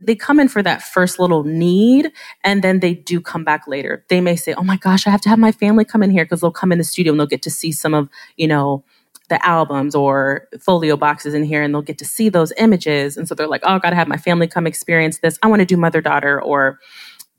they 0.00 0.14
come 0.14 0.40
in 0.40 0.48
for 0.48 0.62
that 0.62 0.82
first 0.82 1.18
little 1.18 1.44
need 1.44 2.12
and 2.44 2.62
then 2.62 2.80
they 2.80 2.94
do 2.94 3.20
come 3.20 3.44
back 3.44 3.66
later. 3.68 4.04
They 4.08 4.20
may 4.20 4.36
say, 4.36 4.54
Oh 4.54 4.62
my 4.62 4.76
gosh, 4.76 5.06
I 5.06 5.10
have 5.10 5.20
to 5.22 5.28
have 5.28 5.38
my 5.38 5.52
family 5.52 5.84
come 5.84 6.02
in 6.02 6.10
here 6.10 6.24
because 6.24 6.40
they'll 6.40 6.50
come 6.50 6.72
in 6.72 6.78
the 6.78 6.84
studio 6.84 7.12
and 7.12 7.20
they'll 7.20 7.26
get 7.26 7.42
to 7.42 7.50
see 7.50 7.72
some 7.72 7.94
of, 7.94 8.08
you 8.36 8.48
know, 8.48 8.84
the 9.28 9.44
albums 9.46 9.94
or 9.94 10.48
folio 10.60 10.96
boxes 10.96 11.34
in 11.34 11.44
here 11.44 11.62
and 11.62 11.74
they'll 11.74 11.82
get 11.82 11.98
to 11.98 12.04
see 12.04 12.28
those 12.28 12.52
images. 12.58 13.16
And 13.16 13.28
so 13.28 13.34
they're 13.34 13.48
like, 13.48 13.62
Oh, 13.64 13.74
I 13.74 13.78
gotta 13.78 13.96
have 13.96 14.08
my 14.08 14.16
family 14.18 14.46
come 14.48 14.66
experience 14.66 15.18
this. 15.18 15.38
I 15.42 15.48
want 15.48 15.60
to 15.60 15.66
do 15.66 15.76
mother 15.76 16.00
daughter 16.00 16.40
or 16.42 16.78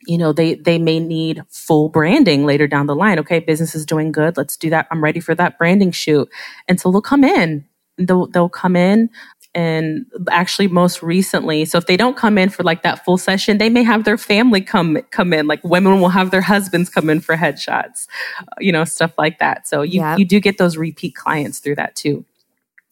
you 0.08 0.18
know 0.18 0.34
they 0.34 0.56
they 0.56 0.80
may 0.80 1.00
need 1.00 1.44
full 1.50 1.90
branding 1.90 2.46
later 2.46 2.68
down 2.68 2.88
the 2.88 2.96
line 2.96 3.20
okay 3.20 3.40
business 3.40 3.76
is 3.76 3.86
doing 3.86 4.12
good 4.12 4.38
let's 4.38 4.58
do 4.58 4.70
that 4.70 4.88
i'm 4.92 5.04
ready 5.04 5.20
for 5.20 5.36
that 5.36 5.58
branding 5.58 5.92
shoot 5.92 6.30
and 6.68 6.80
so 6.80 6.92
they'll 6.92 7.02
come 7.02 7.24
in 7.24 7.66
they'll 7.98 8.28
they'll 8.28 8.50
come 8.50 8.76
in 8.76 9.10
and 9.54 10.06
actually 10.30 10.68
most 10.68 11.04
recently 11.04 11.66
so 11.66 11.78
if 11.78 11.86
they 11.86 11.98
don't 11.98 12.16
come 12.16 12.38
in 12.38 12.50
for 12.50 12.64
like 12.64 12.84
that 12.84 13.04
full 13.04 13.18
session 13.18 13.58
they 13.58 13.70
may 13.70 13.84
have 13.84 14.04
their 14.06 14.18
family 14.18 14.62
come 14.62 14.98
come 15.12 15.34
in 15.34 15.48
like 15.48 15.62
women 15.64 16.00
will 16.00 16.10
have 16.10 16.32
their 16.32 16.42
husbands 16.42 16.90
come 16.90 17.10
in 17.10 17.20
for 17.20 17.36
headshots 17.36 18.08
uh, 18.40 18.46
you 18.60 18.72
know 18.72 18.86
stuff 18.86 19.14
like 19.18 19.40
that 19.40 19.68
so 19.68 19.82
you 19.82 20.02
you 20.18 20.26
do 20.26 20.40
get 20.40 20.58
those 20.58 20.78
repeat 20.78 21.16
clients 21.16 21.60
through 21.60 21.76
that 21.76 21.96
too 21.96 22.26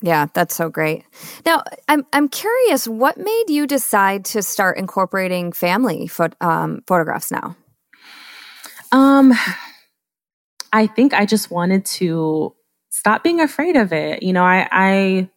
Yeah, 0.02 0.28
that's 0.34 0.56
so 0.56 0.70
great. 0.70 1.04
Now, 1.46 1.64
I'm 1.90 2.06
I'm 2.14 2.30
curious, 2.30 2.88
what 2.88 3.18
made 3.18 3.50
you 3.50 3.68
decide 3.68 4.24
to 4.32 4.42
start 4.42 4.78
incorporating 4.78 5.52
family 5.52 6.08
pho- 6.08 6.32
um, 6.40 6.84
photographs 6.88 7.32
now? 7.32 7.58
Um, 8.94 9.34
I 10.72 10.88
think 10.88 11.14
I 11.14 11.26
just 11.26 11.52
wanted 11.52 11.86
to 12.00 12.56
stop 12.90 13.24
being 13.24 13.42
afraid 13.42 13.76
of 13.76 13.92
it. 13.92 14.24
You 14.24 14.32
know, 14.34 14.44
I 14.44 14.68
I 14.72 15.30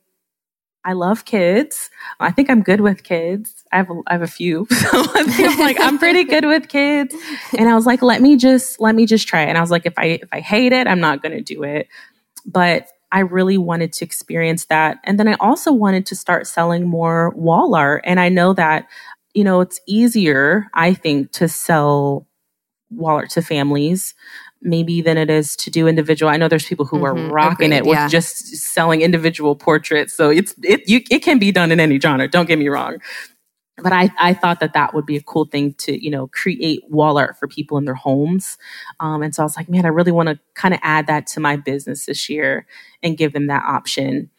I 0.84 0.94
love 0.94 1.24
kids. 1.24 1.90
I 2.18 2.32
think 2.32 2.50
I'm 2.50 2.62
good 2.62 2.80
with 2.80 3.04
kids. 3.04 3.64
I 3.70 3.76
have 3.76 3.90
a, 3.90 4.00
I 4.06 4.12
have 4.14 4.22
a 4.22 4.26
few, 4.26 4.66
so 4.70 4.88
I 4.92 5.24
I'm 5.38 5.58
like 5.58 5.80
I'm 5.80 5.98
pretty 5.98 6.24
good 6.24 6.44
with 6.44 6.68
kids. 6.68 7.14
And 7.56 7.68
I 7.68 7.74
was 7.74 7.86
like, 7.86 8.02
let 8.02 8.20
me 8.20 8.36
just 8.36 8.80
let 8.80 8.94
me 8.94 9.06
just 9.06 9.28
try 9.28 9.42
it. 9.42 9.48
And 9.48 9.58
I 9.58 9.60
was 9.60 9.70
like, 9.70 9.86
if 9.86 9.94
I 9.96 10.04
if 10.22 10.28
I 10.32 10.40
hate 10.40 10.72
it, 10.72 10.86
I'm 10.86 11.00
not 11.00 11.22
going 11.22 11.36
to 11.36 11.42
do 11.42 11.62
it. 11.62 11.88
But 12.44 12.88
I 13.12 13.20
really 13.20 13.58
wanted 13.58 13.92
to 13.94 14.04
experience 14.04 14.66
that. 14.66 14.98
And 15.04 15.20
then 15.20 15.28
I 15.28 15.34
also 15.34 15.72
wanted 15.72 16.06
to 16.06 16.16
start 16.16 16.46
selling 16.46 16.86
more 16.88 17.30
wall 17.30 17.74
art. 17.74 18.02
And 18.04 18.18
I 18.18 18.28
know 18.28 18.52
that 18.54 18.86
you 19.34 19.44
know 19.44 19.60
it's 19.60 19.80
easier, 19.86 20.66
I 20.74 20.94
think, 20.94 21.32
to 21.32 21.48
sell 21.48 22.26
wall 22.90 23.16
art 23.16 23.30
to 23.30 23.42
families 23.42 24.14
maybe 24.62 25.00
than 25.02 25.18
it 25.18 25.30
is 25.30 25.56
to 25.56 25.70
do 25.70 25.88
individual. 25.88 26.30
I 26.30 26.36
know 26.36 26.48
there's 26.48 26.66
people 26.66 26.86
who 26.86 27.04
are 27.04 27.14
Mhm, 27.14 27.30
rocking 27.32 27.72
it 27.72 27.86
with 27.86 27.98
yeah. 27.98 28.08
just 28.08 28.56
selling 28.56 29.02
individual 29.02 29.56
portraits. 29.56 30.14
So 30.14 30.30
it's 30.30 30.54
it 30.62 30.88
you 30.88 31.00
it 31.10 31.20
can 31.20 31.38
be 31.38 31.52
done 31.52 31.72
in 31.72 31.80
any 31.80 32.00
genre. 32.00 32.28
Don't 32.28 32.46
get 32.46 32.58
me 32.58 32.68
wrong. 32.68 32.98
But 33.82 33.92
I, 33.92 34.10
I 34.18 34.34
thought 34.34 34.60
that 34.60 34.74
that 34.74 34.94
would 34.94 35.06
be 35.06 35.16
a 35.16 35.22
cool 35.22 35.46
thing 35.46 35.74
to, 35.78 36.02
you 36.02 36.10
know, 36.10 36.28
create 36.28 36.82
wall 36.88 37.18
art 37.18 37.38
for 37.38 37.48
people 37.48 37.78
in 37.78 37.84
their 37.86 37.94
homes. 37.94 38.58
Um, 39.00 39.22
and 39.22 39.34
so 39.34 39.42
I 39.42 39.46
was 39.46 39.56
like, 39.56 39.68
man, 39.68 39.84
I 39.84 39.88
really 39.88 40.12
want 40.12 40.28
to 40.28 40.38
kind 40.54 40.74
of 40.74 40.80
add 40.82 41.06
that 41.08 41.26
to 41.28 41.40
my 41.40 41.56
business 41.56 42.06
this 42.06 42.28
year 42.28 42.66
and 43.02 43.16
give 43.18 43.32
them 43.32 43.48
that 43.48 43.64
option. 43.64 44.30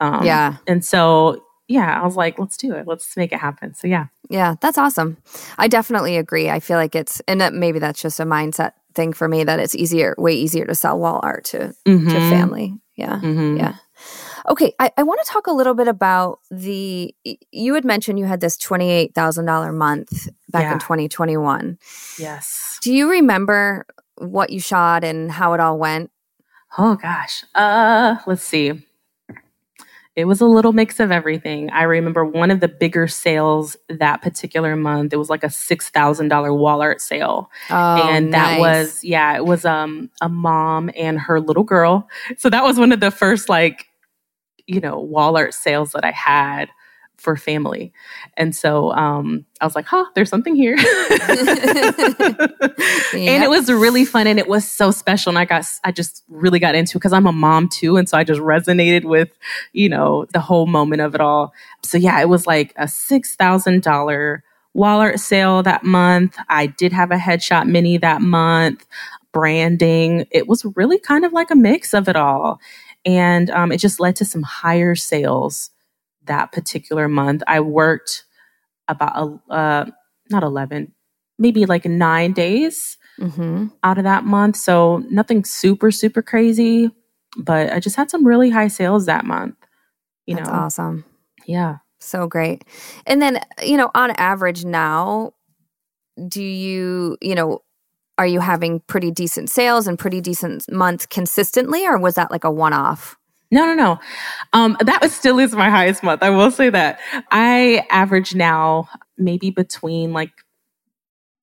Um, 0.00 0.24
yeah, 0.26 0.56
And 0.66 0.84
so, 0.84 1.42
yeah, 1.68 2.00
I 2.00 2.04
was 2.04 2.16
like, 2.16 2.38
let's 2.38 2.56
do 2.56 2.74
it. 2.74 2.86
Let's 2.86 3.16
make 3.16 3.32
it 3.32 3.38
happen. 3.40 3.74
So, 3.74 3.88
yeah. 3.88 4.06
yeah, 4.28 4.56
that's 4.60 4.78
awesome. 4.78 5.16
I 5.58 5.68
definitely 5.68 6.16
agree. 6.16 6.50
I 6.50 6.60
feel 6.60 6.76
like 6.76 6.94
it's, 6.94 7.20
and 7.26 7.58
maybe 7.58 7.78
that's 7.78 8.02
just 8.02 8.20
a 8.20 8.24
mindset 8.24 8.72
thing 8.94 9.12
for 9.12 9.28
me 9.28 9.44
that 9.44 9.58
it's 9.60 9.74
easier, 9.74 10.14
way 10.18 10.32
easier 10.34 10.64
to 10.66 10.74
sell 10.74 10.98
wall 10.98 11.20
art 11.22 11.44
to 11.46 11.68
to 11.68 11.74
Mhm. 11.90 12.30
family. 12.30 12.74
Yeah. 12.96 13.18
Mhm. 13.20 13.58
Yeah. 13.58 13.74
Okay, 14.48 14.72
I, 14.80 14.90
I 14.96 15.02
want 15.04 15.20
to 15.24 15.30
talk 15.32 15.46
a 15.46 15.52
little 15.52 15.74
bit 15.74 15.86
about 15.88 16.40
the. 16.50 17.14
You 17.52 17.74
had 17.74 17.84
mentioned 17.84 18.18
you 18.18 18.24
had 18.24 18.40
this 18.40 18.56
twenty 18.56 18.90
eight 18.90 19.14
thousand 19.14 19.46
dollar 19.46 19.72
month 19.72 20.28
back 20.50 20.62
Yeah. 20.64 20.72
in 20.74 20.78
twenty 20.80 21.08
twenty 21.08 21.36
one. 21.36 21.78
Yes. 22.18 22.78
Do 22.82 22.92
you 22.92 23.08
remember 23.10 23.86
what 24.18 24.50
you 24.50 24.60
shot 24.60 25.04
and 25.04 25.30
how 25.30 25.52
it 25.54 25.60
all 25.60 25.78
went? 25.78 26.10
Oh 26.76 26.96
gosh. 26.96 27.44
Uh, 27.54 28.16
let's 28.26 28.42
see. 28.42 28.82
It 30.14 30.26
was 30.26 30.40
a 30.42 30.46
little 30.46 30.72
mix 30.72 31.00
of 31.00 31.10
everything. 31.10 31.70
I 31.70 31.84
remember 31.84 32.24
one 32.24 32.50
of 32.50 32.60
the 32.60 32.68
bigger 32.68 33.08
sales 33.08 33.76
that 33.88 34.20
particular 34.20 34.76
month. 34.76 35.12
It 35.14 35.16
was 35.16 35.30
like 35.30 35.42
a 35.42 35.48
six 35.50 35.88
thousand 35.88 36.28
dollar 36.28 36.52
wall 36.52 36.82
art 36.82 37.00
sale, 37.00 37.50
Oh, 37.70 37.96
and 37.96 38.30
that 38.32 38.54
nice. 38.54 38.58
was 38.58 39.02
yeah, 39.02 39.34
it 39.36 39.46
was 39.46 39.64
um 39.64 40.10
a 40.20 40.28
mom 40.28 40.90
and 40.96 41.18
her 41.18 41.40
little 41.40 41.64
girl. 41.64 42.08
So 42.36 42.50
that 42.50 42.62
was 42.64 42.78
one 42.78 42.92
of 42.92 43.00
the 43.00 43.10
first 43.10 43.48
like 43.48 43.86
you 44.66 44.80
know 44.80 44.98
wall 45.00 45.36
art 45.36 45.54
sales 45.54 45.92
that 45.92 46.04
I 46.04 46.12
had 46.12 46.68
for 47.22 47.36
family, 47.36 47.92
and 48.36 48.54
so 48.54 48.92
um 48.92 49.46
I 49.60 49.64
was 49.64 49.76
like, 49.76 49.86
huh, 49.86 50.06
there's 50.14 50.28
something 50.28 50.56
here. 50.56 50.76
and 53.14 53.44
it 53.44 53.48
was 53.48 53.70
really 53.70 54.04
fun 54.04 54.26
and 54.26 54.38
it 54.38 54.48
was 54.48 54.68
so 54.68 54.90
special 54.90 55.30
and 55.30 55.38
i 55.38 55.44
got 55.44 55.64
i 55.84 55.92
just 55.92 56.24
really 56.28 56.58
got 56.58 56.74
into 56.74 56.96
it 56.96 57.00
because 57.00 57.12
i'm 57.12 57.26
a 57.26 57.32
mom 57.32 57.68
too 57.68 57.96
and 57.96 58.08
so 58.08 58.18
i 58.18 58.24
just 58.24 58.40
resonated 58.40 59.04
with 59.04 59.30
you 59.72 59.88
know 59.88 60.26
the 60.32 60.40
whole 60.40 60.66
moment 60.66 61.02
of 61.02 61.14
it 61.14 61.20
all. 61.20 61.52
So 61.82 61.98
yeah 61.98 62.20
it 62.20 62.28
was 62.28 62.46
like 62.46 62.72
a 62.76 62.84
$6000 62.84 64.40
wall 64.74 65.00
art 65.00 65.20
sale 65.20 65.62
that 65.62 65.84
month. 65.84 66.36
I 66.48 66.66
did 66.66 66.92
have 66.92 67.10
a 67.10 67.16
headshot 67.16 67.66
mini 67.68 67.98
that 67.98 68.22
month. 68.22 68.86
Branding 69.32 70.26
it 70.30 70.46
was 70.46 70.64
really 70.76 70.98
kind 70.98 71.24
of 71.24 71.32
like 71.32 71.50
a 71.50 71.56
mix 71.56 71.94
of 71.94 72.08
it 72.08 72.16
all. 72.16 72.60
And 73.04 73.50
um, 73.50 73.72
it 73.72 73.78
just 73.78 73.98
led 73.98 74.16
to 74.16 74.24
some 74.24 74.42
higher 74.42 74.94
sales 74.94 75.70
that 76.26 76.52
particular 76.52 77.08
month 77.08 77.42
i 77.46 77.60
worked 77.60 78.24
about 78.88 79.40
uh, 79.50 79.84
not 80.30 80.42
11 80.42 80.92
maybe 81.38 81.66
like 81.66 81.84
nine 81.84 82.32
days 82.32 82.96
Mhm. 83.20 83.70
out 83.82 83.98
of 83.98 84.04
that 84.04 84.24
month. 84.24 84.56
So 84.56 85.04
nothing 85.10 85.44
super, 85.44 85.90
super 85.90 86.22
crazy, 86.22 86.90
but 87.36 87.70
I 87.72 87.78
just 87.78 87.94
had 87.96 88.10
some 88.10 88.26
really 88.26 88.48
high 88.50 88.68
sales 88.68 89.04
that 89.06 89.24
month. 89.26 89.54
You 90.26 90.36
That's 90.36 90.48
know, 90.48 90.54
awesome. 90.54 91.04
Yeah. 91.46 91.76
So 92.00 92.26
great. 92.26 92.64
And 93.06 93.20
then, 93.20 93.40
you 93.62 93.76
know, 93.76 93.90
on 93.94 94.12
average 94.12 94.64
now, 94.64 95.32
do 96.26 96.42
you, 96.42 97.16
you 97.20 97.34
know, 97.34 97.60
are 98.18 98.26
you 98.26 98.40
having 98.40 98.80
pretty 98.80 99.10
decent 99.10 99.50
sales 99.50 99.86
and 99.86 99.98
pretty 99.98 100.20
decent 100.20 100.70
months 100.72 101.06
consistently, 101.06 101.86
or 101.86 101.98
was 101.98 102.14
that 102.14 102.30
like 102.30 102.44
a 102.44 102.50
one 102.50 102.72
off? 102.72 103.16
No, 103.52 103.66
no, 103.66 103.74
no. 103.74 104.00
Um, 104.54 104.78
that 104.80 105.02
was 105.02 105.14
still 105.14 105.38
is 105.38 105.52
my 105.52 105.68
highest 105.68 106.02
month. 106.02 106.22
I 106.22 106.30
will 106.30 106.50
say 106.50 106.70
that. 106.70 106.98
I 107.30 107.86
average 107.90 108.34
now 108.34 108.88
maybe 109.18 109.50
between 109.50 110.12
like 110.12 110.32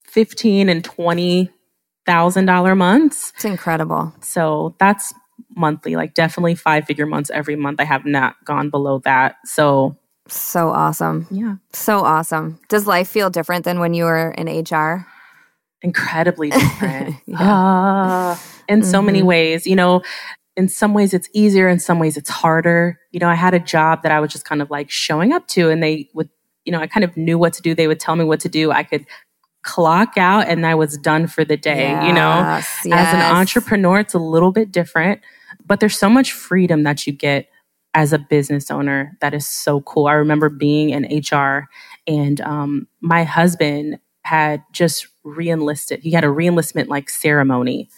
fifteen 0.04 0.69
and 0.69 0.84
twenty 0.84 1.52
thousand 2.08 2.48
dollar 2.48 2.74
months. 2.76 3.32
It's 3.36 3.45
incredible. 3.45 4.13
So 4.22 4.76
that's 4.80 5.13
monthly, 5.56 5.95
like 5.95 6.15
definitely 6.15 6.56
five 6.56 6.86
figure 6.86 7.06
months 7.06 7.30
every 7.30 7.56
month. 7.56 7.80
I 7.80 7.84
have 7.84 8.06
not 8.06 8.43
gone 8.43 8.72
below 8.72 9.00
that. 9.06 9.36
So 9.45 9.95
so 10.28 10.69
awesome. 10.69 11.28
Yeah. 11.30 11.58
So 11.74 12.00
awesome. 12.00 12.60
Does 12.69 12.88
life 12.88 13.08
feel 13.08 13.30
different 13.30 13.65
than 13.65 13.80
when 13.80 13.93
you 13.93 14.06
were 14.06 14.32
in 14.32 14.48
HR? 14.48 15.06
Incredibly 15.84 16.50
different. 16.50 17.15
yeah. 17.28 17.38
uh, 17.38 18.38
in 18.67 18.82
mm-hmm. 18.82 18.89
so 18.89 19.02
many 19.02 19.19
mm-hmm. 19.19 19.28
ways. 19.28 19.67
You 19.67 19.76
know, 19.76 20.02
in 20.56 20.68
some 20.68 20.94
ways 20.94 21.14
it's 21.14 21.30
easier, 21.34 21.68
in 21.68 21.80
some 21.80 22.00
ways 22.00 22.18
it's 22.18 22.30
harder. 22.30 23.00
You 23.12 23.20
know, 23.20 23.30
I 23.30 23.36
had 23.36 23.54
a 23.54 23.60
job 23.60 24.04
that 24.04 24.12
I 24.12 24.20
was 24.20 24.32
just 24.32 24.46
kind 24.46 24.62
of 24.62 24.70
like 24.70 24.90
showing 24.90 25.32
up 25.34 25.48
to 25.50 25.70
and 25.70 25.82
they 25.82 26.10
would, 26.14 26.30
you 26.66 26.72
know, 26.72 26.80
I 26.80 26.88
kind 26.88 27.04
of 27.04 27.16
knew 27.16 27.38
what 27.38 27.54
to 27.54 27.62
do. 27.62 27.74
They 27.74 27.88
would 27.88 28.00
tell 28.00 28.16
me 28.16 28.26
what 28.26 28.40
to 28.42 28.50
do. 28.50 28.72
I 28.72 28.84
could 28.84 29.06
clock 29.62 30.18
out 30.18 30.48
and 30.48 30.66
I 30.66 30.76
was 30.76 30.98
done 30.98 31.28
for 31.28 31.44
the 31.44 31.58
day. 31.58 31.90
Yes, 31.90 32.08
you 32.08 32.14
know, 32.14 32.40
yes. 32.40 32.86
as 32.86 33.14
an 33.14 33.36
entrepreneur, 33.36 34.00
it's 34.00 34.14
a 34.14 34.20
little 34.20 34.52
bit 34.52 34.72
different, 34.72 35.22
but 35.66 35.80
there's 35.80 35.98
so 35.98 36.10
much 36.10 36.32
freedom 36.32 36.84
that 36.84 37.06
you 37.06 37.14
get 37.14 37.50
as 37.94 38.14
a 38.14 38.20
business 38.20 38.70
owner 38.70 39.18
that 39.22 39.34
is 39.34 39.48
so 39.48 39.82
cool. 39.82 40.08
I 40.08 40.14
remember 40.14 40.50
being 40.50 40.92
in 40.92 41.04
HR 41.04 41.68
and 42.08 42.40
um, 42.42 42.88
my 43.02 43.24
husband 43.24 44.00
had 44.24 44.64
just 44.72 45.08
reenlisted. 45.26 46.02
He 46.02 46.12
had 46.12 46.24
a 46.24 46.28
reenlistment 46.28 46.88
like 46.88 47.10
ceremony. 47.10 47.90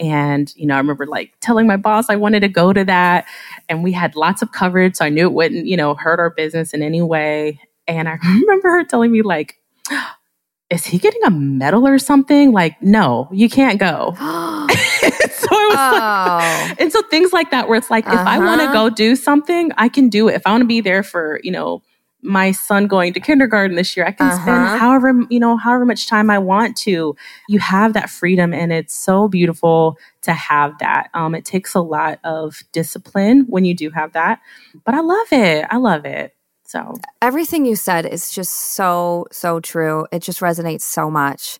And, 0.00 0.52
you 0.56 0.66
know, 0.66 0.74
I 0.74 0.78
remember 0.78 1.06
like 1.06 1.32
telling 1.40 1.66
my 1.66 1.76
boss 1.76 2.08
I 2.08 2.16
wanted 2.16 2.40
to 2.40 2.48
go 2.48 2.72
to 2.72 2.84
that. 2.84 3.26
And 3.68 3.82
we 3.82 3.92
had 3.92 4.14
lots 4.14 4.42
of 4.42 4.52
coverage. 4.52 4.96
So 4.96 5.04
I 5.04 5.08
knew 5.08 5.26
it 5.26 5.32
wouldn't, 5.32 5.66
you 5.66 5.76
know, 5.76 5.94
hurt 5.94 6.20
our 6.20 6.30
business 6.30 6.72
in 6.72 6.82
any 6.82 7.02
way. 7.02 7.60
And 7.86 8.08
I 8.08 8.18
remember 8.24 8.70
her 8.70 8.84
telling 8.84 9.10
me, 9.10 9.22
like, 9.22 9.56
is 10.70 10.84
he 10.84 10.98
getting 10.98 11.22
a 11.24 11.30
medal 11.30 11.86
or 11.86 11.98
something? 11.98 12.52
Like, 12.52 12.80
no, 12.82 13.28
you 13.32 13.48
can't 13.48 13.80
go. 13.80 14.14
so 14.18 15.48
I 15.50 15.68
was 15.68 15.78
oh. 15.78 16.68
like, 16.68 16.80
and 16.80 16.92
so 16.92 17.02
things 17.02 17.32
like 17.32 17.50
that, 17.50 17.68
where 17.68 17.78
it's 17.78 17.90
like, 17.90 18.06
uh-huh. 18.06 18.20
if 18.20 18.26
I 18.26 18.38
want 18.38 18.60
to 18.60 18.66
uh-huh. 18.66 18.88
go 18.88 18.90
do 18.90 19.16
something, 19.16 19.72
I 19.76 19.88
can 19.88 20.08
do 20.08 20.28
it. 20.28 20.34
If 20.34 20.42
I 20.46 20.50
want 20.50 20.62
to 20.62 20.66
be 20.66 20.80
there 20.80 21.02
for, 21.02 21.40
you 21.42 21.50
know, 21.50 21.82
my 22.22 22.50
son 22.50 22.86
going 22.86 23.12
to 23.12 23.20
kindergarten 23.20 23.76
this 23.76 23.96
year, 23.96 24.06
I 24.06 24.12
can 24.12 24.26
uh-huh. 24.26 24.42
spend 24.42 24.80
however, 24.80 25.14
you 25.30 25.38
know, 25.38 25.56
however 25.56 25.84
much 25.84 26.08
time 26.08 26.30
I 26.30 26.38
want 26.38 26.76
to. 26.78 27.16
You 27.48 27.58
have 27.60 27.92
that 27.92 28.10
freedom 28.10 28.52
and 28.52 28.72
it's 28.72 28.94
so 28.94 29.28
beautiful 29.28 29.96
to 30.22 30.32
have 30.32 30.76
that. 30.78 31.10
Um, 31.14 31.34
it 31.34 31.44
takes 31.44 31.74
a 31.74 31.80
lot 31.80 32.18
of 32.24 32.62
discipline 32.72 33.46
when 33.48 33.64
you 33.64 33.74
do 33.74 33.90
have 33.90 34.12
that, 34.14 34.40
but 34.84 34.94
I 34.94 35.00
love 35.00 35.32
it. 35.32 35.66
I 35.70 35.76
love 35.76 36.04
it. 36.04 36.34
So 36.64 36.94
everything 37.22 37.64
you 37.64 37.76
said 37.76 38.04
is 38.04 38.30
just 38.30 38.74
so, 38.74 39.26
so 39.32 39.58
true. 39.58 40.06
It 40.12 40.20
just 40.20 40.40
resonates 40.40 40.82
so 40.82 41.10
much. 41.10 41.58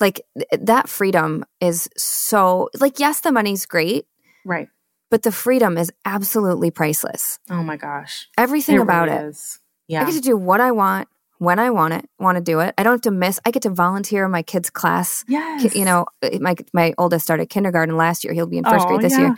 Like 0.00 0.22
that 0.50 0.88
freedom 0.88 1.44
is 1.60 1.88
so, 1.96 2.68
like, 2.80 2.98
yes, 2.98 3.20
the 3.20 3.30
money's 3.30 3.66
great. 3.66 4.06
Right. 4.44 4.68
But 5.10 5.22
the 5.22 5.30
freedom 5.30 5.78
is 5.78 5.92
absolutely 6.04 6.72
priceless. 6.72 7.38
Oh 7.48 7.62
my 7.62 7.76
gosh. 7.76 8.26
Everything 8.36 8.76
it 8.76 8.82
about 8.82 9.08
really 9.08 9.26
it. 9.26 9.28
Is. 9.28 9.60
Yeah. 9.88 10.02
I 10.02 10.04
get 10.06 10.14
to 10.14 10.20
do 10.20 10.36
what 10.36 10.60
I 10.60 10.70
want 10.70 11.08
when 11.38 11.58
I 11.58 11.70
want 11.70 11.94
it, 11.94 12.08
want 12.18 12.36
to 12.36 12.42
do 12.42 12.60
it. 12.60 12.74
I 12.76 12.82
don't 12.82 12.94
have 12.94 13.00
to 13.02 13.10
miss. 13.10 13.40
I 13.44 13.50
get 13.50 13.62
to 13.62 13.70
volunteer 13.70 14.24
in 14.24 14.30
my 14.30 14.42
kids' 14.42 14.70
class. 14.70 15.24
Yes. 15.28 15.74
You 15.74 15.84
know, 15.84 16.06
my 16.40 16.56
my 16.72 16.94
oldest 16.98 17.24
started 17.24 17.46
kindergarten 17.46 17.96
last 17.96 18.24
year. 18.24 18.32
He'll 18.34 18.46
be 18.46 18.58
in 18.58 18.64
first 18.64 18.86
oh, 18.86 18.88
grade 18.88 19.00
this 19.02 19.12
yeah. 19.12 19.28
year. 19.28 19.36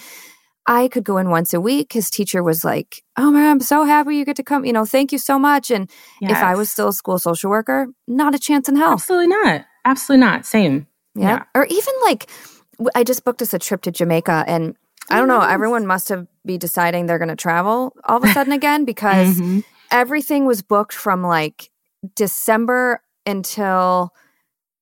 I 0.66 0.88
could 0.88 1.04
go 1.04 1.16
in 1.18 1.30
once 1.30 1.52
a 1.52 1.60
week. 1.60 1.92
His 1.92 2.10
teacher 2.10 2.42
was 2.42 2.64
like, 2.64 3.02
Oh 3.16 3.30
man, 3.30 3.50
I'm 3.50 3.60
so 3.60 3.84
happy 3.84 4.16
you 4.16 4.24
get 4.24 4.36
to 4.36 4.42
come. 4.42 4.64
You 4.64 4.72
know, 4.72 4.84
thank 4.84 5.12
you 5.12 5.18
so 5.18 5.38
much. 5.38 5.70
And 5.70 5.90
yes. 6.20 6.32
if 6.32 6.36
I 6.38 6.54
was 6.54 6.70
still 6.70 6.88
a 6.88 6.92
school 6.92 7.18
social 7.18 7.50
worker, 7.50 7.88
not 8.06 8.34
a 8.34 8.38
chance 8.38 8.68
in 8.68 8.76
hell. 8.76 8.92
Absolutely 8.92 9.28
not. 9.28 9.64
Absolutely 9.84 10.24
not. 10.24 10.46
Same. 10.46 10.86
Yeah. 11.14 11.28
yeah. 11.28 11.44
Or 11.54 11.66
even 11.66 11.94
like, 12.04 12.30
I 12.94 13.04
just 13.04 13.24
booked 13.24 13.42
us 13.42 13.52
a 13.52 13.58
trip 13.58 13.82
to 13.82 13.90
Jamaica 13.90 14.44
and 14.46 14.76
I 15.10 15.16
don't 15.16 15.28
know, 15.28 15.40
everyone 15.40 15.86
must 15.86 16.08
have 16.10 16.26
be 16.46 16.56
deciding 16.56 17.06
they're 17.06 17.18
going 17.18 17.28
to 17.28 17.36
travel 17.36 17.92
all 18.04 18.18
of 18.18 18.24
a 18.24 18.32
sudden 18.32 18.52
again 18.52 18.84
because 18.86 19.40
mm-hmm. 19.40 19.60
Everything 19.90 20.46
was 20.46 20.62
booked 20.62 20.94
from 20.94 21.22
like 21.22 21.70
December 22.14 23.02
until 23.26 24.10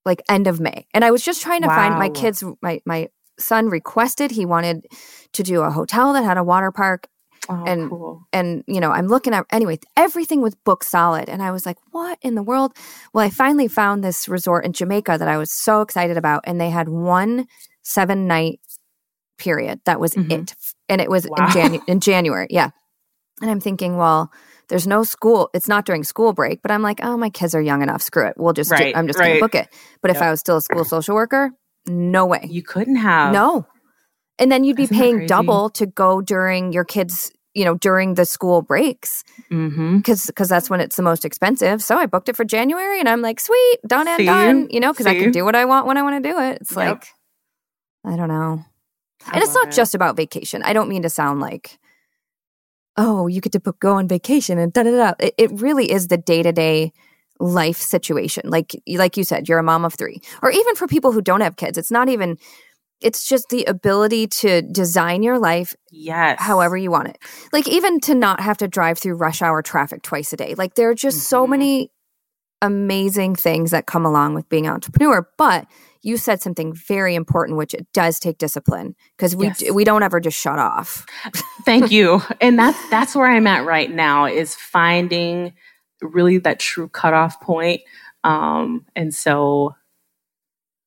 like 0.05 0.23
end 0.29 0.47
of 0.47 0.61
May. 0.61 0.87
And 0.94 1.05
I 1.05 1.11
was 1.11 1.23
just 1.23 1.42
trying 1.42 1.62
to 1.62 1.68
wow. 1.68 1.77
find 1.77 1.94
my 1.99 2.09
kids 2.09 2.42
my 2.62 2.81
my 2.85 3.09
son 3.38 3.68
requested 3.68 4.31
he 4.31 4.44
wanted 4.44 4.87
to 5.33 5.42
do 5.42 5.62
a 5.62 5.71
hotel 5.71 6.12
that 6.12 6.25
had 6.25 6.38
a 6.38 6.44
water 6.44 6.73
park. 6.73 7.09
Oh, 7.51 7.64
and 7.66 7.88
cool. 7.88 8.27
and 8.33 8.64
you 8.66 8.81
know, 8.81 8.90
I'm 8.90 9.07
looking 9.07 9.33
at 9.33 9.47
anyway, 9.51 9.79
everything 9.97 10.42
was 10.42 10.55
booked 10.55 10.85
solid. 10.85 11.29
And 11.29 11.42
I 11.42 11.51
was 11.51 11.64
like, 11.64 11.79
what 11.92 12.18
in 12.21 12.35
the 12.35 12.42
world? 12.42 12.73
Well, 13.12 13.25
I 13.25 13.31
finally 13.31 13.68
found 13.68 14.03
this 14.03 14.29
resort 14.29 14.64
in 14.64 14.73
Jamaica 14.73 15.16
that 15.18 15.29
I 15.29 15.38
was 15.38 15.53
so 15.53 15.81
excited 15.81 16.16
about. 16.16 16.42
And 16.44 16.61
they 16.61 16.71
had 16.71 16.88
one 16.88 17.47
seven 17.83 18.27
night 18.27 18.61
period. 19.38 19.81
That 19.85 20.01
was 20.01 20.14
mm-hmm. 20.14 20.31
it. 20.31 20.55
And 20.88 21.01
it 21.01 21.11
was 21.11 21.27
wow. 21.29 21.47
in, 21.47 21.53
Janu- 21.53 21.83
in 21.87 22.01
January. 22.01 22.49
Yeah. 22.51 22.71
And 23.40 23.51
I'm 23.51 23.61
thinking, 23.61 23.97
well, 23.97 24.33
there's 24.68 24.87
no 24.87 25.02
school. 25.02 25.50
It's 25.54 25.68
not 25.68 25.85
during 25.85 26.04
school 26.04 26.33
break, 26.33 26.62
but 26.62 26.70
I'm 26.70 26.83
like, 26.83 27.00
oh, 27.02 27.16
my 27.16 27.31
kids 27.31 27.54
are 27.54 27.61
young 27.61 27.83
enough. 27.83 28.02
Screw 28.02 28.26
it. 28.26 28.35
We'll 28.37 28.52
just, 28.52 28.70
right, 28.70 28.94
do, 28.94 28.98
I'm 28.98 29.07
just 29.07 29.18
right. 29.18 29.26
going 29.26 29.37
to 29.38 29.40
book 29.40 29.54
it. 29.54 29.68
But 30.02 30.11
yep. 30.11 30.16
if 30.16 30.22
I 30.22 30.31
was 30.31 30.40
still 30.40 30.59
a 30.59 30.61
school 30.61 30.85
social 30.85 31.14
worker, 31.14 31.50
no 31.87 32.26
way. 32.26 32.46
You 32.48 32.62
couldn't 32.62 32.96
have. 32.96 33.33
No. 33.33 33.66
And 34.38 34.52
then 34.52 34.64
you'd 34.64 34.76
be 34.76 34.85
Isn't 34.85 34.96
paying 34.96 35.26
double 35.26 35.70
to 35.70 35.87
go 35.87 36.20
during 36.20 36.72
your 36.72 36.85
kids, 36.85 37.33
you 37.54 37.64
know, 37.64 37.74
during 37.74 38.14
the 38.14 38.24
school 38.24 38.62
breaks. 38.62 39.24
Because 39.48 39.59
mm-hmm. 39.59 39.98
because 39.98 40.48
that's 40.48 40.70
when 40.70 40.81
it's 40.81 40.96
the 40.96 41.02
most 41.02 41.24
expensive. 41.24 41.83
So 41.83 41.96
I 41.96 42.07
booked 42.07 42.28
it 42.28 42.37
for 42.37 42.44
January 42.44 43.00
and 43.00 43.09
I'm 43.09 43.22
like, 43.22 43.40
sweet, 43.40 43.78
done 43.87 44.07
and 44.07 44.18
See? 44.18 44.26
done. 44.26 44.68
You 44.70 44.81
know, 44.81 44.92
because 44.92 45.07
I 45.07 45.18
can 45.18 45.33
do 45.33 45.44
what 45.44 45.57
I 45.57 45.64
want 45.64 45.87
when 45.87 45.96
I 45.96 46.02
want 46.02 46.22
to 46.22 46.28
do 46.31 46.38
it. 46.38 46.59
It's 46.61 46.70
yep. 46.70 46.78
like, 46.78 47.09
I 48.04 48.16
don't 48.16 48.28
know. 48.28 48.64
I 49.26 49.35
and 49.35 49.42
it's 49.42 49.54
not 49.54 49.68
it. 49.68 49.72
just 49.72 49.94
about 49.94 50.16
vacation. 50.16 50.62
I 50.62 50.72
don't 50.72 50.88
mean 50.88 51.02
to 51.02 51.11
sound 51.11 51.40
like, 51.40 51.78
oh, 52.99 53.29
you 53.29 53.41
get 53.41 53.53
to 53.53 53.61
go 53.81 53.95
on 53.95 54.09
vacation 54.09 54.59
and 54.59 54.73
da 54.73 54.83
da 54.83 54.91
da. 54.91 55.13
It, 55.19 55.35
it 55.39 55.61
really 55.61 55.91
is 55.91 56.09
the 56.09 56.19
day 56.19 56.43
to 56.43 56.53
day 56.53 56.93
life 57.41 57.79
situation. 57.79 58.51
Like 58.51 58.77
like 58.87 59.17
you 59.17 59.25
said, 59.25 59.49
you're 59.49 59.59
a 59.59 59.63
mom 59.63 59.87
of 59.87 59.95
three, 59.95 60.21
or 60.43 60.51
even 60.51 60.75
for 60.75 60.87
people 60.87 61.13
who 61.13 61.23
don't 61.23 61.41
have 61.41 61.57
kids, 61.57 61.79
it's 61.79 61.91
not 61.91 62.11
even. 62.11 62.37
It's 63.01 63.29
just 63.29 63.49
the 63.49 63.65
ability 63.67 64.27
to 64.27 64.61
design 64.61 65.23
your 65.23 65.39
life 65.39 65.73
yes. 65.93 66.37
however 66.41 66.77
you 66.77 66.91
want 66.91 67.07
it. 67.07 67.19
Like 67.53 67.69
even 67.69 68.01
to 68.01 68.15
not 68.17 68.41
have 68.41 68.59
to 68.59 68.67
drive 68.67 68.99
through 68.99 69.15
rush 69.15 69.41
hour 69.41 69.63
traffic 69.63 70.03
twice 70.03 70.33
a 70.33 70.37
day. 70.37 70.57
Like 70.57 70.75
there 70.75 70.91
are 70.91 70.97
just 70.97 71.19
mm-hmm. 71.19 71.37
so 71.37 71.47
many 71.47 71.93
amazing 72.61 73.37
things 73.37 73.71
that 73.71 73.87
come 73.87 74.05
along 74.05 74.35
with 74.35 74.49
being 74.49 74.67
an 74.67 74.73
entrepreneur, 74.73 75.29
but 75.39 75.69
you 76.03 76.17
said 76.17 76.41
something 76.41 76.73
very 76.73 77.15
important 77.15 77.59
which 77.59 77.75
it 77.75 77.87
does 77.93 78.19
take 78.19 78.39
discipline 78.39 78.95
because 79.17 79.35
we 79.35 79.47
yes. 79.47 79.71
we 79.73 79.85
don't 79.85 80.03
ever 80.03 80.21
just 80.21 80.39
shut 80.39 80.59
off. 80.59 81.07
Thank 81.65 81.91
you. 81.91 82.23
And 82.41 82.59
that's 82.59 82.91
that's 82.91 83.15
where 83.15 83.27
I'm 83.27 83.47
at 83.47 83.65
right 83.65 83.91
now 83.91 84.27
is 84.27 84.55
finding 84.55 85.53
really 86.01 86.39
that 86.39 86.61
true 86.61 86.89
cutoff 86.89 87.41
point. 87.41 87.83
Um, 88.25 88.87
and 88.95 89.15
so 89.15 89.75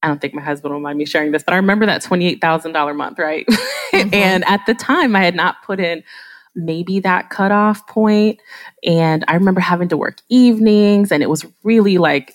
I 0.04 0.08
don't 0.08 0.19
think 0.19 0.34
my 0.34 0.41
husband 0.41 0.74
will 0.74 0.82
mind 0.82 0.97
me 0.97 1.06
sharing 1.06 1.32
this, 1.32 1.43
but 1.43 1.54
I 1.54 1.58
remember 1.58 1.86
that 1.86 2.04
$28,000 2.04 2.95
month, 2.95 3.19
right? 3.19 3.45
Mm-hmm. 3.91 4.13
and 4.13 4.45
at 4.45 4.65
the 4.65 4.74
time, 4.74 5.17
I 5.17 5.19
had 5.19 5.36
not 5.36 5.63
put 5.63 5.82
in 5.82 6.02
maybe 6.56 7.02
that 7.02 7.30
cutoff 7.30 7.86
point. 7.88 8.39
And 8.86 9.26
I 9.28 9.34
remember 9.34 9.60
having 9.60 9.89
to 9.89 9.97
work 9.97 10.19
evenings, 10.30 11.12
and 11.12 11.21
it 11.21 11.30
was 11.30 11.45
really 11.63 11.97
like, 11.97 12.34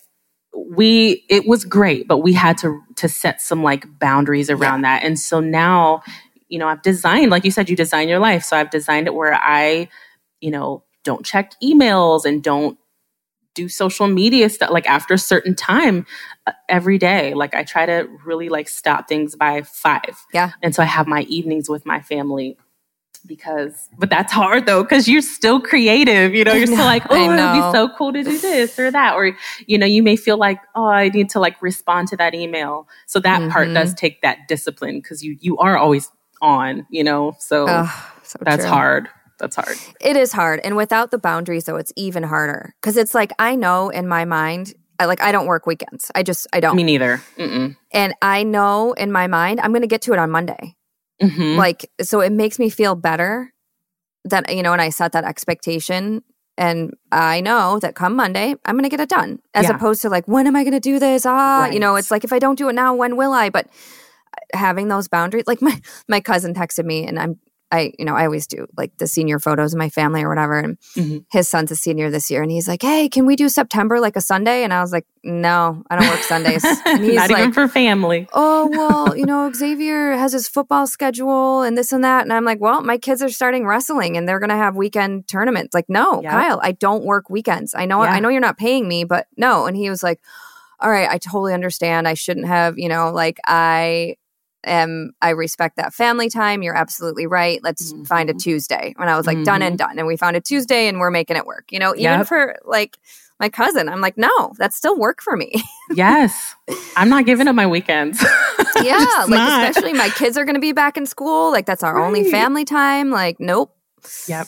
we 0.70 1.24
it 1.28 1.46
was 1.46 1.64
great 1.64 2.08
but 2.08 2.18
we 2.18 2.32
had 2.32 2.58
to 2.58 2.80
to 2.96 3.08
set 3.08 3.40
some 3.40 3.62
like 3.62 3.86
boundaries 3.98 4.50
around 4.50 4.82
yeah. 4.82 4.98
that. 4.98 5.04
And 5.04 5.18
so 5.18 5.40
now 5.40 6.02
you 6.48 6.58
know 6.58 6.68
i've 6.68 6.82
designed 6.82 7.30
like 7.30 7.44
you 7.44 7.50
said 7.50 7.68
you 7.68 7.76
design 7.76 8.08
your 8.08 8.18
life. 8.18 8.44
So 8.44 8.56
i've 8.56 8.70
designed 8.70 9.06
it 9.06 9.14
where 9.14 9.34
i 9.34 9.88
you 10.40 10.50
know 10.50 10.84
don't 11.04 11.24
check 11.24 11.52
emails 11.62 12.24
and 12.24 12.42
don't 12.42 12.78
do 13.54 13.68
social 13.70 14.06
media 14.06 14.50
stuff. 14.50 14.70
Like 14.70 14.86
after 14.86 15.14
a 15.14 15.18
certain 15.18 15.54
time 15.54 16.04
uh, 16.46 16.52
every 16.68 16.98
day 16.98 17.32
like 17.34 17.54
i 17.54 17.62
try 17.62 17.86
to 17.86 18.08
really 18.24 18.48
like 18.48 18.68
stop 18.68 19.08
things 19.08 19.34
by 19.36 19.62
five. 19.62 20.16
Yeah. 20.32 20.52
And 20.62 20.74
so 20.74 20.82
i 20.82 20.86
have 20.86 21.06
my 21.06 21.22
evenings 21.22 21.68
with 21.68 21.86
my 21.86 22.00
family 22.00 22.56
because 23.26 23.88
but 23.98 24.08
that's 24.08 24.32
hard 24.32 24.66
though 24.66 24.82
because 24.82 25.08
you're 25.08 25.22
still 25.22 25.60
creative 25.60 26.34
you 26.34 26.44
know 26.44 26.52
you're 26.52 26.66
still 26.66 26.84
like 26.84 27.04
oh 27.10 27.32
it'd 27.32 27.36
be 27.36 27.72
so 27.72 27.88
cool 27.96 28.12
to 28.12 28.22
do 28.22 28.38
this 28.38 28.78
or 28.78 28.90
that 28.90 29.14
or 29.14 29.36
you 29.66 29.76
know 29.76 29.86
you 29.86 30.02
may 30.02 30.16
feel 30.16 30.38
like 30.38 30.58
oh 30.74 30.86
i 30.86 31.08
need 31.08 31.28
to 31.28 31.40
like 31.40 31.60
respond 31.60 32.08
to 32.08 32.16
that 32.16 32.34
email 32.34 32.88
so 33.06 33.20
that 33.20 33.40
mm-hmm. 33.40 33.50
part 33.50 33.72
does 33.74 33.94
take 33.94 34.22
that 34.22 34.38
discipline 34.48 34.98
because 35.00 35.22
you 35.22 35.36
you 35.40 35.56
are 35.58 35.76
always 35.76 36.10
on 36.40 36.86
you 36.90 37.02
know 37.02 37.34
so, 37.38 37.66
oh, 37.68 38.10
so 38.22 38.38
that's 38.42 38.62
true. 38.62 38.70
hard 38.70 39.08
That's 39.38 39.56
hard. 39.56 39.76
It 40.00 40.16
is 40.16 40.32
hard. 40.32 40.60
And 40.64 40.76
without 40.76 41.10
the 41.10 41.18
boundaries 41.18 41.64
though, 41.64 41.76
it's 41.76 41.92
even 41.94 42.22
harder. 42.22 42.74
Cause 42.80 42.96
it's 42.96 43.14
like 43.14 43.32
I 43.38 43.54
know 43.54 43.90
in 43.90 44.08
my 44.08 44.24
mind, 44.24 44.72
I 44.98 45.04
like 45.04 45.20
I 45.20 45.32
don't 45.32 45.46
work 45.46 45.66
weekends. 45.66 46.10
I 46.14 46.22
just 46.22 46.46
I 46.52 46.60
don't. 46.60 46.76
Me 46.76 46.82
neither. 46.82 47.22
Mm-mm. 47.36 47.76
And 47.92 48.14
I 48.22 48.42
know 48.42 48.92
in 48.92 49.12
my 49.12 49.26
mind 49.26 49.60
I'm 49.60 49.72
gonna 49.72 49.86
get 49.86 50.02
to 50.02 50.12
it 50.12 50.18
on 50.18 50.30
Monday. 50.30 50.75
Mhm. 51.22 51.56
Like 51.56 51.90
so 52.02 52.20
it 52.20 52.32
makes 52.32 52.58
me 52.58 52.68
feel 52.70 52.94
better 52.94 53.52
that 54.24 54.52
you 54.54 54.62
know, 54.62 54.72
and 54.72 54.82
I 54.82 54.90
set 54.90 55.12
that 55.12 55.24
expectation 55.24 56.22
and 56.58 56.94
I 57.12 57.40
know 57.40 57.78
that 57.80 57.94
come 57.94 58.16
Monday, 58.16 58.54
I'm 58.64 58.74
going 58.76 58.84
to 58.84 58.88
get 58.88 59.00
it 59.00 59.08
done 59.10 59.40
as 59.54 59.64
Yeah. 59.66 59.76
opposed 59.76 60.02
to 60.02 60.08
like, 60.08 60.26
when 60.26 60.46
am 60.46 60.56
I 60.56 60.62
going 60.64 60.72
to 60.72 60.80
do 60.80 60.98
this? 60.98 61.26
Ah, 61.26 61.68
you 61.68 61.78
know, 61.78 61.96
it's 61.96 62.10
like, 62.10 62.24
if 62.24 62.32
I 62.32 62.38
don't 62.38 62.56
do 62.56 62.68
it 62.68 62.74
now, 62.74 62.94
when 62.94 63.16
will 63.16 63.32
I? 63.32 63.50
But 63.50 63.68
having 64.54 64.88
those 64.88 65.06
boundaries, 65.06 65.44
like 65.46 65.60
my, 65.68 65.80
my 66.08 66.20
cousin 66.20 66.54
texted 66.54 66.84
me 66.86 67.06
and 67.06 67.18
I'm, 67.18 67.38
I, 67.72 67.92
you 67.98 68.04
know, 68.04 68.14
I 68.14 68.24
always 68.26 68.46
do 68.46 68.66
like 68.76 68.96
the 68.98 69.06
senior 69.08 69.38
photos 69.40 69.72
of 69.74 69.78
my 69.78 69.88
family 69.88 70.22
or 70.22 70.28
whatever. 70.28 70.58
And 70.60 70.78
Mhm. 70.96 71.24
his 71.32 71.48
son's 71.48 71.70
a 71.72 71.76
senior 71.76 72.10
this 72.10 72.30
year 72.30 72.40
and 72.42 72.50
he's 72.50 72.68
like, 72.68 72.82
Hey, 72.82 73.08
can 73.08 73.26
we 73.26 73.34
do 73.36 73.48
September 73.48 73.98
like 73.98 74.14
a 74.16 74.20
Sunday? 74.20 74.62
And 74.62 74.72
I 74.72 74.80
was 74.80 74.92
like, 74.92 75.04
no, 75.24 75.82
I 75.90 75.96
don't 75.96 76.08
work 76.08 76.22
Sundays. 76.22 76.64
And 76.86 77.04
he's 77.04 77.16
Not 77.16 77.30
like, 77.30 77.38
even 77.40 77.52
for 77.52 77.66
family. 77.66 78.28
oh 78.32 78.66
well 78.70 79.16
you 79.20 79.26
know 79.26 79.50
xavier 79.52 80.12
has 80.12 80.32
his 80.32 80.46
football 80.48 80.86
schedule 80.86 81.62
and 81.62 81.76
this 81.76 81.92
and 81.92 82.04
that 82.04 82.22
and 82.22 82.32
i'm 82.32 82.44
like 82.44 82.60
well 82.60 82.80
my 82.82 82.96
kids 82.98 83.22
are 83.22 83.28
starting 83.28 83.66
wrestling 83.66 84.16
and 84.16 84.28
they're 84.28 84.38
going 84.38 84.50
to 84.50 84.56
have 84.56 84.76
weekend 84.76 85.26
tournaments 85.28 85.74
like 85.74 85.86
no 85.88 86.22
Yeah. 86.22 86.30
kyle 86.30 86.60
i 86.62 86.72
don't 86.72 87.04
work 87.04 87.28
weekends 87.28 87.74
i 87.74 87.84
know 87.86 88.02
Yeah. 88.04 88.10
i 88.12 88.20
know 88.20 88.28
you're 88.28 88.40
not 88.40 88.56
paying 88.58 88.86
me 88.88 89.04
but 89.04 89.26
no 89.36 89.66
and 89.66 89.76
he 89.76 89.90
was 89.90 90.02
like 90.02 90.20
all 90.80 90.90
right 90.90 91.08
i 91.10 91.18
totally 91.18 91.52
understand 91.54 92.06
i 92.08 92.14
shouldn't 92.14 92.46
have 92.46 92.78
you 92.78 92.88
know 92.88 93.10
like 93.10 93.38
i 93.46 94.16
am 94.66 95.12
i 95.22 95.30
respect 95.30 95.76
that 95.76 95.94
family 95.94 96.28
time 96.28 96.62
you're 96.62 96.76
absolutely 96.76 97.26
right 97.26 97.60
let's 97.62 97.92
find 98.06 98.28
a 98.28 98.34
Mhm. 98.34 98.38
tuesday 98.42 98.94
and 98.98 99.08
i 99.08 99.16
was 99.16 99.26
like 99.26 99.42
done 99.44 99.62
and 99.62 99.78
done 99.78 99.98
and 99.98 100.06
we 100.06 100.16
found 100.16 100.36
a 100.36 100.40
tuesday 100.40 100.88
and 100.88 100.98
we're 100.98 101.10
making 101.10 101.36
it 101.36 101.46
work 101.46 101.70
you 101.70 101.78
know 101.78 101.92
even 101.94 102.18
Yep. 102.18 102.26
for 102.26 102.56
like 102.64 102.98
my 103.40 103.48
cousin 103.48 103.88
i'm 103.88 104.00
like 104.00 104.18
no 104.18 104.52
that's 104.58 104.76
still 104.76 104.98
work 104.98 105.22
for 105.22 105.36
me 105.36 105.52
Yes. 105.94 106.54
I'm 106.96 107.08
not 107.08 107.26
giving 107.26 107.46
up 107.46 107.54
my 107.54 107.66
weekends. 107.68 108.20
yeah 108.82 108.96
like 109.28 109.28
not. 109.30 109.68
especially 109.68 109.92
my 109.92 110.08
kids 110.08 110.36
are 110.36 110.44
going 110.44 110.56
to 110.56 110.60
be 110.60 110.72
back 110.72 110.96
in 110.96 111.06
school 111.06 111.52
like 111.52 111.64
that's 111.64 111.84
our 111.84 111.98
only 112.04 112.28
family 112.28 112.64
time 112.64 113.10
like 113.10 113.38
nope 113.38 113.72
Yep. 114.26 114.46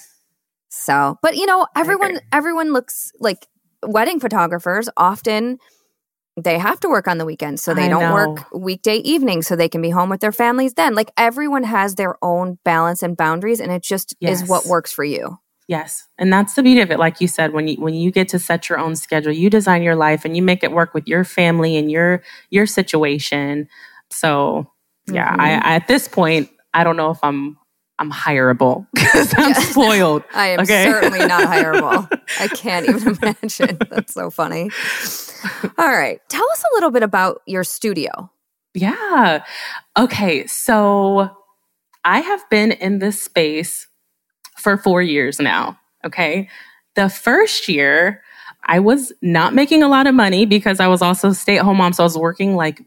so 0.68 1.16
but 1.22 1.36
you 1.36 1.46
know 1.46 1.66
everyone 1.76 2.20
everyone 2.32 2.72
looks 2.72 3.12
like 3.20 3.46
wedding 3.84 4.18
photographers 4.18 4.88
often 4.96 5.58
they 6.42 6.58
have 6.58 6.80
to 6.80 6.88
work 6.88 7.08
on 7.08 7.18
the 7.18 7.24
weekends 7.24 7.62
so 7.62 7.74
they 7.74 7.86
I 7.86 7.88
don't 7.88 8.12
work 8.12 8.46
weekday 8.52 8.96
evening 8.98 9.42
so 9.42 9.56
they 9.56 9.68
can 9.68 9.82
be 9.82 9.90
home 9.90 10.08
with 10.08 10.20
their 10.20 10.32
families 10.32 10.74
then 10.74 10.94
like 10.94 11.10
everyone 11.16 11.64
has 11.64 11.94
their 11.94 12.16
own 12.22 12.58
balance 12.64 13.02
and 13.02 13.16
boundaries 13.16 13.60
and 13.60 13.72
it 13.72 13.82
just 13.82 14.14
is 14.20 14.48
what 14.48 14.66
works 14.66 14.92
for 14.92 15.04
you 15.04 15.38
Yes. 15.68 16.08
And 16.16 16.32
that's 16.32 16.54
the 16.54 16.62
beauty 16.62 16.80
of 16.80 16.90
it. 16.90 16.98
Like 16.98 17.20
you 17.20 17.28
said, 17.28 17.52
when 17.52 17.68
you 17.68 17.76
when 17.76 17.92
you 17.92 18.10
get 18.10 18.28
to 18.30 18.38
set 18.38 18.70
your 18.70 18.78
own 18.78 18.96
schedule, 18.96 19.32
you 19.32 19.50
design 19.50 19.82
your 19.82 19.96
life 19.96 20.24
and 20.24 20.34
you 20.34 20.42
make 20.42 20.64
it 20.64 20.72
work 20.72 20.94
with 20.94 21.06
your 21.06 21.24
family 21.24 21.76
and 21.76 21.90
your 21.90 22.22
your 22.48 22.66
situation. 22.66 23.68
So 24.10 24.72
yeah, 25.06 25.30
Mhm. 25.30 25.40
I, 25.40 25.52
I 25.52 25.74
at 25.74 25.86
this 25.86 26.08
point, 26.08 26.48
I 26.72 26.84
don't 26.84 26.96
know 26.96 27.10
if 27.10 27.18
I'm 27.22 27.58
I'm 27.98 28.10
hireable 28.12 28.86
because 28.94 29.34
I'm 29.36 29.50
Yeah. 29.50 29.58
spoiled. 29.58 30.22
i 30.34 30.48
am 30.48 30.60
Okay. 30.60 30.84
certainly 30.84 31.26
not 31.26 31.42
hireable 31.52 32.08
i 32.40 32.48
can't 32.48 32.86
even 32.88 33.16
imagine 33.22 33.78
that's 33.90 34.14
so 34.14 34.30
funny 34.30 34.70
all 35.78 35.88
right 35.88 36.20
tell 36.28 36.44
us 36.52 36.62
a 36.62 36.74
little 36.74 36.90
bit 36.90 37.02
about 37.02 37.42
your 37.46 37.64
studio 37.64 38.30
Yeah. 38.74 39.42
Okay. 39.98 40.46
So 40.46 41.30
I 42.04 42.20
have 42.20 42.48
been 42.50 42.72
in 42.72 42.98
this 43.00 43.22
space 43.22 43.88
for 44.56 44.76
four 44.76 45.02
years 45.02 45.40
now. 45.40 45.78
Okay. 46.04 46.48
The 46.94 47.08
first 47.08 47.68
year, 47.68 48.22
I 48.64 48.78
was 48.80 49.12
not 49.22 49.54
making 49.54 49.82
a 49.82 49.88
lot 49.88 50.06
of 50.06 50.14
money 50.14 50.46
because 50.46 50.78
I 50.80 50.86
was 50.88 51.02
also 51.02 51.32
stay 51.32 51.58
at 51.58 51.64
home 51.64 51.78
mom. 51.78 51.92
So 51.92 52.02
I 52.02 52.06
was 52.06 52.16
working 52.18 52.54
like 52.56 52.82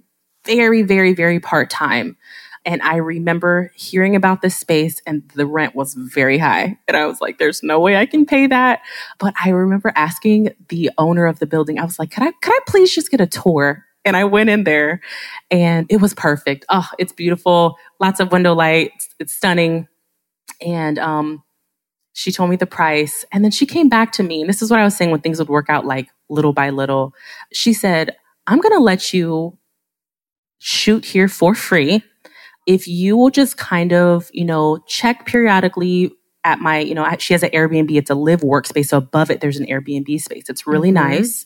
very, 0.45 0.82
very, 0.84 1.14
very 1.14 1.39
part 1.39 1.70
time. 1.70 2.16
And 2.64 2.82
I 2.84 2.97
remember 2.97 3.72
hearing 3.76 4.16
about 4.16 4.41
this 4.41 4.55
space 4.55 5.01
and 5.07 5.28
the 5.36 5.47
rent 5.47 5.76
was 5.76 5.95
very 5.95 6.38
high. 6.38 6.78
And 6.88 6.95
I 6.95 7.07
was 7.07 7.20
like, 7.20 7.39
there's 7.39 7.64
no 7.64 7.80
way 7.80 7.97
I 7.97 8.05
can 8.05 8.26
pay 8.26 8.47
that. 8.47 8.82
But 9.18 9.34
I 9.43 9.49
remember 9.49 9.91
asking 9.95 10.49
the 10.70 10.91
owner 10.97 11.26
of 11.26 11.39
the 11.39 11.47
building, 11.47 11.80
I 11.80 11.86
was 11.86 11.97
like, 11.97 12.12
could 12.12 12.24
I, 12.24 12.32
could 12.41 12.53
I 12.53 12.59
please 12.68 12.93
just 12.93 13.09
get 13.09 13.20
a 13.20 13.28
tour? 13.28 13.86
And 14.05 14.16
I 14.16 14.26
went 14.26 14.49
in 14.49 14.64
there 14.64 15.01
and 15.49 15.88
it 15.89 15.97
was 15.97 16.14
perfect. 16.14 16.66
Oh, 16.70 16.88
it's 16.99 17.14
beautiful. 17.14 17.78
Lots 17.99 18.20
of 18.20 18.32
window 18.32 18.53
lights. 18.53 19.09
It's 19.20 19.34
stunning. 19.34 19.88
And 20.59 20.99
um, 20.99 21.43
she 22.14 22.32
told 22.32 22.49
me 22.49 22.55
the 22.55 22.68
price. 22.68 23.26
And 23.32 23.43
then 23.43 23.51
she 23.51 23.66
came 23.66 23.89
back 23.89 24.12
to 24.14 24.24
me. 24.24 24.41
And 24.41 24.49
this 24.49 24.62
is 24.62 24.70
what 24.70 24.80
I 24.80 24.84
was 24.84 24.95
saying 24.95 25.12
when 25.12 25.22
things 25.22 25.39
would 25.39 25.49
work 25.49 25.70
out 25.70 25.86
like 25.86 26.09
little 26.30 26.53
by 26.53 26.70
little. 26.70 27.14
She 27.53 27.74
said, 27.74 28.16
I'm 28.45 28.59
going 28.59 28.76
to 28.76 28.84
let 28.84 29.14
you 29.14 29.57
shoot 30.59 31.05
here 31.05 31.28
for 31.28 31.55
free 31.55 32.03
if 32.68 32.88
you 32.88 33.18
will 33.18 33.30
just 33.30 33.57
kind 33.57 33.93
of, 33.93 34.30
you 34.34 34.45
know, 34.45 34.80
check 34.88 35.26
periodically 35.26 36.12
at 36.43 36.59
my, 36.59 36.80
you 36.80 36.95
know, 36.95 37.07
she 37.20 37.34
has 37.34 37.43
an 37.43 37.49
Airbnb. 37.51 37.95
It's 37.95 38.09
a 38.09 38.16
live 38.16 38.41
workspace. 38.41 38.88
So 38.88 38.97
above 38.97 39.30
it, 39.30 39.41
there's 39.41 39.57
an 39.57 39.68
Airbnb 39.68 40.22
space. 40.22 40.49
It's 40.49 40.66
really 40.66 40.89
Mhm. 40.89 40.93
nice. 40.95 41.45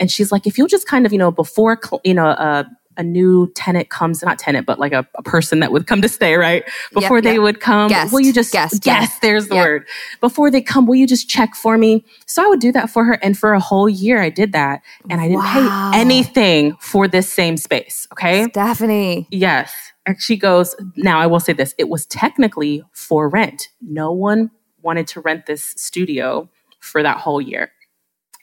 And 0.00 0.10
she's 0.10 0.32
like, 0.32 0.46
if 0.46 0.58
you'll 0.58 0.66
just 0.66 0.88
kind 0.88 1.06
of, 1.06 1.12
you 1.12 1.18
know, 1.18 1.30
before, 1.30 1.78
you 2.02 2.14
know, 2.14 2.26
a, 2.26 2.66
a 2.96 3.02
new 3.02 3.50
tenant 3.54 3.88
comes, 3.90 4.22
not 4.22 4.38
tenant, 4.38 4.66
but 4.66 4.78
like 4.78 4.92
a, 4.92 5.06
a 5.16 5.22
person 5.22 5.60
that 5.60 5.72
would 5.72 5.86
come 5.86 6.02
to 6.02 6.08
stay, 6.08 6.36
right? 6.36 6.64
Before 6.92 7.20
they 7.20 7.34
yep. 7.34 7.42
would 7.42 7.60
come, 7.60 7.88
Guest, 7.88 8.12
will 8.12 8.20
you 8.20 8.32
just, 8.32 8.52
guest, 8.52 8.82
guest, 8.82 9.20
there's 9.22 9.48
the 9.48 9.56
Yep. 9.56 9.64
word. 9.64 9.88
Before 10.20 10.50
they 10.50 10.60
come, 10.62 10.86
will 10.86 10.94
you 10.96 11.06
just 11.06 11.28
check 11.28 11.54
for 11.54 11.76
me? 11.78 12.04
So 12.26 12.44
I 12.44 12.48
would 12.48 12.60
do 12.60 12.72
that 12.72 12.90
for 12.90 13.04
her. 13.04 13.14
And 13.22 13.36
for 13.38 13.52
a 13.54 13.60
whole 13.60 13.88
year, 13.88 14.20
I 14.20 14.30
did 14.30 14.52
that. 14.52 14.82
And 15.10 15.20
I 15.20 15.28
didn't 15.28 15.44
Wow. 15.44 15.90
pay 15.92 16.00
anything 16.00 16.76
for 16.80 17.08
this 17.08 17.32
same 17.32 17.56
space. 17.56 18.06
Okay. 18.12 18.44
stephanie 18.50 19.26
Yes. 19.30 19.72
And 20.06 20.20
she 20.20 20.36
goes, 20.36 20.76
now 20.96 21.18
I 21.18 21.26
will 21.26 21.40
say 21.40 21.52
this 21.54 21.74
it 21.78 21.88
was 21.88 22.06
technically 22.06 22.82
for 22.92 23.28
rent. 23.28 23.68
No 23.80 24.12
one 24.12 24.50
wanted 24.82 25.06
to 25.08 25.20
rent 25.20 25.46
this 25.46 25.74
studio 25.76 26.48
for 26.80 27.02
that 27.02 27.18
whole 27.18 27.40
year. 27.40 27.72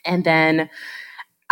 And 0.04 0.24
then 0.24 0.68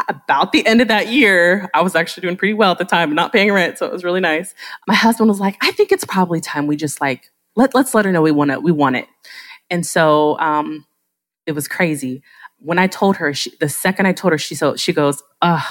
about 0.09 0.53
the 0.53 0.66
end 0.66 0.80
of 0.80 0.88
that 0.88 1.09
year, 1.09 1.68
I 1.74 1.82
was 1.82 1.94
actually 1.94 2.22
doing 2.22 2.36
pretty 2.36 2.55
well 2.55 2.72
at 2.72 2.78
the 2.78 2.84
time, 2.84 3.14
not 3.14 3.32
paying 3.32 3.53
rent. 3.53 3.78
So 3.78 3.86
it 3.86 3.92
was 3.92 4.05
really 4.05 4.20
nice. 4.20 4.55
My 4.86 4.94
husband 4.94 5.28
was 5.28 5.40
like, 5.40 5.57
I 5.62 5.70
think 5.72 5.92
it's 5.92 6.05
probably 6.05 6.40
time 6.40 6.66
we 6.66 6.76
just 6.76 7.01
like, 7.01 7.30
let, 7.57 7.74
let's 7.74 7.94
let 7.94 8.05
her 8.05 8.12
know 8.12 8.22
we 8.22 8.30
want 8.30 8.51
it. 8.51 8.62
We 8.62 8.72
want 8.72 8.96
it. 8.96 9.07
And 9.70 9.84
so 9.86 10.38
um, 10.38 10.86
it 11.46 11.53
was 11.53 11.68
crazy. 11.68 12.22
When 12.59 12.78
I 12.78 12.86
told 12.86 13.16
her, 13.16 13.32
she, 13.34 13.53
the 13.61 13.68
second 13.68 14.07
I 14.07 14.12
told 14.12 14.32
her, 14.32 14.38
she 14.38 14.55
so 14.55 14.76
she 14.76 14.92
goes, 14.92 15.22
"Ugh, 15.40 15.62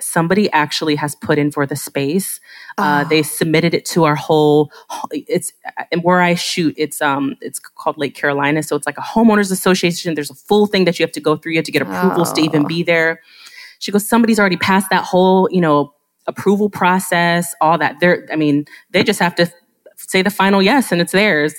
somebody 0.00 0.50
actually 0.52 0.94
has 0.96 1.14
put 1.14 1.38
in 1.38 1.50
for 1.50 1.66
the 1.66 1.76
space. 1.76 2.40
Uh, 2.78 3.02
Oh. 3.04 3.08
they 3.10 3.22
submitted 3.22 3.74
it 3.74 3.84
to 3.86 4.04
our 4.04 4.14
whole. 4.14 4.70
It's 5.12 5.52
and 5.92 6.02
where 6.02 6.22
I 6.22 6.34
shoot. 6.34 6.74
It's 6.78 7.02
um 7.02 7.36
it's 7.42 7.58
called 7.58 7.98
Lake 7.98 8.14
Carolina, 8.14 8.62
so 8.62 8.74
it's 8.76 8.86
like 8.86 8.96
a 8.96 9.02
homeowners 9.02 9.52
association. 9.52 10.14
There's 10.14 10.30
a 10.30 10.34
full 10.34 10.66
thing 10.66 10.86
that 10.86 10.98
you 10.98 11.04
have 11.04 11.12
to 11.12 11.20
go 11.20 11.36
through. 11.36 11.52
You 11.52 11.58
have 11.58 11.66
to 11.66 11.72
get 11.72 11.82
approvals 11.82 12.32
to 12.34 12.40
even 12.40 12.64
Oh. 12.64 12.68
be 12.68 12.82
there. 12.82 13.20
She 13.80 13.90
goes, 13.90 14.08
somebody's 14.08 14.38
already 14.38 14.56
passed 14.56 14.88
that 14.90 15.04
whole 15.04 15.48
you 15.50 15.60
know 15.60 15.92
approval 16.26 16.70
process, 16.70 17.54
all 17.60 17.76
that. 17.78 17.98
They're 18.00 18.28
I 18.32 18.36
mean 18.36 18.66
they 18.90 19.02
just 19.02 19.18
have 19.18 19.34
to 19.34 19.52
say 19.96 20.22
the 20.22 20.30
final 20.30 20.62
yes 20.62 20.92
and 20.92 21.00
it's 21.00 21.12
theirs. 21.12 21.54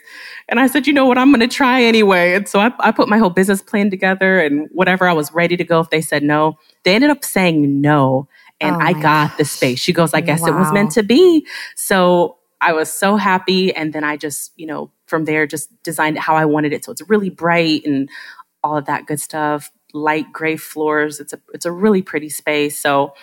And 0.49 0.59
I 0.59 0.67
said, 0.67 0.87
you 0.87 0.93
know 0.93 1.05
what, 1.05 1.17
I'm 1.17 1.29
going 1.29 1.41
to 1.41 1.47
try 1.47 1.83
anyway. 1.83 2.33
And 2.33 2.47
so 2.47 2.59
I, 2.59 2.71
I 2.79 2.91
put 2.91 3.07
my 3.07 3.17
whole 3.17 3.29
business 3.29 3.61
plan 3.61 3.89
together 3.89 4.39
and 4.39 4.67
whatever 4.71 5.07
I 5.07 5.13
was 5.13 5.31
ready 5.31 5.55
to 5.57 5.63
go. 5.63 5.79
If 5.79 5.89
they 5.89 6.01
said 6.01 6.23
no, 6.23 6.57
they 6.83 6.95
ended 6.95 7.11
up 7.11 7.23
saying 7.23 7.81
no. 7.81 8.27
And 8.59 8.75
Oh 8.75 8.79
I 8.79 8.93
got 8.93 9.37
the 9.37 9.45
space. 9.45 9.79
She 9.79 9.93
goes, 9.93 10.13
I 10.13 10.21
guess 10.21 10.45
it 10.45 10.53
was 10.53 10.71
meant 10.71 10.91
to 10.91 11.03
be. 11.03 11.45
So 11.75 12.37
I 12.61 12.73
was 12.73 12.91
so 12.91 13.15
happy. 13.15 13.73
And 13.73 13.91
then 13.91 14.03
I 14.03 14.17
just, 14.17 14.51
you 14.55 14.67
know, 14.67 14.91
from 15.07 15.25
there, 15.25 15.47
just 15.47 15.69
designed 15.83 16.17
it 16.17 16.21
how 16.21 16.35
I 16.35 16.45
wanted 16.45 16.73
it. 16.73 16.85
So 16.85 16.91
it's 16.91 17.01
really 17.09 17.29
bright 17.29 17.85
and 17.85 18.07
all 18.63 18.77
of 18.77 18.85
that 18.85 19.07
good 19.07 19.19
stuff. 19.19 19.71
Light 19.93 20.31
gray 20.31 20.57
floors. 20.57 21.19
It's 21.19 21.33
a 21.33 21.39
it's 21.53 21.65
a 21.65 21.71
really 21.71 22.01
pretty 22.01 22.29
space. 22.29 22.79
So 22.79 23.13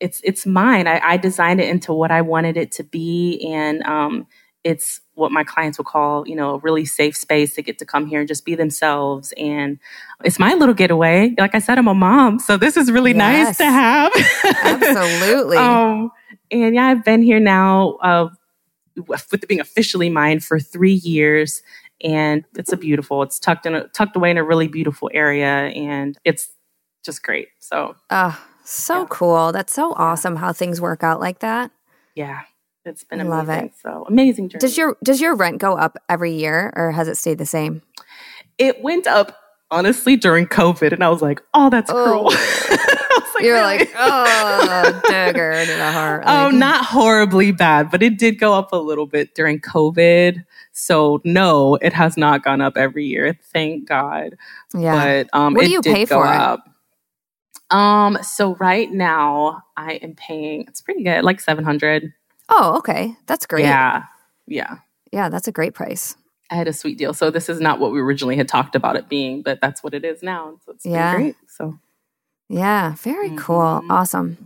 it's 0.00 0.20
it's 0.24 0.46
mine. 0.46 0.86
I, 0.86 1.00
I 1.02 1.16
designed 1.16 1.60
it 1.60 1.68
into 1.68 1.92
what 1.92 2.10
I 2.10 2.22
wanted 2.22 2.56
it 2.56 2.72
to 2.72 2.84
be, 2.84 3.44
and 3.50 3.82
um, 3.82 4.26
it's 4.64 5.00
what 5.14 5.32
my 5.32 5.42
clients 5.42 5.78
would 5.78 5.86
call, 5.86 6.26
you 6.28 6.36
know, 6.36 6.54
a 6.54 6.58
really 6.58 6.84
safe 6.84 7.16
space 7.16 7.54
to 7.54 7.62
get 7.62 7.78
to 7.78 7.84
come 7.84 8.06
here 8.06 8.20
and 8.20 8.28
just 8.28 8.44
be 8.44 8.54
themselves. 8.54 9.32
And 9.36 9.78
it's 10.24 10.38
my 10.38 10.54
little 10.54 10.74
getaway. 10.74 11.34
Like 11.38 11.54
I 11.54 11.58
said, 11.58 11.78
I'm 11.78 11.88
a 11.88 11.94
mom, 11.94 12.38
so 12.38 12.56
this 12.56 12.76
is 12.76 12.90
really 12.90 13.14
nice 13.14 13.56
to 13.58 13.64
have. 13.64 14.12
Absolutely. 14.62 15.56
um, 15.56 16.10
and 16.50 16.74
yeah, 16.74 16.86
I've 16.86 17.04
been 17.04 17.22
here 17.22 17.40
now 17.40 17.94
uh, 18.02 18.28
with 19.06 19.32
it 19.32 19.48
being 19.48 19.60
officially 19.60 20.08
mine 20.08 20.40
for 20.40 20.58
three 20.58 20.92
years, 20.92 21.62
and 22.02 22.44
it's 22.56 22.72
a 22.72 22.76
beautiful. 22.76 23.22
It's 23.22 23.38
tucked 23.38 23.66
in, 23.66 23.74
a, 23.74 23.88
tucked 23.88 24.16
away 24.16 24.30
in 24.30 24.38
a 24.38 24.44
really 24.44 24.68
beautiful 24.68 25.10
area, 25.12 25.46
and 25.68 26.16
it's 26.24 26.48
just 27.04 27.22
great. 27.22 27.48
So 27.58 27.96
Oh, 28.10 28.38
so 28.64 29.00
Yeah. 29.02 29.06
cool. 29.10 29.52
That's 29.52 29.72
so 29.72 29.92
awesome 29.94 30.36
how 30.36 30.52
things 30.52 30.80
work 30.80 31.02
out 31.02 31.20
like 31.20 31.38
that. 31.40 31.70
yeah, 32.14 32.42
it's 32.84 33.04
been 33.04 33.20
I 33.20 33.24
love 33.24 33.48
amazing. 33.48 33.66
it. 33.66 33.72
So 33.82 34.04
amazing 34.08 34.48
journey. 34.50 34.60
Does 34.60 34.76
your 34.76 34.96
does 35.02 35.20
your 35.20 35.34
rent 35.34 35.58
go 35.58 35.76
up 35.76 35.96
every 36.08 36.32
year 36.32 36.72
or 36.76 36.90
has 36.92 37.08
it 37.08 37.16
stayed 37.16 37.38
the 37.38 37.46
same? 37.46 37.82
it 38.58 38.82
went 38.82 39.06
up 39.06 39.37
honestly 39.70 40.16
during 40.16 40.46
COVID, 40.46 40.92
and 40.92 41.02
I 41.04 41.08
was 41.08 41.22
like, 41.22 41.40
oh, 41.54 41.70
that's 41.70 41.90
Oh. 41.90 42.04
cruel. 42.04 42.32
Like, 43.34 43.44
You're 43.44 43.54
really? 43.54 43.78
like, 43.78 43.92
oh, 43.96 45.00
dagger 45.08 45.64
to 45.64 45.72
the 45.72 45.92
heart. 45.92 46.24
Oh, 46.26 46.50
not 46.50 46.84
horribly 46.84 47.52
bad, 47.52 47.88
but 47.88 48.02
it 48.02 48.18
did 48.18 48.40
go 48.40 48.52
up 48.52 48.72
a 48.72 48.76
little 48.76 49.06
bit 49.06 49.36
during 49.36 49.60
COVID. 49.60 50.44
So 50.72 51.20
no, 51.24 51.76
it 51.76 51.92
has 51.92 52.16
not 52.16 52.42
gone 52.42 52.60
up 52.60 52.76
every 52.76 53.04
year. 53.06 53.38
Thank 53.52 53.86
God. 53.86 54.36
Yeah. 54.74 55.22
But 55.30 55.38
um, 55.38 55.54
What 55.54 55.66
do 55.66 55.70
you 55.70 55.80
did 55.82 55.94
pay 55.94 56.04
for 56.06 56.26
it? 56.26 56.30
up. 56.36 56.64
Um, 57.70 58.18
so 58.22 58.56
right 58.56 58.90
now 58.90 59.62
I 59.76 59.94
am 60.02 60.14
paying. 60.16 60.62
It's 60.66 60.80
pretty 60.80 61.04
good, 61.04 61.22
like 61.22 61.40
seven 61.40 61.62
hundred. 61.64 62.12
oh, 62.48 62.78
okay. 62.78 63.14
That's 63.26 63.46
great. 63.46 63.66
Yeah, 63.66 64.02
yeah. 64.48 64.78
Yeah, 65.12 65.28
that's 65.28 65.46
a 65.46 65.52
great 65.52 65.74
price. 65.74 66.16
I 66.50 66.54
had 66.56 66.68
a 66.68 66.72
sweet 66.72 66.98
deal. 66.98 67.12
So 67.14 67.30
this 67.30 67.48
is 67.48 67.60
not 67.60 67.78
what 67.80 67.92
we 67.92 68.00
originally 68.00 68.36
had 68.36 68.48
talked 68.48 68.74
about 68.74 68.96
it 68.96 69.08
being, 69.08 69.42
but 69.42 69.60
that's 69.60 69.82
what 69.82 69.94
it 69.94 70.04
is 70.04 70.22
now. 70.22 70.58
So 70.64 70.72
it's 70.72 70.84
been 70.84 70.92
Yeah. 70.92 71.14
great. 71.14 71.36
So 71.48 71.78
Yeah, 72.48 72.94
very 73.02 73.36
cool. 73.36 73.82
Mhm. 73.82 73.90
Awesome. 73.90 74.38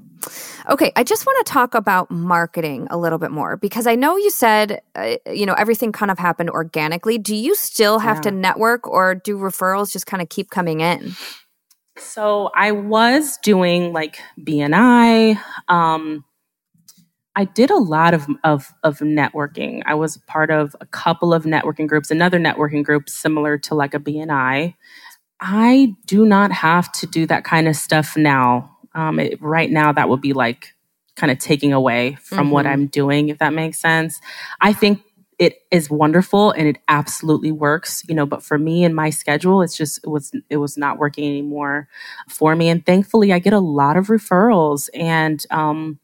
Okay, 0.68 0.92
I 0.96 1.04
just 1.04 1.26
want 1.26 1.46
to 1.46 1.52
talk 1.52 1.74
about 1.74 2.10
marketing 2.10 2.86
a 2.90 2.98
little 2.98 3.18
bit 3.18 3.30
more 3.30 3.56
because 3.56 3.86
I 3.86 3.94
know 3.94 4.16
you 4.16 4.30
said, 4.30 4.82
uh, 4.96 5.16
you 5.26 5.46
know, 5.46 5.54
everything 5.54 5.92
kind 5.92 6.10
of 6.10 6.18
happened 6.18 6.50
organically. 6.50 7.18
Do 7.18 7.34
you 7.34 7.54
still 7.54 7.98
have 8.00 8.20
to 8.22 8.30
network 8.30 8.88
or 8.88 9.14
do 9.14 9.36
referrals 9.38 9.92
just 9.92 10.06
kind 10.06 10.22
of 10.22 10.28
keep 10.28 10.50
coming 10.50 10.80
in? 10.80 11.12
So 11.98 12.50
I 12.56 12.72
was 12.72 13.36
doing 13.42 13.92
like 13.92 14.18
BNI. 14.40 15.38
Um, 15.68 16.24
I 17.34 17.44
did 17.44 17.70
a 17.70 17.76
lot 17.78 18.14
of, 18.14 18.26
of 18.44 18.72
of 18.82 18.98
networking. 18.98 19.82
I 19.86 19.94
was 19.94 20.18
part 20.18 20.50
of 20.50 20.76
a 20.80 20.86
couple 20.86 21.32
of 21.32 21.44
networking 21.44 21.86
groups, 21.86 22.10
another 22.10 22.38
networking 22.38 22.84
group 22.84 23.08
similar 23.08 23.56
to 23.58 23.74
like 23.74 23.94
a 23.94 23.98
BNI. 23.98 24.74
I 25.40 25.96
do 26.06 26.26
not 26.26 26.52
have 26.52 26.92
to 26.92 27.06
do 27.06 27.26
that 27.26 27.44
kind 27.44 27.68
of 27.68 27.76
stuff 27.76 28.16
now. 28.16 28.76
Um, 28.94 29.18
it, 29.20 29.40
right 29.42 29.70
now, 29.70 29.92
that 29.92 30.08
would 30.08 30.20
be 30.20 30.32
like 30.32 30.74
kind 31.16 31.30
of 31.32 31.38
taking 31.38 31.72
away 31.72 32.16
from 32.22 32.50
what 32.50 32.66
Mhm. 32.66 32.70
I'm 32.70 32.86
doing, 32.86 33.28
if 33.30 33.38
that 33.38 33.52
makes 33.54 33.78
sense. 33.80 34.20
I 34.60 34.72
think 34.72 35.02
it 35.38 35.60
is 35.70 35.90
wonderful 35.90 36.52
and 36.52 36.68
it 36.68 36.78
absolutely 36.88 37.52
works, 37.52 38.04
you 38.08 38.14
know. 38.14 38.26
But 38.26 38.42
for 38.44 38.58
me 38.58 38.84
and 38.84 38.94
my 38.94 39.10
schedule, 39.10 39.62
it's 39.62 39.76
just 39.76 40.00
it 40.04 40.08
was 40.08 40.32
it 40.50 40.58
was 40.58 40.76
not 40.78 40.98
working 40.98 41.26
anymore 41.28 41.88
for 42.28 42.54
me. 42.56 42.68
And 42.68 42.84
thankfully, 42.86 43.32
I 43.32 43.38
get 43.40 43.52
a 43.54 43.58
lot 43.60 43.96
of 43.96 44.08
referrals. 44.08 44.88
And 44.94 45.44
um, 45.50 45.98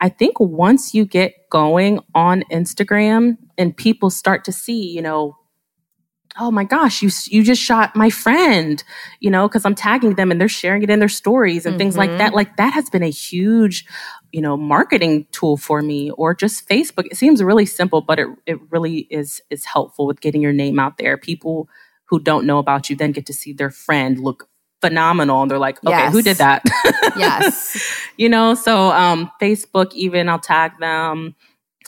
I 0.00 0.08
think 0.08 0.38
once 0.38 0.94
you 0.94 1.04
get 1.04 1.48
going 1.50 2.00
on 2.14 2.44
Instagram 2.50 3.38
and 3.56 3.76
people 3.76 4.10
start 4.10 4.44
to 4.44 4.52
see, 4.52 4.90
you 4.90 5.00
know, 5.00 5.36
oh 6.38 6.50
my 6.50 6.64
gosh, 6.64 7.02
you 7.02 7.10
you 7.26 7.42
just 7.42 7.62
shot 7.62 7.96
my 7.96 8.10
friend, 8.10 8.82
you 9.20 9.30
know, 9.30 9.48
because 9.48 9.64
I'm 9.64 9.74
tagging 9.74 10.14
them 10.14 10.30
and 10.30 10.40
they're 10.40 10.48
sharing 10.48 10.82
it 10.82 10.90
in 10.90 10.98
their 10.98 11.08
stories 11.08 11.64
and 11.66 11.78
things 11.78 11.96
like 11.96 12.10
that. 12.10 12.28
Mm-hmm. 12.28 12.36
Like 12.36 12.56
that 12.56 12.72
has 12.72 12.90
been 12.90 13.02
a 13.02 13.10
huge, 13.10 13.86
you 14.32 14.42
know, 14.42 14.56
marketing 14.56 15.26
tool 15.32 15.56
for 15.56 15.80
me. 15.82 16.10
Or 16.10 16.34
just 16.34 16.68
Facebook. 16.68 17.06
It 17.06 17.16
seems 17.16 17.42
really 17.42 17.66
simple, 17.66 18.02
but 18.02 18.18
it 18.18 18.28
it 18.46 18.58
really 18.70 19.06
is 19.10 19.40
is 19.50 19.64
helpful 19.64 20.06
with 20.06 20.20
getting 20.20 20.42
your 20.42 20.52
name 20.52 20.78
out 20.78 20.98
there. 20.98 21.16
People 21.16 21.68
who 22.06 22.20
don't 22.20 22.46
know 22.46 22.58
about 22.58 22.90
you 22.90 22.96
then 22.96 23.12
get 23.12 23.26
to 23.26 23.32
see 23.32 23.52
their 23.52 23.70
friend 23.70 24.18
look 24.18 24.48
phenomenal. 24.80 25.42
And 25.42 25.50
they're 25.50 25.58
like 25.58 25.78
okay 25.84 26.10
who 26.10 26.22
did 26.22 26.36
that? 26.38 26.62
Yes. 27.16 27.76
you 28.16 28.28
know 28.28 28.54
so 28.54 28.90
um 28.92 29.30
facebook 29.40 29.92
even 29.94 30.28
i'll 30.28 30.38
tag 30.38 30.72
them 30.80 31.34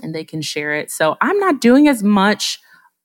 and 0.02 0.14
they 0.14 0.24
can 0.24 0.40
share 0.42 0.74
it. 0.74 0.90
So 0.90 1.16
i'm 1.20 1.38
not 1.38 1.60
doing 1.60 1.88
as 1.88 2.02
much 2.02 2.60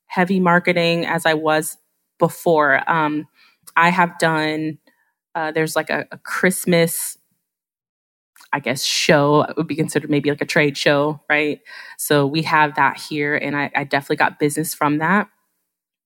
heavy 0.06 0.40
marketing 0.40 1.06
as 1.06 1.26
i 1.26 1.34
was 1.34 1.78
before. 2.20 2.90
Um 2.90 3.28
i 3.76 3.90
have 3.90 4.18
done 4.20 4.78
uh, 5.36 5.52
there's 5.52 5.76
like 5.76 5.90
a, 5.90 6.06
a 6.12 6.18
christmas 6.20 7.18
i 8.54 8.60
guess 8.60 8.84
show. 8.84 9.42
It 9.42 9.58
would 9.58 9.68
be 9.68 9.76
considered 9.76 10.10
maybe 10.12 10.30
like 10.30 10.42
a 10.42 10.46
trade 10.46 10.78
show 10.78 11.20
right? 11.30 11.60
So 11.98 12.28
we 12.28 12.44
have 12.44 12.76
that 12.76 12.98
here 12.98 13.36
and 13.36 13.56
i, 13.56 13.72
I 13.76 13.84
definitely 13.84 14.18
got 14.18 14.40
business 14.40 14.74
from 14.74 15.00
that 15.00 15.28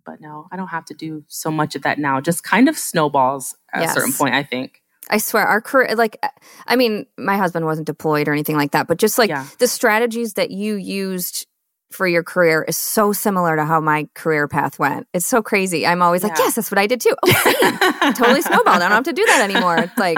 but 0.08 0.20
no 0.20 0.48
i 0.52 0.56
don't 0.56 0.70
have 0.70 0.86
to 0.86 0.96
do 0.96 1.24
so 1.28 1.52
much 1.52 1.76
of 1.76 1.84
that 1.84 2.00
now 2.00 2.20
just 2.20 2.44
kind 2.44 2.68
of 2.68 2.76
snowballs 2.78 3.56
at 3.74 3.84
a 3.84 3.90
certain 3.90 4.14
point 4.14 4.34
i 4.34 4.42
think 4.42 4.82
I 5.10 5.20
swear, 5.20 5.46
our 5.46 5.62
career, 5.62 5.96
like, 5.96 6.22
I 6.66 6.76
mean, 6.76 7.06
my 7.18 7.38
husband 7.38 7.66
wasn't 7.66 7.88
deployed 7.88 8.28
or 8.28 8.34
anything 8.34 8.58
like 8.58 8.72
that, 8.72 8.88
but 8.88 8.98
just 8.98 9.18
like 9.18 9.30
Yeah. 9.30 9.46
the 9.58 9.66
strategies 9.66 10.34
that 10.34 10.52
you 10.52 10.76
used 10.76 11.48
for 11.92 12.06
your 12.08 12.24
career 12.24 12.66
is 12.68 12.76
so 12.76 13.14
similar 13.14 13.56
to 13.56 13.64
how 13.64 13.80
my 13.80 14.10
career 14.16 14.50
path 14.50 14.78
went. 14.78 15.08
It's 15.14 15.26
so 15.26 15.42
crazy. 15.42 15.88
I'm 15.88 16.02
always 16.02 16.24
like, 16.24 16.38
yes, 16.38 16.56
that's 16.56 16.70
what 16.70 16.78
I 16.78 16.88
did 16.88 17.00
too. 17.00 17.16
Oh, 17.24 18.14
totally 18.18 18.42
snowballed. 18.42 18.68
I 18.82 18.90
don't 18.90 18.92
have 18.92 19.06
to 19.06 19.14
do 19.14 19.24
that 19.28 19.50
anymore. 19.50 19.78
It's 19.78 19.98
like, 19.98 20.18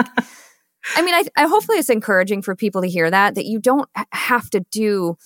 I 0.96 1.02
mean, 1.02 1.14
I, 1.14 1.22
I 1.36 1.46
hopefully 1.46 1.78
it's 1.78 1.90
encouraging 1.90 2.42
for 2.42 2.56
people 2.56 2.82
to 2.82 2.88
hear 2.88 3.08
that 3.08 3.36
that 3.36 3.46
you 3.46 3.60
don't 3.60 3.88
have 4.10 4.50
to 4.50 4.60
do. 4.72 5.16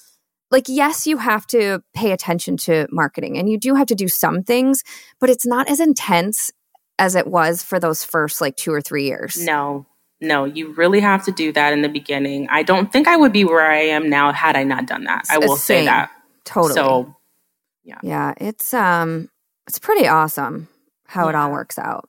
Like, 0.51 0.65
yes, 0.69 1.07
you 1.07 1.19
have 1.19 1.47
to 1.49 1.83
pay 1.95 2.13
attention 2.13 2.57
to 2.59 2.87
marketing, 2.91 3.39
and 3.39 3.49
you 3.49 3.59
do 3.59 3.75
have 3.75 3.87
to 3.89 3.95
do 3.95 4.09
some 4.09 4.43
things, 4.43 4.83
but 5.21 5.31
it's 5.31 5.47
not 5.47 5.69
as 5.69 5.81
intense 5.81 6.51
as 6.99 7.15
it 7.15 7.27
was 7.27 7.63
for 7.63 7.81
those 7.81 8.05
first 8.05 8.41
like 8.41 8.57
two 8.57 8.73
or 8.73 8.81
three 8.81 9.05
years. 9.05 9.37
No, 9.45 9.87
no, 10.21 10.45
you 10.45 10.73
really 10.75 11.01
have 11.01 11.25
to 11.25 11.33
do 11.33 11.53
that 11.53 11.73
in 11.73 11.83
the 11.83 11.89
beginning. 11.89 12.49
I 12.51 12.63
don't 12.63 12.93
think 12.93 13.09
I 13.09 13.17
would 13.17 13.33
be 13.33 13.45
where 13.45 13.69
I 13.69 13.79
am 13.79 14.09
now 14.09 14.33
had 14.33 14.57
I 14.57 14.65
not 14.65 14.87
done 14.87 15.05
that 15.05 15.27
i 15.31 15.39
will 15.39 15.57
say 15.57 15.85
that. 15.87 16.11
totally. 16.45 16.75
So, 16.75 17.17
yeah, 17.85 17.99
yeah 18.03 18.35
it's 18.39 18.73
um, 18.73 19.29
it's 19.67 19.79
pretty 19.79 20.07
awesome 20.07 20.69
how 21.07 21.29
it 21.29 21.35
all 21.35 21.51
works 21.51 21.79
out. 21.79 22.09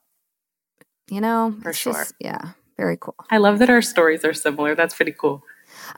You 1.10 1.22
know, 1.22 1.56
For 1.62 1.74
sure. 1.74 1.94
just- 1.94 2.16
yeah, 2.20 2.52
very 2.78 2.98
cool. 2.98 3.16
I 3.30 3.38
love 3.38 3.60
that 3.60 3.70
our 3.70 3.82
stories 3.82 4.24
are 4.26 4.34
similar. 4.34 4.76
That's 4.76 4.96
pretty 4.96 5.14
cool. 5.14 5.44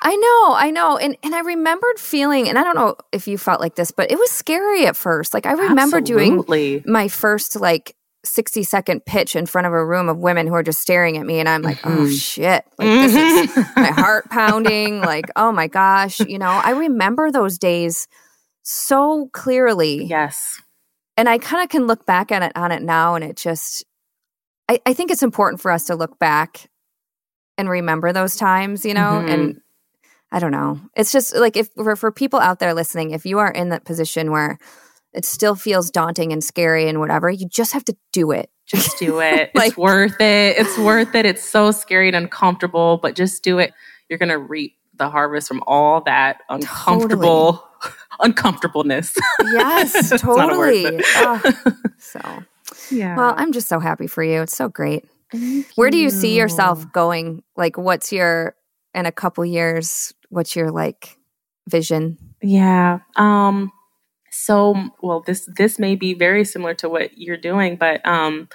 I 0.02 0.16
know, 0.16 0.54
I 0.56 0.72
know. 0.72 0.98
And 0.98 1.18
and 1.24 1.34
I 1.36 1.40
remembered 1.42 2.00
feeling, 2.00 2.48
and 2.50 2.58
I 2.58 2.64
don't 2.64 2.76
know 2.76 2.96
if 3.12 3.28
you 3.28 3.38
felt 3.38 3.62
like 3.62 3.76
this, 3.76 3.92
but 3.92 4.12
it 4.12 4.18
was 4.18 4.32
scary 4.32 4.86
at 4.86 4.96
first. 4.96 5.34
Like 5.34 5.46
I 5.46 5.54
remember 5.54 6.02
doing 6.02 6.44
my 6.86 7.08
first 7.08 7.56
like 7.56 7.96
60 8.26 8.64
second 8.64 9.06
pitch 9.06 9.36
in 9.36 9.46
front 9.46 9.68
of 9.68 9.74
a 9.74 9.86
room 9.86 10.10
of 10.10 10.18
women 10.18 10.48
who 10.48 10.54
are 10.54 10.64
just 10.64 10.82
staring 10.82 11.18
at 11.18 11.26
me 11.26 11.40
and 11.40 11.48
I'm 11.48 11.62
like, 11.62 11.80
oh 11.86 11.90
Mhm. 11.90 12.20
shit. 12.20 12.66
Like 12.78 12.88
this 12.90 13.16
is 13.16 13.52
Mhm. 13.56 13.76
my 13.78 13.92
heart 13.92 14.26
pounding, 14.30 15.00
like, 15.02 15.30
oh 15.38 15.52
my 15.52 15.68
gosh. 15.68 16.20
You 16.20 16.38
know, 16.38 16.50
I 16.64 16.72
remember 16.72 17.32
those 17.32 17.58
days 17.58 18.08
so 18.64 19.30
clearly. 19.34 20.04
yes. 20.06 20.60
And 21.16 21.28
I 21.30 21.38
kind 21.38 21.64
of 21.64 21.70
can 21.70 21.88
look 21.88 22.06
back 22.06 22.32
at 22.32 22.44
it 22.44 22.52
on 22.56 22.72
it 22.72 22.82
now 22.84 23.16
and 23.16 23.24
it 23.24 23.38
just 23.38 23.86
I, 24.70 24.82
I 24.86 24.94
think 24.94 25.10
it's 25.12 25.24
important 25.24 25.62
for 25.62 25.72
us 25.72 25.86
to 25.86 25.96
look 25.96 26.20
back 26.20 26.70
and 27.58 27.70
remember 27.70 28.12
those 28.12 28.36
times, 28.36 28.86
you 28.86 28.94
know, 28.94 29.24
Mhm. 29.26 29.30
and 29.34 29.62
I 30.32 30.40
don't 30.40 30.52
know. 30.52 30.80
It's 30.96 31.12
just 31.12 31.36
like 31.36 31.56
if 31.56 31.70
for, 31.76 31.96
for 31.96 32.12
people 32.12 32.40
out 32.40 32.60
there 32.60 32.74
listening, 32.74 33.12
if 33.12 33.26
you 33.26 33.40
are 33.40 33.52
in 33.52 33.70
that 33.70 33.86
position 33.86 34.32
where 34.32 34.58
it 35.14 35.26
still 35.26 35.56
feels 35.56 35.90
daunting 35.90 36.32
and 36.34 36.44
scary 36.44 36.88
and 36.90 37.00
whatever, 37.00 37.30
you 37.30 37.48
just 37.48 37.74
have 37.74 37.86
to 37.86 37.96
do 38.12 38.32
it. 38.32 38.50
Just 38.66 39.00
do 39.00 39.20
it. 39.22 39.52
Like- 39.56 39.70
it's 39.70 39.78
worth 39.78 40.20
it. 40.20 40.58
It's 40.58 40.78
worth 40.78 41.16
it. 41.16 41.26
It's 41.26 41.44
so 41.44 41.72
scary 41.72 42.08
and 42.08 42.16
uncomfortable, 42.16 42.98
but 43.02 43.16
just 43.16 43.44
do 43.44 43.58
it. 43.60 43.74
You're 44.10 44.20
going 44.20 44.30
to 44.30 44.38
reap 44.38 44.74
the 44.96 45.10
harvest 45.10 45.48
from 45.48 45.64
all 45.68 46.02
that 46.02 46.42
uncomfortable 46.50 47.64
uncomfortableness. 48.20 49.16
Yes, 49.46 50.12
It's 50.12 50.24
not 50.24 50.52
a 50.54 50.58
word, 50.58 50.74
totally. 50.74 51.04
Ah, 51.16 51.42
so, 52.00 52.20
yeah. 52.92 53.16
well, 53.16 53.34
I'm 53.38 53.52
just 53.54 53.68
so 53.68 53.80
happy 53.80 54.08
for 54.08 54.24
you. 54.24 54.42
It's 54.42 54.56
so 54.58 54.68
great. 54.70 55.06
Where 55.76 55.90
do 55.90 55.98
you 55.98 56.10
see 56.10 56.36
yourself 56.38 56.92
going? 56.92 57.44
Like, 57.56 57.78
what's 57.78 58.12
your 58.12 58.56
in 58.98 59.06
a 59.06 59.12
couple 59.12 59.46
years? 59.46 60.14
What's 60.30 60.56
your 60.56 60.72
like 60.72 61.18
vision? 61.68 62.18
Yeah. 62.42 63.00
Um 63.16 63.72
so 64.32 64.76
well 65.02 65.22
this 65.22 65.50
this 65.56 65.80
may 65.80 65.96
be 65.96 66.14
very 66.14 66.44
similar 66.44 66.74
to 66.76 66.90
what 66.90 67.18
you're 67.18 67.38
doing, 67.38 67.76
but 67.78 68.06
um 68.06 68.50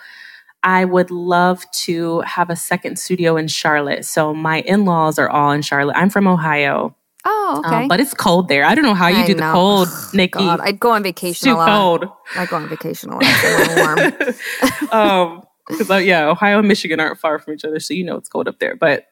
I 0.64 0.84
would 0.84 1.11
love 1.11 1.64
to 1.72 2.20
have 2.20 2.49
a 2.51 2.57
second 2.57 2.99
studio 2.99 3.36
in 3.36 3.49
Charlotte. 3.49 4.05
So 4.05 4.32
my 4.32 4.61
in-laws 4.61 5.18
are 5.18 5.28
all 5.28 5.51
in 5.51 5.62
Charlotte. 5.62 5.97
I'm 5.97 6.09
from 6.09 6.28
Ohio. 6.28 6.95
Oh, 7.24 7.62
um, 7.64 7.74
okay. 7.74 7.88
but 7.88 8.01
it's 8.01 8.14
cold 8.14 8.49
there. 8.49 8.64
I 8.64 8.74
don't 8.74 8.84
know 8.84 8.95
how 8.95 9.09
you 9.09 9.18
I 9.18 9.26
do 9.26 9.34
the 9.34 9.51
cold, 9.53 9.88
Nikki. 10.14 10.38
God, 10.38 10.61
I'd 10.61 10.80
go 10.80 10.90
on 10.90 11.03
vacation 11.03 11.49
too 11.49 11.55
a 11.55 11.57
lot. 11.57 11.68
cold. 11.68 12.11
I 12.36 12.47
go 12.47 12.57
on 12.57 12.68
vacation 12.68 13.11
a 13.11 13.14
lot. 13.14 13.22
It's 13.24 14.90
warm. 14.90 14.90
um, 14.93 15.43
because 15.68 15.90
uh, 15.90 15.97
yeah, 15.97 16.28
Ohio 16.28 16.59
and 16.59 16.68
Michigan 16.68 16.99
aren't 16.99 17.18
far 17.18 17.38
from 17.38 17.55
each 17.55 17.64
other, 17.64 17.78
so 17.78 17.95
you 17.95 18.05
know 18.05 18.16
it's 18.16 18.28
cold 18.28 18.49
up 18.49 18.59
there. 18.59 18.74
But 18.74 19.07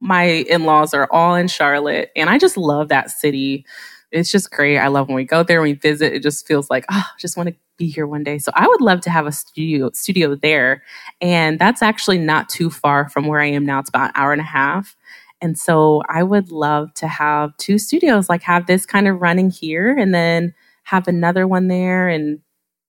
my 0.00 0.24
in-laws 0.24 0.94
are 0.94 1.08
all 1.10 1.34
in 1.34 1.48
Charlotte, 1.48 2.10
and 2.16 2.28
I 2.30 2.38
just 2.38 2.56
love 2.56 2.88
that 2.88 3.10
city. 3.10 3.64
It's 4.12 4.30
just 4.30 4.50
great. 4.50 4.78
I 4.78 4.88
love 4.88 5.08
when 5.08 5.16
we 5.16 5.24
go 5.24 5.42
there, 5.42 5.60
when 5.60 5.70
we 5.70 5.74
visit. 5.74 6.12
It 6.12 6.22
just 6.22 6.46
feels 6.46 6.70
like, 6.70 6.84
oh, 6.90 7.04
I 7.06 7.18
just 7.18 7.36
want 7.36 7.48
to 7.48 7.56
be 7.76 7.88
here 7.88 8.06
one 8.06 8.22
day. 8.22 8.38
So 8.38 8.50
I 8.54 8.66
would 8.66 8.80
love 8.80 9.00
to 9.02 9.10
have 9.10 9.26
a 9.26 9.32
studio 9.32 9.90
studio 9.94 10.34
there, 10.34 10.82
and 11.20 11.58
that's 11.58 11.82
actually 11.82 12.18
not 12.18 12.48
too 12.48 12.70
far 12.70 13.08
from 13.08 13.26
where 13.26 13.40
I 13.40 13.46
am 13.46 13.66
now. 13.66 13.80
It's 13.80 13.88
about 13.88 14.10
an 14.10 14.12
hour 14.14 14.32
and 14.32 14.40
a 14.40 14.44
half. 14.44 14.96
And 15.42 15.58
so 15.58 16.02
I 16.08 16.22
would 16.22 16.50
love 16.50 16.94
to 16.94 17.06
have 17.08 17.54
two 17.58 17.78
studios, 17.78 18.28
like 18.30 18.42
have 18.42 18.66
this 18.66 18.86
kind 18.86 19.06
of 19.06 19.20
running 19.20 19.50
here 19.50 19.94
and 19.96 20.14
then 20.14 20.54
have 20.84 21.08
another 21.08 21.46
one 21.46 21.68
there 21.68 22.08
and 22.08 22.40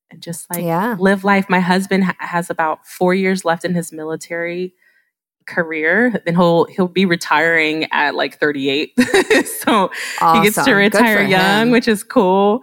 and 0.09 0.21
just 0.21 0.49
like 0.53 0.63
Yeah. 0.63 0.95
live 0.97 1.25
life. 1.25 1.49
My 1.49 1.59
husband 1.59 2.05
ha- 2.05 2.15
has 2.19 2.49
about 2.49 2.87
four 2.87 3.13
years 3.13 3.43
left 3.43 3.65
in 3.65 3.73
his 3.73 3.91
military 3.91 4.73
career. 5.47 6.21
Then 6.25 6.35
he'll 6.35 6.65
he'll 6.65 6.87
be 6.87 7.05
retiring 7.05 7.87
at 7.91 8.15
like 8.15 8.39
38. 8.39 8.93
so 9.45 9.89
he 10.35 10.41
gets 10.43 10.63
to 10.65 10.73
retire 10.73 11.21
young, 11.23 11.67
him. 11.67 11.71
which 11.71 11.87
is 11.87 12.03
cool. 12.03 12.61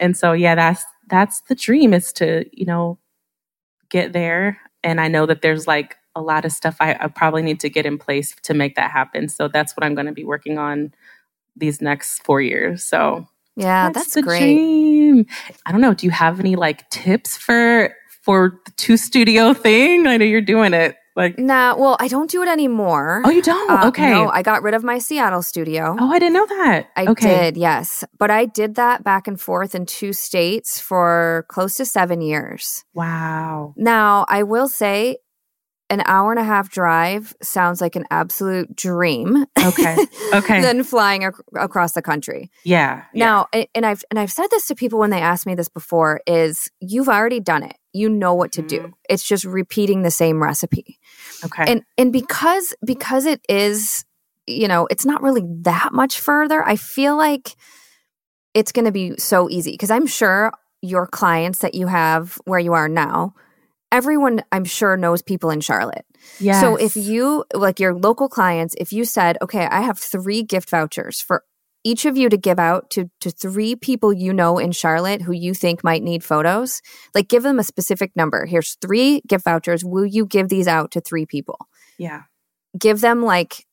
And 0.00 0.16
so 0.16 0.32
yeah, 0.32 0.54
that's 0.54 0.84
that's 1.08 1.42
the 1.42 1.54
dream 1.54 1.94
is 1.94 2.12
to, 2.14 2.44
you 2.52 2.64
know, 2.66 2.98
get 3.90 4.12
there. 4.12 4.58
And 4.82 5.00
I 5.00 5.08
know 5.08 5.26
that 5.26 5.42
there's 5.42 5.66
like 5.66 5.96
a 6.14 6.20
lot 6.20 6.44
of 6.44 6.52
stuff 6.52 6.76
I, 6.80 6.96
I 7.00 7.08
probably 7.08 7.42
need 7.42 7.60
to 7.60 7.70
get 7.70 7.86
in 7.86 7.98
place 7.98 8.34
to 8.42 8.54
make 8.54 8.74
that 8.76 8.90
happen. 8.90 9.28
So 9.28 9.48
that's 9.48 9.76
what 9.76 9.84
I'm 9.84 9.94
going 9.94 10.06
to 10.06 10.12
be 10.12 10.24
working 10.24 10.58
on 10.58 10.92
these 11.56 11.80
next 11.80 12.22
four 12.24 12.40
years. 12.40 12.84
So 12.84 13.26
Yeah, 13.56 13.90
that's, 13.90 14.14
the 14.14 14.22
great. 14.22 14.38
dream. 14.40 15.26
I 15.66 15.72
don't 15.72 15.80
know. 15.80 15.94
Do 15.94 16.06
you 16.06 16.10
have 16.10 16.40
any 16.40 16.56
like 16.56 16.88
tips 16.90 17.36
for 17.36 17.94
for 18.22 18.60
the 18.64 18.72
two 18.72 18.96
studio 18.96 19.52
thing? 19.66 20.06
I 20.06 20.16
know 20.16 20.24
you're 20.24 20.40
doing 20.40 20.74
it. 20.74 20.96
Like, 21.14 21.38
Nah, 21.38 21.76
well, 21.76 21.96
I 22.00 22.08
don't 22.08 22.30
do 22.30 22.42
it 22.42 22.48
anymore. 22.48 23.22
oh, 23.24 23.30
you 23.30 23.42
don't? 23.42 23.70
Uh, 23.70 23.88
okay. 23.88 24.10
No, 24.10 24.30
I 24.30 24.42
got 24.42 24.62
rid 24.62 24.74
of 24.74 24.82
my 24.82 24.98
Seattle 24.98 25.42
studio. 25.42 25.96
oh, 25.98 26.10
I 26.10 26.18
didn't 26.18 26.34
know 26.34 26.46
that. 26.46 26.86
I 26.96 27.06
okay. 27.06 27.28
did, 27.50 27.56
yes. 27.56 28.02
But 28.18 28.30
I 28.30 28.46
did 28.46 28.76
that 28.76 29.04
back 29.04 29.28
and 29.28 29.40
forth 29.40 29.74
in 29.74 29.84
two 29.86 30.12
states 30.12 30.80
for 30.80 31.44
close 31.48 31.76
to 31.76 31.84
seven 31.84 32.20
years. 32.22 32.84
Wow. 32.94 33.74
Now, 33.76 34.24
I 34.28 34.42
will 34.42 34.68
say 34.68 35.18
an 35.90 36.02
hour 36.06 36.30
and 36.32 36.40
a 36.40 36.44
half 36.44 36.70
drive 36.70 37.34
sounds 37.42 37.82
like 37.82 37.96
an 37.96 38.06
absolute 38.10 38.74
dream 38.74 39.44
Okay. 39.62 39.94
Okay. 40.32 40.62
than 40.62 40.82
flying 40.84 41.24
ac- 41.24 41.34
across 41.54 41.92
the 41.92 42.00
country. 42.00 42.50
yeah. 42.64 43.04
yeah. 43.12 43.24
Now, 43.26 43.46
a- 43.54 43.68
and 43.74 43.84
I've 43.84 44.02
and 44.10 44.18
I've 44.18 44.32
said 44.32 44.46
this 44.50 44.66
to 44.68 44.74
people 44.74 44.98
when 44.98 45.10
they 45.10 45.20
ask 45.20 45.46
me 45.46 45.54
this 45.54 45.68
before 45.68 46.22
is 46.26 46.70
you've 46.80 47.10
already 47.10 47.40
done 47.40 47.62
it. 47.62 47.76
You 47.92 48.08
know 48.08 48.32
what 48.32 48.52
to 48.52 48.62
do. 48.62 48.80
Mhm. 48.80 48.92
It's 49.10 49.22
just 49.22 49.44
repeating 49.44 50.00
the 50.00 50.10
same 50.10 50.42
recipe. 50.42 50.98
Okay. 51.44 51.64
And 51.66 51.82
and 51.98 52.12
because 52.12 52.74
because 52.84 53.26
it 53.26 53.40
is, 53.48 54.04
you 54.46 54.68
know, 54.68 54.86
it's 54.90 55.04
not 55.04 55.22
really 55.22 55.42
that 55.62 55.92
much 55.92 56.20
further, 56.20 56.66
I 56.66 56.76
feel 56.76 57.16
like 57.16 57.56
it's 58.54 58.72
going 58.72 58.84
to 58.84 58.92
be 58.92 59.16
so 59.16 59.48
easy 59.50 59.72
because 59.72 59.90
I'm 59.90 60.06
sure 60.06 60.52
your 60.82 61.06
clients 61.06 61.60
that 61.60 61.74
you 61.74 61.86
have 61.86 62.38
where 62.44 62.58
you 62.58 62.72
are 62.72 62.88
now, 62.88 63.34
everyone 63.90 64.42
I'm 64.52 64.64
sure 64.64 64.96
knows 64.96 65.22
people 65.22 65.50
in 65.50 65.60
Charlotte. 65.60 66.04
Yeah. 66.38 66.60
So 66.60 66.76
if 66.76 66.96
you 66.96 67.44
like 67.54 67.80
your 67.80 67.94
local 67.94 68.28
clients, 68.28 68.74
if 68.78 68.92
you 68.92 69.04
said, 69.04 69.38
"Okay, 69.42 69.66
I 69.66 69.80
have 69.80 69.98
3 69.98 70.42
gift 70.42 70.70
vouchers 70.70 71.20
for 71.20 71.44
each 71.84 72.04
of 72.04 72.16
you 72.16 72.28
to 72.28 72.36
give 72.36 72.58
out 72.58 72.90
to 72.90 73.10
to 73.20 73.30
3 73.30 73.76
people 73.76 74.12
you 74.12 74.32
know 74.32 74.58
in 74.58 74.72
Charlotte 74.72 75.22
who 75.22 75.32
you 75.32 75.54
think 75.54 75.82
might 75.82 76.02
need 76.02 76.24
photos, 76.24 76.80
like 77.14 77.28
give 77.28 77.42
them 77.42 77.58
a 77.58 77.64
specific 77.64 78.12
number. 78.16 78.46
Here's 78.46 78.76
3 78.80 79.22
gift 79.26 79.44
vouchers. 79.44 79.84
Will 79.84 80.06
you 80.06 80.26
give 80.26 80.48
these 80.48 80.68
out 80.68 80.90
to 80.92 81.00
3 81.00 81.26
people?" 81.26 81.68
yeah. 81.98 82.22
Give 82.78 83.00
them 83.00 83.22
like 83.22 83.66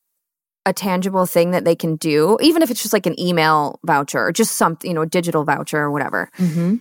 a 0.65 0.73
tangible 0.73 1.25
thing 1.25 1.51
that 1.51 1.65
they 1.65 1.75
can 1.75 1.95
do, 1.95 2.37
even 2.41 2.61
if 2.61 2.69
it's 2.69 2.81
just 2.81 2.93
like 2.93 3.05
an 3.05 3.19
email 3.19 3.79
voucher 3.85 4.19
or 4.19 4.31
just 4.31 4.57
something, 4.57 4.89
you 4.89 4.93
know, 4.93 5.01
a 5.01 5.07
digital 5.07 5.43
voucher 5.45 5.77
or 5.77 5.91
whatever. 5.91 6.29
Mm-hmm. 6.37 6.75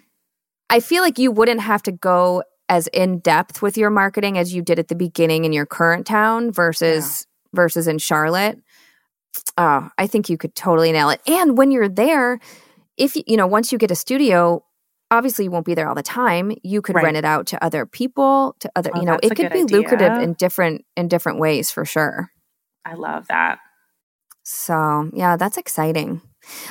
I 0.68 0.81
feel 0.81 1.03
like 1.03 1.18
you 1.18 1.31
wouldn't 1.31 1.61
have 1.61 1.83
to 1.85 1.93
go 1.93 2.43
as 2.68 2.89
in 2.89 3.20
depth 3.20 3.62
with 3.62 3.79
your 3.79 3.89
marketing 3.89 4.37
as 4.37 4.53
you 4.53 4.62
did 4.62 4.79
at 4.79 4.89
the 4.89 4.95
beginning 4.95 5.45
in 5.45 5.53
your 5.53 5.64
current 5.64 6.07
town 6.07 6.53
versus 6.53 7.26
versus 7.55 7.89
in 7.89 7.99
Charlotte. 7.99 8.59
Oh, 9.57 9.89
I 9.99 10.07
think 10.07 10.28
you 10.28 10.36
could 10.39 10.55
totally 10.55 10.93
nail 10.93 11.11
it. 11.11 11.20
And 11.26 11.57
when 11.59 11.70
you're 11.70 11.89
there, 11.89 12.39
if 12.97 13.16
you 13.16 13.22
you 13.26 13.36
know, 13.36 13.47
once 13.47 13.72
you 13.72 13.78
get 13.78 13.91
a 13.91 13.95
studio, 13.97 14.64
obviously 15.11 15.45
you 15.45 15.51
won't 15.51 15.66
be 15.66 15.74
there 15.74 15.89
all 15.89 15.95
the 15.95 16.03
time. 16.03 16.53
You 16.62 16.82
could 16.82 16.95
Right. 16.97 17.05
rent 17.05 17.16
it 17.16 17.24
out 17.24 17.47
to 17.49 17.64
other 17.64 17.86
people, 17.86 18.57
to 18.61 18.70
other, 18.76 18.91
Oh, 18.95 19.01
you 19.01 19.07
know, 19.07 19.18
it 19.22 19.34
could 19.34 19.51
be 19.53 19.64
lucrative 19.64 20.12
in 20.18 20.34
different 20.34 20.84
in 20.97 21.09
different 21.09 21.39
ways 21.39 21.70
for 21.70 21.84
sure. 21.84 22.30
I 22.84 22.95
love 22.95 23.26
that. 23.28 23.59
So, 24.45 25.11
yeah, 25.12 25.36
that's 25.36 25.59
exciting. 25.59 26.22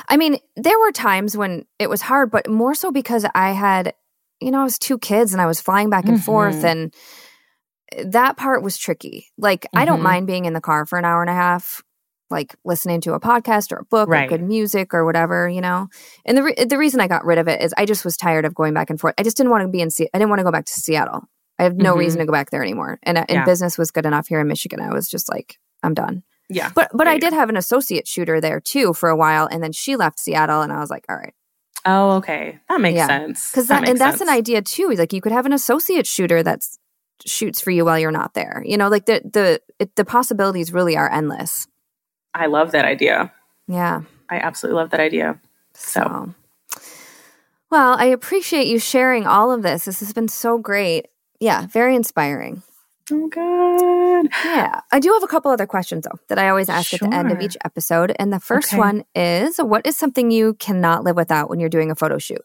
I 0.08 0.16
mean, 0.16 0.38
there 0.56 0.78
were 0.78 0.90
times 0.92 1.36
when 1.36 1.64
it 1.78 1.88
was 1.88 2.02
hard, 2.02 2.30
but 2.30 2.48
more 2.48 2.74
so 2.74 2.90
because 2.90 3.24
I 3.34 3.52
had, 3.52 3.94
you 4.40 4.50
know, 4.50 4.60
I 4.60 4.64
was 4.64 4.78
two 4.78 4.98
kids 4.98 5.32
and 5.32 5.40
I 5.40 5.46
was 5.46 5.60
flying 5.60 5.88
back 5.90 6.08
and 6.08 6.20
forth, 6.20 6.62
Mhm. 6.62 6.92
and 7.96 8.12
that 8.12 8.36
part 8.36 8.62
was 8.62 8.76
tricky. 8.76 9.28
Like, 9.38 9.66
I 9.74 9.84
don't 9.84 10.00
Mhm. 10.00 10.02
mind 10.02 10.26
being 10.26 10.44
in 10.44 10.52
the 10.54 10.60
car 10.60 10.86
for 10.86 10.98
an 10.98 11.04
hour 11.04 11.20
and 11.20 11.30
a 11.30 11.34
half, 11.34 11.82
like 12.30 12.54
listening 12.64 13.00
to 13.02 13.14
a 13.14 13.20
podcast 13.20 13.72
or 13.72 13.78
a 13.78 13.84
book 13.84 14.08
Right. 14.08 14.26
or 14.26 14.28
good 14.38 14.42
music 14.46 14.92
or 14.94 15.04
whatever, 15.04 15.48
you 15.48 15.60
know. 15.60 15.88
And 16.26 16.36
the 16.36 16.42
re- 16.42 16.64
the 16.64 16.78
reason 16.78 17.00
I 17.00 17.08
got 17.08 17.24
rid 17.24 17.38
of 17.38 17.48
it 17.48 17.62
is 17.62 17.72
I 17.78 17.84
just 17.86 18.04
was 18.04 18.16
tired 18.16 18.44
of 18.44 18.54
going 18.54 18.74
back 18.74 18.90
and 18.90 19.00
forth. 19.00 19.14
I 19.18 19.22
just 19.22 19.36
didn't 19.36 19.50
want 19.50 19.62
to 19.62 19.68
be 19.68 19.80
in. 19.80 19.90
Se- 19.90 20.08
I 20.12 20.18
didn't 20.18 20.30
want 20.30 20.40
to 20.40 20.44
go 20.44 20.52
back 20.52 20.66
to 20.66 20.72
Seattle. 20.72 21.22
I 21.58 21.64
have 21.64 21.76
no 21.76 21.94
Mhm. 21.94 21.98
reason 21.98 22.18
to 22.20 22.26
go 22.26 22.32
back 22.32 22.50
there 22.50 22.62
anymore. 22.62 22.98
And, 23.02 23.18
uh, 23.18 23.24
and 23.28 23.36
Yeah. 23.38 23.44
business 23.44 23.76
was 23.78 23.90
good 23.90 24.06
enough 24.06 24.28
here 24.28 24.40
in 24.40 24.46
Michigan. 24.46 24.80
I 24.80 24.92
was 24.92 25.08
just 25.08 25.28
like, 25.28 25.56
I'm 25.82 25.94
done. 25.94 26.22
Yeah. 26.48 26.70
But 26.74 26.90
but 26.94 27.06
I 27.08 27.18
did 27.18 27.32
have 27.32 27.48
an 27.50 27.56
associate 27.56 28.06
shooter 28.08 28.40
there 28.40 28.60
too 28.60 28.94
for 28.94 29.08
a 29.08 29.16
while, 29.16 29.46
and 29.50 29.62
then 29.62 29.72
she 29.72 29.96
left 29.96 30.18
Seattle, 30.20 30.62
and 30.62 30.72
I 30.72 30.78
was 30.80 30.88
like, 30.90 31.04
all 31.08 31.16
right, 31.16 31.34
Oh, 31.84 32.10
okay. 32.16 32.58
That 32.68 32.80
makes 32.80 32.96
Yeah. 32.96 33.06
sense. 33.06 33.50
because 33.50 33.68
that, 33.68 33.80
makes 33.82 33.90
and 33.90 34.00
that's 34.00 34.20
an 34.20 34.28
idea 34.28 34.62
too. 34.62 34.90
Like 34.90 35.12
you 35.12 35.20
could 35.20 35.32
have 35.32 35.46
an 35.46 35.52
associate 35.52 36.06
shooter 36.06 36.42
that's 36.42 36.78
shoots 37.26 37.60
for 37.60 37.70
you 37.70 37.84
while 37.84 37.98
you're 37.98 38.10
not 38.12 38.34
there. 38.34 38.62
You 38.64 38.76
know, 38.76 38.88
like 38.88 39.06
the 39.06 39.20
the 39.24 39.60
it, 39.78 39.94
the 39.96 40.04
possibilities 40.04 40.72
really 40.72 40.96
are 40.96 41.10
endless. 41.10 41.66
I 42.34 42.46
love 42.46 42.72
that 42.72 42.84
idea. 42.84 43.32
Yeah. 43.66 44.02
I 44.30 44.36
absolutely 44.36 44.80
love 44.80 44.90
that 44.90 45.00
idea. 45.00 45.40
So, 45.74 46.34
well, 47.70 47.96
I 47.98 48.06
appreciate 48.06 48.66
you 48.66 48.78
sharing 48.78 49.26
all 49.26 49.50
of 49.52 49.62
this. 49.62 49.84
This 49.84 50.00
has 50.00 50.12
been 50.12 50.28
so 50.28 50.58
great. 50.58 51.06
Yeah, 51.40 51.66
very 51.66 51.94
inspiring. 51.94 52.62
Oh, 53.10 53.28
good. 53.28 54.28
Yeah. 54.44 54.80
I 54.92 55.00
do 55.00 55.12
have 55.14 55.22
a 55.22 55.26
couple 55.26 55.50
other 55.50 55.66
questions 55.66 56.04
though 56.04 56.18
that 56.28 56.38
I 56.38 56.48
always 56.50 56.68
ask 56.68 56.92
at 56.92 57.00
the 57.00 57.14
end 57.14 57.32
of 57.32 57.40
each 57.40 57.56
episode. 57.64 58.14
And 58.18 58.32
the 58.32 58.40
first 58.40 58.68
Okay. 58.72 58.78
one 58.78 59.04
is 59.14 59.56
what 59.58 59.86
is 59.86 59.96
something 59.96 60.30
you 60.30 60.54
cannot 60.54 61.04
live 61.04 61.16
without 61.16 61.48
when 61.48 61.58
you're 61.60 61.70
doing 61.70 61.90
a 61.90 61.94
photo 61.94 62.18
shoot? 62.18 62.42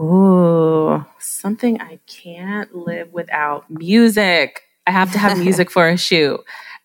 Ooh, 0.00 1.04
something 1.18 1.80
I 1.80 1.98
can't 2.06 2.74
live 2.74 3.12
without 3.12 3.68
music. 3.70 4.62
I 4.86 4.90
have 4.90 5.12
to 5.12 5.18
have 5.18 5.38
music 5.42 5.70
for 5.70 5.88
a 5.88 5.96
shoot. 5.96 6.40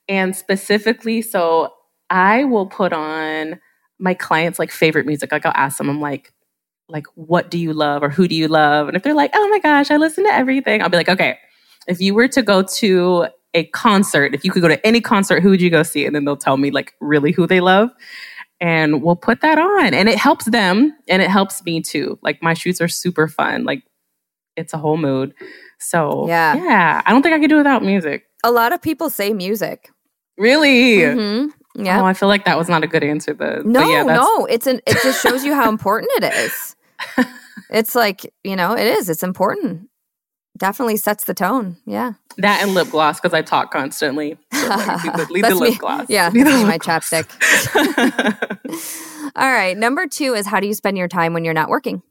And 0.10 0.36
specifically, 0.36 1.22
so 1.22 1.72
I 2.10 2.44
will 2.44 2.66
put 2.66 2.92
on 2.92 3.60
my 4.00 4.14
clients' 4.14 4.60
like 4.60 4.72
favorite 4.72 5.06
music. 5.06 5.32
Like 5.32 5.46
I'll 5.46 5.54
ask 5.56 5.78
them, 5.78 5.90
I'm 5.90 6.02
like, 6.02 6.34
like, 6.90 7.06
what 7.14 7.52
do 7.52 7.60
you 7.60 7.72
love 7.72 8.02
or 8.02 8.10
who 8.10 8.28
do 8.28 8.36
you 8.36 8.48
love? 8.48 8.88
And 8.88 8.98
if 8.98 9.04
they're 9.04 9.14
like, 9.14 9.32
oh 9.36 9.48
my 9.50 9.60
gosh, 9.60 9.92
I 9.92 9.98
listen 9.98 10.24
to 10.26 10.34
everything, 10.34 10.82
I'll 10.82 10.90
be 10.90 10.98
like, 10.98 11.10
okay, 11.10 11.38
if 11.88 12.02
you 12.02 12.16
were 12.16 12.28
to 12.30 12.42
go 12.42 12.64
to 12.64 13.28
a 13.54 13.66
concert, 13.66 14.34
if 14.34 14.44
you 14.44 14.52
could 14.52 14.62
go 14.64 14.68
to 14.68 14.86
any 14.86 15.00
concert, 15.02 15.44
who 15.44 15.50
would 15.50 15.62
you 15.62 15.70
go 15.70 15.84
see? 15.84 16.06
And 16.06 16.16
then 16.16 16.26
they'll 16.26 16.38
tell 16.38 16.58
me 16.58 16.72
like 16.72 16.96
really 17.00 17.32
who 17.32 17.46
they 17.46 17.60
love. 17.60 17.90
And 18.60 19.04
we'll 19.04 19.16
put 19.16 19.42
that 19.42 19.58
on. 19.58 19.94
And 19.94 20.10
it 20.10 20.18
helps 20.18 20.46
them 20.46 20.96
and 21.08 21.22
it 21.22 21.30
helps 21.30 21.64
me 21.64 21.82
too. 21.82 22.18
Like 22.24 22.42
my 22.42 22.54
shoots 22.54 22.82
are 22.82 22.88
super 22.88 23.28
fun. 23.28 23.64
Like 23.64 23.84
it's 24.56 24.74
a 24.74 24.78
whole 24.78 24.98
mood. 24.98 25.34
So 25.80 26.28
Yeah. 26.28 26.56
yeah. 26.56 27.02
I 27.06 27.12
don't 27.12 27.22
think 27.22 27.36
I 27.36 27.40
could 27.40 27.50
do 27.50 27.58
without 27.58 27.84
music. 27.84 28.26
A 28.44 28.52
lot 28.52 28.74
of 28.74 28.82
people 28.82 29.10
say 29.10 29.34
music. 29.34 29.92
Really? 30.40 31.04
hmm 31.04 31.48
Yeah. 31.76 32.02
Oh, 32.02 32.06
I 32.06 32.14
feel 32.14 32.30
like 32.30 32.46
that 32.46 32.58
was 32.58 32.70
not 32.70 32.84
a 32.84 32.88
good 32.88 33.04
answer. 33.04 33.34
Though. 33.34 33.62
no, 33.64 33.82
but 33.82 33.90
yeah, 33.90 34.04
no, 34.04 34.46
it's 34.46 34.66
an. 34.66 34.80
It 34.88 34.98
just 35.04 35.22
shows 35.22 35.44
you 35.44 35.54
how 35.54 35.70
important 35.70 36.12
it 36.16 36.24
is. 36.34 36.76
It's 37.72 37.94
like 37.94 38.34
you 38.44 38.56
know, 38.56 38.74
it 38.74 38.88
is. 38.88 39.10
It's 39.10 39.22
important. 39.22 39.90
Definitely 40.58 40.98
sets 40.98 41.26
the 41.26 41.36
tone. 41.36 41.78
Yeah. 41.86 42.14
That 42.38 42.64
and 42.64 42.74
lip 42.74 42.90
gloss 42.90 43.20
because 43.20 43.32
I 43.34 43.44
talk 43.44 43.72
constantly. 43.72 44.38
So, 44.54 44.68
like, 44.70 44.88
leave 45.04 45.14
the, 45.14 45.28
leave 45.30 45.44
the 45.44 45.50
That's 45.50 45.60
lip 45.60 45.72
me. 45.74 45.78
gloss. 45.78 46.06
Yeah, 46.10 46.30
Leave 46.30 46.46
that's 46.46 46.64
my 46.64 46.78
gloss. 46.80 47.14
All 49.36 49.52
right. 49.52 49.78
Number 49.78 50.08
two 50.08 50.34
is 50.34 50.48
how 50.48 50.60
do 50.60 50.66
you 50.68 50.74
spend 50.74 50.98
your 50.98 51.08
time 51.08 51.34
when 51.34 51.46
you're 51.46 51.54
not 51.54 51.70
working? 51.70 52.02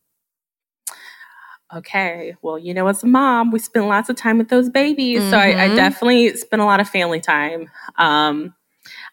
Okay. 1.75 2.35
Well, 2.43 2.59
you 2.59 2.73
know, 2.73 2.87
as 2.87 3.03
a 3.03 3.07
mom, 3.07 3.51
we 3.51 3.59
spend 3.59 3.89
lots 3.89 4.09
of 4.09 4.17
time 4.17 4.39
with 4.39 4.49
those 4.49 4.71
babies. 4.71 5.29
So 5.31 5.37
I, 5.37 5.65
I 5.65 5.69
Mhm. 5.69 5.77
definitely 5.77 6.35
spend 6.37 6.63
a 6.63 6.65
lot 6.65 6.81
of 6.81 6.89
family 6.89 7.21
time. 7.21 7.69
Um, 7.99 8.55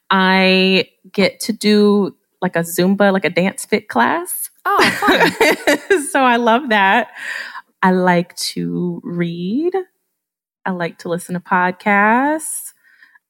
I 0.10 0.90
get 1.12 1.40
to 1.42 1.54
do 1.54 2.16
like 2.42 2.56
a 2.56 2.60
Zumba, 2.60 3.12
like 3.12 3.26
a 3.26 3.30
dance 3.30 3.66
fit 3.66 3.90
class. 3.90 4.50
Oh, 4.66 4.90
fun. 5.00 6.02
so 6.12 6.22
I 6.24 6.38
love 6.38 6.70
that. 6.70 7.10
I 7.84 7.92
like 7.92 8.36
to 8.38 9.02
read. 9.04 9.74
I 10.66 10.72
like 10.72 11.00
to 11.00 11.10
listen 11.10 11.34
to 11.34 11.40
podcasts. 11.42 12.74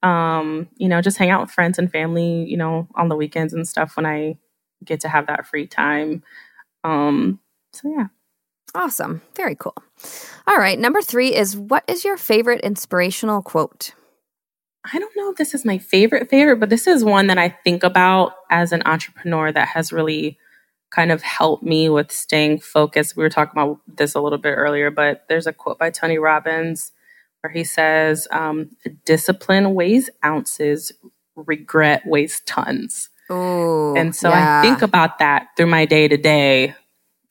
Um, 0.04 0.70
you 0.78 0.88
know, 0.88 1.02
just 1.02 1.18
hang 1.18 1.32
out 1.32 1.42
with 1.42 1.52
friends 1.52 1.80
and 1.80 1.92
family, 1.92 2.46
you 2.46 2.58
know, 2.58 2.88
on 2.96 3.10
the 3.10 3.16
weekends 3.16 3.54
and 3.54 3.68
stuff 3.68 3.98
when 3.98 4.06
I 4.06 4.38
get 4.84 5.00
to 5.02 5.10
have 5.10 5.28
that 5.28 5.48
free 5.48 5.68
time. 5.68 6.24
Um, 6.84 7.40
so 7.74 7.90
yeah. 7.90 8.08
Awesome. 8.76 9.22
Very 9.36 9.56
cool. 9.56 9.76
All 10.48 10.58
right. 10.58 10.78
Number 10.78 11.02
three 11.02 11.34
is 11.34 11.58
what 11.58 11.84
is 11.88 12.06
your 12.06 12.18
favorite 12.18 12.62
inspirational 12.62 13.42
quote? 13.42 13.94
I 14.94 15.00
don't 15.00 15.16
know 15.16 15.32
if 15.32 15.38
this 15.38 15.56
is 15.56 15.66
my 15.66 15.80
favorite 15.80 16.30
favorite, 16.30 16.60
but 16.60 16.70
this 16.70 16.86
is 16.86 17.04
one 17.04 17.28
that 17.28 17.40
I 17.40 17.50
think 17.50 17.84
about 17.84 18.34
as 18.52 18.72
an 18.72 18.84
entrepreneur 18.86 19.52
that 19.52 19.70
has 19.70 19.92
really 19.92 20.38
kind 20.92 21.12
of 21.12 21.24
helped 21.24 21.64
me 21.64 21.90
with 21.90 22.12
staying 22.12 22.60
focused. 22.60 23.18
We 23.18 23.24
were 23.24 23.30
talking 23.30 23.60
about 23.60 23.80
this 23.88 24.14
a 24.14 24.22
little 24.22 24.38
bit 24.38 24.52
earlier, 24.52 24.92
but 24.92 25.26
there's 25.28 25.48
a 25.48 25.54
quote 25.54 25.80
by 25.80 25.90
Tony 25.90 26.20
Robbins 26.20 26.92
where 27.42 27.52
he 27.52 27.64
says, 27.64 28.28
um, 28.32 28.72
Discipline 29.06 29.74
weighs 29.74 30.10
ounces, 30.24 30.92
regret 31.36 32.04
weighs 32.06 32.42
tons. 32.46 33.10
Ooh, 33.32 33.96
and 33.96 34.16
so 34.16 34.30
yeah. 34.30 34.60
I 34.60 34.62
think 34.62 34.84
about 34.84 35.18
that 35.18 35.48
through 35.58 35.66
my 35.66 35.86
day 35.86 36.08
to 36.08 36.18
day 36.18 36.76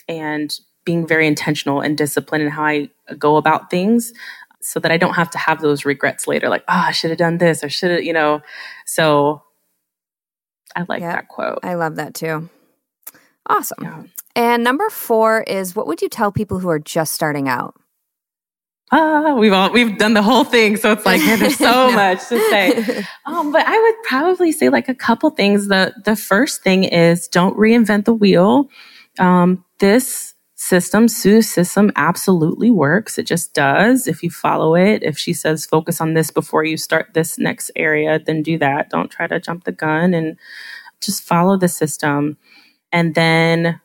and 0.08 0.58
being 0.84 1.06
very 1.06 1.26
intentional 1.26 1.80
and 1.80 1.96
disciplined 1.96 2.44
in 2.44 2.50
how 2.50 2.64
I 2.64 2.90
go 3.18 3.36
about 3.36 3.70
things 3.70 4.12
so 4.60 4.80
that 4.80 4.90
I 4.92 4.96
don't 4.96 5.14
have 5.14 5.30
to 5.30 5.38
have 5.38 5.60
those 5.60 5.84
regrets 5.84 6.26
later, 6.26 6.48
like, 6.48 6.62
oh, 6.68 6.84
I 6.88 6.92
should 6.92 7.10
have 7.10 7.18
done 7.18 7.38
this 7.38 7.62
or 7.62 7.68
should 7.68 7.90
have, 7.90 8.02
you 8.04 8.12
know. 8.12 8.40
So 8.86 9.42
I 10.76 10.84
like 10.88 11.00
Yep. 11.02 11.14
that 11.14 11.28
quote. 11.28 11.58
I 11.62 11.74
love 11.74 11.96
that 11.96 12.14
too. 12.14 12.48
Awesome. 13.46 13.78
Yeah. 13.82 14.02
And 14.36 14.64
number 14.64 14.88
four 14.90 15.42
is 15.42 15.76
what 15.76 15.86
would 15.86 16.00
you 16.02 16.08
tell 16.08 16.32
people 16.32 16.58
who 16.58 16.68
are 16.70 16.78
just 16.78 17.12
starting 17.12 17.48
out? 17.48 17.74
Ah, 18.92 19.34
we've 19.34 19.52
all 19.52 19.72
we've 19.72 19.96
done 19.98 20.14
the 20.14 20.22
whole 20.22 20.44
thing, 20.44 20.76
so 20.76 20.92
it's 20.92 21.04
like 21.06 21.20
man, 21.20 21.40
there's 21.40 21.56
so 21.58 21.64
No. 21.88 21.92
much 21.92 22.28
to 22.28 22.38
say. 22.50 23.04
Um, 23.26 23.52
but 23.52 23.66
I 23.66 23.80
would 23.80 24.02
probably 24.04 24.52
say 24.52 24.68
like 24.68 24.88
a 24.88 24.94
couple 24.94 25.30
things. 25.30 25.66
The 25.68 25.94
the 26.04 26.14
first 26.16 26.62
thing 26.62 26.84
is 26.84 27.26
don't 27.28 27.56
reinvent 27.56 28.04
the 28.04 28.14
wheel. 28.14 28.68
Um, 29.18 29.64
this 29.80 30.33
system, 30.64 31.08
Sue's 31.08 31.48
system, 31.50 31.92
absolutely 31.96 32.70
works. 32.70 33.18
It 33.18 33.26
just 33.26 33.52
does. 33.54 34.06
If 34.06 34.22
you 34.22 34.30
follow 34.30 34.74
it, 34.74 35.02
if 35.02 35.18
she 35.18 35.32
says 35.32 35.66
focus 35.66 36.00
on 36.00 36.14
this 36.14 36.30
before 36.30 36.64
you 36.64 36.76
start 36.76 37.12
this 37.14 37.38
next 37.38 37.70
area, 37.76 38.18
then 38.18 38.42
do 38.42 38.58
that. 38.58 38.90
Don't 38.90 39.10
try 39.10 39.26
to 39.26 39.38
jump 39.40 39.64
the 39.64 39.72
gun 39.72 40.14
and 40.14 40.38
just 41.00 41.22
follow 41.22 41.58
the 41.58 41.68
system. 41.68 42.38
And 42.92 43.14
then 43.14 43.80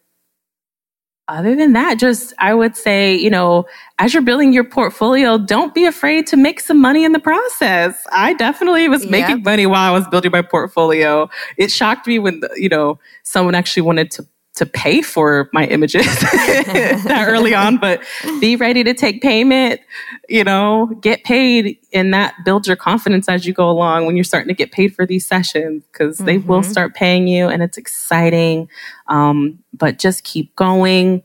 other 1.27 1.55
than 1.55 1.73
that, 1.73 1.99
just 1.99 2.33
I 2.39 2.53
would 2.55 2.75
say, 2.75 3.15
you 3.15 3.29
know, 3.29 3.65
as 3.99 4.13
you're 4.13 4.23
building 4.23 4.51
your 4.51 4.63
portfolio, 4.63 5.37
don't 5.37 5.75
be 5.75 5.85
afraid 5.85 6.25
to 6.27 6.37
make 6.37 6.59
some 6.59 6.81
money 6.81 7.03
in 7.03 7.11
the 7.11 7.19
process. 7.19 8.01
I 8.11 8.33
definitely 8.33 8.89
was 8.89 9.03
Yep. 9.03 9.11
making 9.11 9.43
money 9.43 9.65
while 9.67 9.93
I 9.93 9.95
was 9.95 10.07
building 10.07 10.31
my 10.31 10.41
portfolio. 10.41 11.29
It 11.57 11.71
shocked 11.71 12.07
me 12.07 12.17
when, 12.17 12.41
you 12.55 12.69
know, 12.69 12.99
someone 13.23 13.53
actually 13.53 13.83
wanted 13.83 14.09
to 14.11 14.25
to 14.59 14.65
pay 14.65 15.01
for 15.01 15.49
my 15.53 15.65
images 15.65 16.05
that 16.21 17.25
early 17.27 17.53
on, 17.55 17.77
but 17.77 18.01
be 18.39 18.55
ready 18.55 18.83
to 18.83 18.93
take 18.93 19.21
payment, 19.21 19.81
you 20.29 20.43
know, 20.43 20.87
get 21.01 21.23
paid 21.23 21.77
and 21.93 22.13
that 22.13 22.35
builds 22.45 22.67
your 22.67 22.77
confidence 22.77 23.27
as 23.27 23.45
you 23.45 23.53
go 23.53 23.69
along 23.69 24.05
when 24.05 24.15
you're 24.15 24.23
starting 24.23 24.47
to 24.49 24.53
get 24.53 24.71
paid 24.71 24.93
for 24.95 25.05
these 25.05 25.25
sessions 25.25 25.83
because 25.91 26.17
they 26.19 26.37
will 26.37 26.61
Mhm. 26.61 26.65
start 26.65 26.93
paying 26.93 27.27
you 27.27 27.47
and 27.47 27.63
it's 27.63 27.77
exciting. 27.77 28.69
Um, 29.07 29.59
but 29.73 29.97
just 29.97 30.23
keep 30.23 30.55
going. 30.55 31.23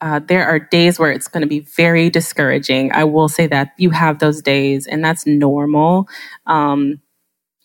Uh, 0.00 0.18
there 0.26 0.46
are 0.46 0.58
days 0.58 0.98
where 0.98 1.10
it's 1.10 1.28
going 1.28 1.42
to 1.42 1.46
be 1.46 1.60
very 1.60 2.08
discouraging. 2.08 2.90
I 2.92 3.04
will 3.04 3.28
say 3.28 3.46
that 3.48 3.72
you 3.76 3.90
have 3.90 4.18
those 4.18 4.40
days, 4.40 4.86
and 4.86 5.04
that's 5.04 5.26
normal. 5.26 6.08
Um, 6.46 7.00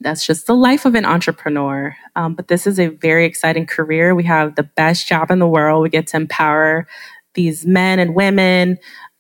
that's 0.01 0.25
just 0.25 0.47
the 0.47 0.55
life 0.55 0.85
of 0.85 0.95
an 0.95 1.05
entrepreneur. 1.05 1.95
Um, 2.15 2.35
but 2.35 2.47
this 2.47 2.67
is 2.67 2.79
a 2.79 2.87
very 2.87 3.25
exciting 3.25 3.65
career. 3.65 4.13
We 4.13 4.23
have 4.23 4.55
the 4.55 4.63
best 4.63 5.07
job 5.07 5.31
in 5.31 5.39
the 5.39 5.47
world. 5.47 5.83
We 5.83 5.89
get 5.89 6.07
to 6.07 6.17
empower 6.17 6.87
these 7.33 7.65
men 7.65 7.99
and 7.99 8.15
women 8.15 8.77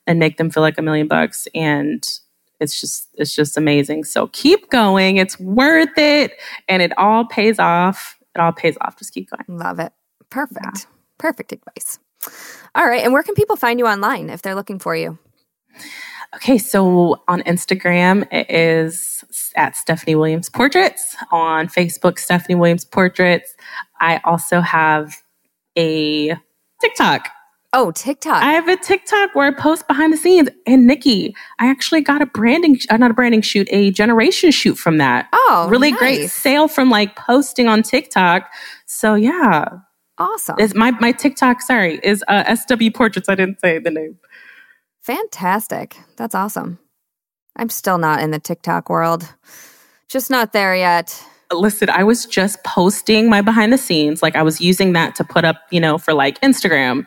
and 0.07 0.19
make 0.19 0.37
them 0.37 0.49
feel 0.49 0.61
like 0.61 0.77
a 0.77 0.81
million 0.81 1.07
bucks. 1.07 1.47
And 1.55 2.05
it's 2.59 2.79
just 2.79 3.09
it's 3.15 3.35
just 3.35 3.57
amazing. 3.57 4.03
So 4.05 4.27
keep 4.27 4.69
going. 4.69 5.17
It's 5.17 5.39
worth 5.39 5.97
it, 5.97 6.33
and 6.67 6.81
it 6.81 6.97
all 6.97 7.25
pays 7.25 7.59
off. 7.59 8.17
It 8.33 8.39
all 8.39 8.51
pays 8.51 8.77
off. 8.81 8.97
Just 8.97 9.13
keep 9.13 9.29
going. 9.29 9.59
Love 9.59 9.79
it. 9.79 9.91
Perfect. 10.29 10.87
Perfect 11.17 11.51
advice. 11.51 11.99
All 12.73 12.85
right. 12.85 13.03
And 13.03 13.13
where 13.13 13.23
can 13.23 13.35
people 13.35 13.55
find 13.55 13.79
you 13.79 13.87
online 13.87 14.29
if 14.29 14.41
they're 14.41 14.55
looking 14.55 14.79
for 14.79 14.95
you? 14.95 15.17
Okay, 16.35 16.57
so 16.57 17.21
on 17.27 17.41
Instagram 17.43 18.27
it 18.31 18.49
is 18.49 19.23
at 19.55 19.75
Stephanie 19.75 20.15
Williams 20.15 20.49
Portraits. 20.49 21.15
On 21.31 21.67
Facebook, 21.67 22.19
Stephanie 22.19 22.55
Williams 22.55 22.85
Portraits. 22.85 23.55
I 23.99 24.19
also 24.25 24.61
have 24.61 25.15
a 25.77 26.35
TikTok. 26.81 27.29
Oh, 27.77 27.91
TikTok. 27.91 28.41
I 28.41 28.53
have 28.53 28.69
a 28.69 28.77
TikTok 28.77 29.35
where 29.35 29.47
I 29.47 29.51
post 29.51 29.85
behind 29.87 30.13
the 30.13 30.17
scenes. 30.17 30.47
And 30.65 30.87
Nikki, 30.87 31.35
I 31.59 31.69
actually 31.69 31.99
got 31.99 32.21
a 32.21 32.25
branding, 32.25 32.79
uh, 32.89 32.95
not 32.95 33.11
a 33.11 33.13
branding 33.13 33.41
shoot, 33.41 33.67
a 33.69 33.91
generation 33.91 34.51
shoot 34.51 34.75
from 34.75 34.97
that. 34.99 35.27
oh, 35.33 35.67
really 35.69 35.91
great 35.91 36.29
sale 36.29 36.69
from 36.69 36.89
like 36.89 37.17
posting 37.17 37.67
on 37.67 37.83
TikTok. 37.83 38.49
So 38.85 39.15
yeah, 39.15 39.65
Awesome. 40.17 40.55
it's 40.57 40.73
my 40.73 40.91
my 41.01 41.11
TikTok. 41.11 41.61
Sorry, 41.61 41.99
is 42.01 42.23
uh, 42.29 42.55
SW 42.55 42.91
Portraits. 42.93 43.27
I 43.27 43.35
didn't 43.35 43.59
say 43.59 43.79
the 43.79 43.91
name. 43.91 44.17
Fantastic. 45.05 45.97
That's 46.17 46.33
awesome. 46.33 46.79
I'm 47.55 47.69
still 47.69 47.99
not 47.99 48.21
in 48.23 48.31
the 48.31 48.39
TikTok 48.39 48.89
world. 48.89 49.31
Just 50.09 50.31
not 50.31 50.51
there 50.51 50.75
yet. 50.75 51.23
listen, 51.53 51.91
I 51.91 52.03
was 52.03 52.25
just 52.25 52.63
posting 52.63 53.29
my 53.29 53.41
behind 53.41 53.71
the 53.71 53.77
scenes. 53.77 54.23
Like 54.23 54.35
I 54.35 54.41
was 54.41 54.59
using 54.59 54.93
that 54.93 55.13
to 55.17 55.23
put 55.23 55.45
up, 55.45 55.57
you 55.69 55.79
know, 55.79 55.99
for 55.99 56.13
like 56.15 56.41
Instagram. 56.41 57.05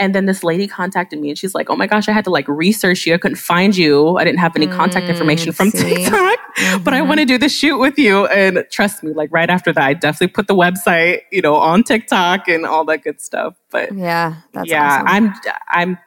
And 0.00 0.12
then 0.12 0.26
this 0.26 0.42
lady 0.42 0.66
contacted 0.66 1.20
me 1.20 1.28
and 1.28 1.38
she's 1.38 1.54
like, 1.54 1.70
Oh 1.70 1.76
my 1.76 1.86
gosh, 1.86 2.08
I 2.08 2.12
had 2.12 2.24
to 2.24 2.30
like 2.30 2.48
research 2.48 3.06
you. 3.06 3.14
I 3.14 3.18
couldn't 3.18 3.36
find 3.36 3.76
you. 3.76 4.16
I 4.16 4.24
didn't 4.24 4.40
have 4.40 4.56
any 4.56 4.66
contact 4.66 5.06
Mm, 5.06 5.10
information 5.10 5.52
from 5.52 5.70
see? 5.70 5.78
TikTok, 5.80 6.38
but 6.84 6.94
I 6.94 7.00
Mhm. 7.00 7.06
want 7.06 7.20
to 7.20 7.26
do 7.26 7.38
the 7.38 7.48
shoot 7.48 7.78
with 7.78 7.96
you. 7.96 8.26
And 8.26 8.64
trust 8.72 9.04
me, 9.04 9.12
like 9.12 9.30
right 9.32 9.48
after 9.48 9.72
that, 9.72 9.84
I 9.84 9.94
definitely 9.94 10.32
put 10.32 10.48
the 10.48 10.56
website, 10.56 11.20
you 11.30 11.42
know, 11.42 11.54
on 11.54 11.84
TikTok 11.84 12.48
and 12.48 12.66
all 12.66 12.84
that 12.86 13.04
good 13.04 13.20
stuff. 13.20 13.54
But 13.70 13.94
Yeah, 13.94 14.36
that's 14.52 14.68
yeah, 14.70 14.96
awesome. 14.96 15.06
I'm 15.06 15.34
I'm 15.68 15.98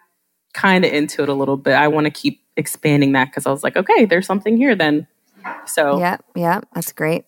kind 0.53 0.85
of 0.85 0.93
into 0.93 1.23
it 1.23 1.29
a 1.29 1.33
little 1.33 1.57
bit. 1.57 1.73
I 1.73 1.87
want 1.87 2.05
to 2.05 2.11
keep 2.11 2.41
expanding 2.57 3.13
that 3.13 3.25
because 3.29 3.45
I 3.45 3.51
was 3.51 3.63
like, 3.63 3.77
okay, 3.77 4.05
there's 4.05 4.27
something 4.27 4.57
here 4.57 4.75
then. 4.75 5.07
So 5.65 5.99
Yeah, 5.99 6.17
yeah, 6.35 6.61
that's 6.73 6.91
great. 6.91 7.25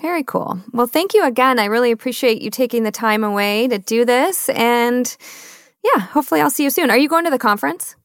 Very 0.00 0.24
cool. 0.24 0.60
Well, 0.72 0.86
thank 0.86 1.14
you 1.14 1.24
again. 1.24 1.58
I 1.58 1.66
really 1.66 1.90
appreciate 1.90 2.42
you 2.42 2.50
taking 2.50 2.82
the 2.84 2.90
time 2.92 3.24
away 3.24 3.68
to 3.68 3.78
do 3.78 4.04
this. 4.04 4.48
And 4.50 5.16
yeah, 5.84 6.00
hopefully 6.02 6.40
I'll 6.40 6.50
see 6.50 6.64
you 6.64 6.70
soon. 6.70 6.90
Are 6.90 6.98
you 6.98 7.08
going 7.08 7.24
to 7.24 7.30
the 7.30 7.38
conference? 7.38 7.96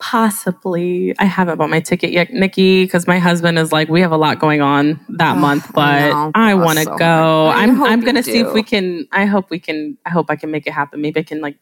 Possibly. 0.00 1.14
I 1.18 1.24
haven't 1.24 1.58
bought 1.58 1.70
my 1.70 1.80
ticket 1.80 2.12
yet, 2.12 2.30
Nikki, 2.30 2.84
because 2.84 3.06
my 3.06 3.18
husband 3.18 3.58
is 3.58 3.72
like, 3.72 3.88
we 3.88 4.02
have 4.02 4.12
a 4.12 4.18
lot 4.18 4.38
going 4.38 4.60
on 4.60 5.00
that 5.08 5.36
Ugh, 5.36 5.38
month, 5.38 5.72
but 5.74 6.10
know. 6.10 6.32
I, 6.34 6.52
Oh, 6.52 6.58
want 6.58 6.78
to 6.78 6.84
so 6.84 6.96
go. 6.98 7.46
I 7.46 7.62
I'm 7.62 7.82
I'm 7.82 8.00
gonna 8.02 8.22
see 8.22 8.40
if 8.40 8.52
we 8.52 8.62
can. 8.62 9.08
I 9.12 9.24
hope 9.24 9.50
we 9.50 9.58
can. 9.58 9.96
I 10.04 10.10
hope 10.10 10.26
I 10.30 10.36
can 10.36 10.50
make 10.50 10.66
it 10.66 10.72
happen. 10.72 11.00
Maybe 11.00 11.20
I 11.20 11.22
can 11.22 11.40
like 11.40 11.58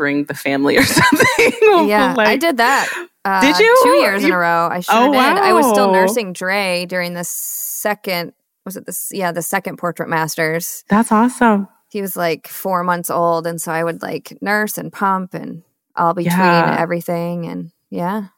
bring 0.00 0.24
the 0.24 0.34
family 0.34 0.76
or 0.78 0.82
something. 1.00 1.52
yeah, 1.88 2.14
I 2.18 2.36
did 2.36 2.56
that. 2.56 2.88
Uh, 3.24 3.40
Did 3.42 3.58
you? 3.58 3.80
Two 3.84 3.96
years 3.96 4.24
in 4.24 4.32
a 4.32 4.36
row. 4.38 4.68
I 4.72 4.80
sure 4.80 4.94
Oh, 4.96 5.12
did. 5.12 5.20
I 5.20 5.52
was 5.52 5.68
still 5.68 5.92
nursing 5.92 6.32
Dre 6.32 6.86
during 6.88 7.12
the 7.12 7.22
second, 7.24 8.32
was 8.64 8.78
it 8.78 8.86
this? 8.86 9.10
Yeah, 9.12 9.30
the 9.30 9.42
second 9.42 9.76
Portrait 9.76 10.08
Masters. 10.08 10.84
That's 10.88 11.12
awesome. 11.12 11.68
He 11.90 12.00
was 12.00 12.16
like 12.16 12.48
four 12.48 12.82
months 12.82 13.10
old. 13.10 13.46
And 13.46 13.60
so 13.60 13.72
I 13.72 13.84
would 13.84 14.00
like 14.00 14.38
nurse 14.40 14.78
and 14.78 14.90
pump 14.90 15.34
and 15.34 15.62
all 15.96 16.14
between 16.14 16.32
Yeah. 16.38 16.76
everything. 16.78 17.46
And 17.46 17.72
yeah. 17.90 18.28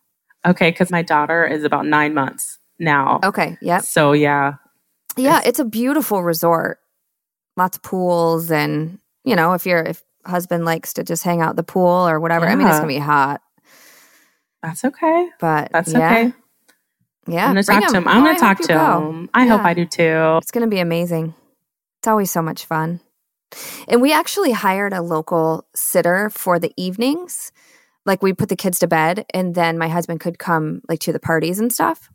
Okay, 0.45 0.71
because 0.73 0.91
my 0.91 1.03
daughter 1.03 1.47
is 1.47 1.63
about 1.63 1.87
nine 1.87 2.13
months 2.13 2.59
now. 2.81 3.21
Okay. 3.23 3.57
Yep. 3.63 3.83
So 3.83 4.13
yeah, 4.15 4.55
Yeah, 5.17 5.37
It's- 5.39 5.47
it's 5.51 5.59
a 5.61 5.65
beautiful 5.65 6.25
resort. 6.25 6.81
Lots 7.57 7.77
of 7.77 7.85
pools 7.85 8.51
and 8.51 8.99
you 9.25 9.37
know, 9.37 9.53
if 9.53 9.65
your 9.65 9.79
if 9.85 10.03
husband 10.25 10.64
likes 10.64 10.95
to 10.95 11.05
just 11.05 11.25
hang 11.25 11.41
out 11.41 11.57
the 11.57 11.62
pool 11.62 12.09
or 12.09 12.20
whatever. 12.20 12.47
I 12.47 12.55
mean, 12.55 12.66
it's 12.66 12.77
gonna 12.77 12.89
be 12.89 12.99
hot, 12.99 13.41
that's 14.62 14.85
okay. 14.85 15.29
but 15.41 15.70
That's 15.73 15.93
yeah, 15.93 16.07
okay. 16.07 16.33
Yeah, 17.27 17.47
I'm 17.47 17.55
gonna 17.55 17.62
talk 17.62 17.91
to 17.91 17.97
him. 17.97 18.09
I'm 18.09 18.25
gonna 18.25 18.39
talk 18.39 18.59
to 18.59 18.68
go. 18.68 19.11
him. 19.11 19.31
I 19.35 19.47
hope 19.47 19.62
I 19.62 19.75
do 19.75 19.87
too. 19.87 20.39
It's 20.39 20.51
gonna 20.51 20.68
be 20.68 20.81
amazing. 20.81 21.35
It's 22.01 22.09
always 22.09 22.31
so 22.31 22.43
much 22.43 22.64
fun. 22.64 23.01
And 23.87 24.01
we 24.01 24.12
actually 24.12 24.53
hired 24.53 24.93
a 24.93 25.03
local 25.03 25.66
sitter 25.75 26.31
for 26.31 26.59
the 26.59 26.73
evenings. 26.77 27.53
Like 28.05 28.23
we 28.23 28.33
put 28.33 28.49
the 28.49 28.57
kids 28.57 28.79
to 28.81 28.89
bed 28.89 29.25
and 29.33 29.55
then 29.55 29.79
my 29.79 29.89
husband 29.89 30.20
could 30.20 30.39
come 30.39 30.83
like 30.89 30.99
to 31.01 31.12
the 31.12 31.20
parties 31.20 31.61
and 31.61 31.73
stuff. 31.73 32.11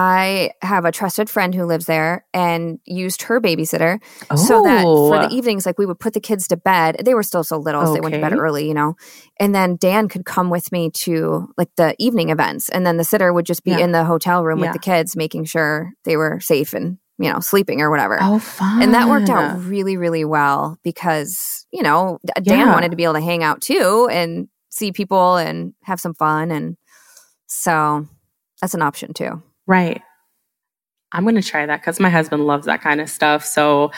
I 0.00 0.52
have 0.62 0.84
a 0.84 0.92
trusted 0.92 1.28
friend 1.28 1.52
who 1.52 1.64
lives 1.64 1.86
there 1.86 2.24
and 2.32 2.78
used 2.84 3.22
her 3.22 3.40
babysitter 3.40 3.98
so 4.36 4.62
that 4.62 4.82
for 4.82 5.16
Oh. 5.16 5.28
the 5.28 5.34
evenings, 5.34 5.66
like 5.66 5.76
we 5.76 5.86
would 5.86 5.98
put 5.98 6.12
the 6.14 6.20
kids 6.20 6.46
to 6.48 6.56
bed. 6.56 6.98
They 7.04 7.14
were 7.14 7.24
still 7.24 7.42
so 7.42 7.56
little, 7.58 7.84
so 7.84 7.94
they 7.94 8.00
went 8.00 8.14
to 8.14 8.20
bed 8.20 8.32
early, 8.32 8.68
you 8.68 8.74
know. 8.74 8.94
And 9.40 9.52
then 9.56 9.74
Dan 9.74 10.08
could 10.08 10.24
come 10.24 10.50
with 10.50 10.70
me 10.70 10.90
to 11.04 11.48
like 11.58 11.70
the 11.76 11.96
evening 11.98 12.30
events, 12.30 12.68
and 12.68 12.86
then 12.86 12.96
the 12.96 13.02
sitter 13.02 13.32
would 13.32 13.44
just 13.44 13.64
be 13.64 13.72
Yeah. 13.72 13.78
in 13.78 13.90
the 13.90 14.04
hotel 14.04 14.44
room 14.44 14.60
Yeah. 14.60 14.66
with 14.66 14.74
the 14.74 14.78
kids, 14.78 15.16
making 15.16 15.46
sure 15.46 15.90
they 16.04 16.16
were 16.16 16.38
safe 16.38 16.74
and 16.74 16.98
you 17.18 17.32
know 17.32 17.40
sleeping 17.40 17.80
or 17.80 17.90
whatever. 17.90 18.18
Oh, 18.22 18.38
fun. 18.38 18.80
And 18.82 18.94
that 18.94 19.08
worked 19.08 19.28
out 19.30 19.58
really, 19.64 19.96
really 19.96 20.24
well 20.24 20.78
because 20.84 21.66
you 21.72 21.82
know 21.82 22.18
Dan 22.40 22.58
Yeah. 22.60 22.72
wanted 22.72 22.92
to 22.92 22.96
be 22.96 23.02
able 23.02 23.14
to 23.14 23.20
hang 23.20 23.42
out 23.42 23.60
too 23.60 24.08
and 24.12 24.46
see 24.68 24.92
people 24.92 25.36
and 25.36 25.72
have 25.82 25.98
some 26.00 26.14
fun, 26.14 26.52
and 26.52 26.76
so 27.48 28.06
that's 28.60 28.74
an 28.74 28.82
option 28.82 29.12
too. 29.12 29.42
Right. 29.68 30.02
I'm 31.12 31.22
going 31.24 31.36
to 31.36 31.42
try 31.42 31.64
that 31.64 31.80
because 31.80 32.00
my 32.00 32.10
husband 32.10 32.46
loves 32.46 32.66
that 32.66 32.82
kind 32.82 33.00
of 33.00 33.08
stuff. 33.08 33.44
So 33.44 33.90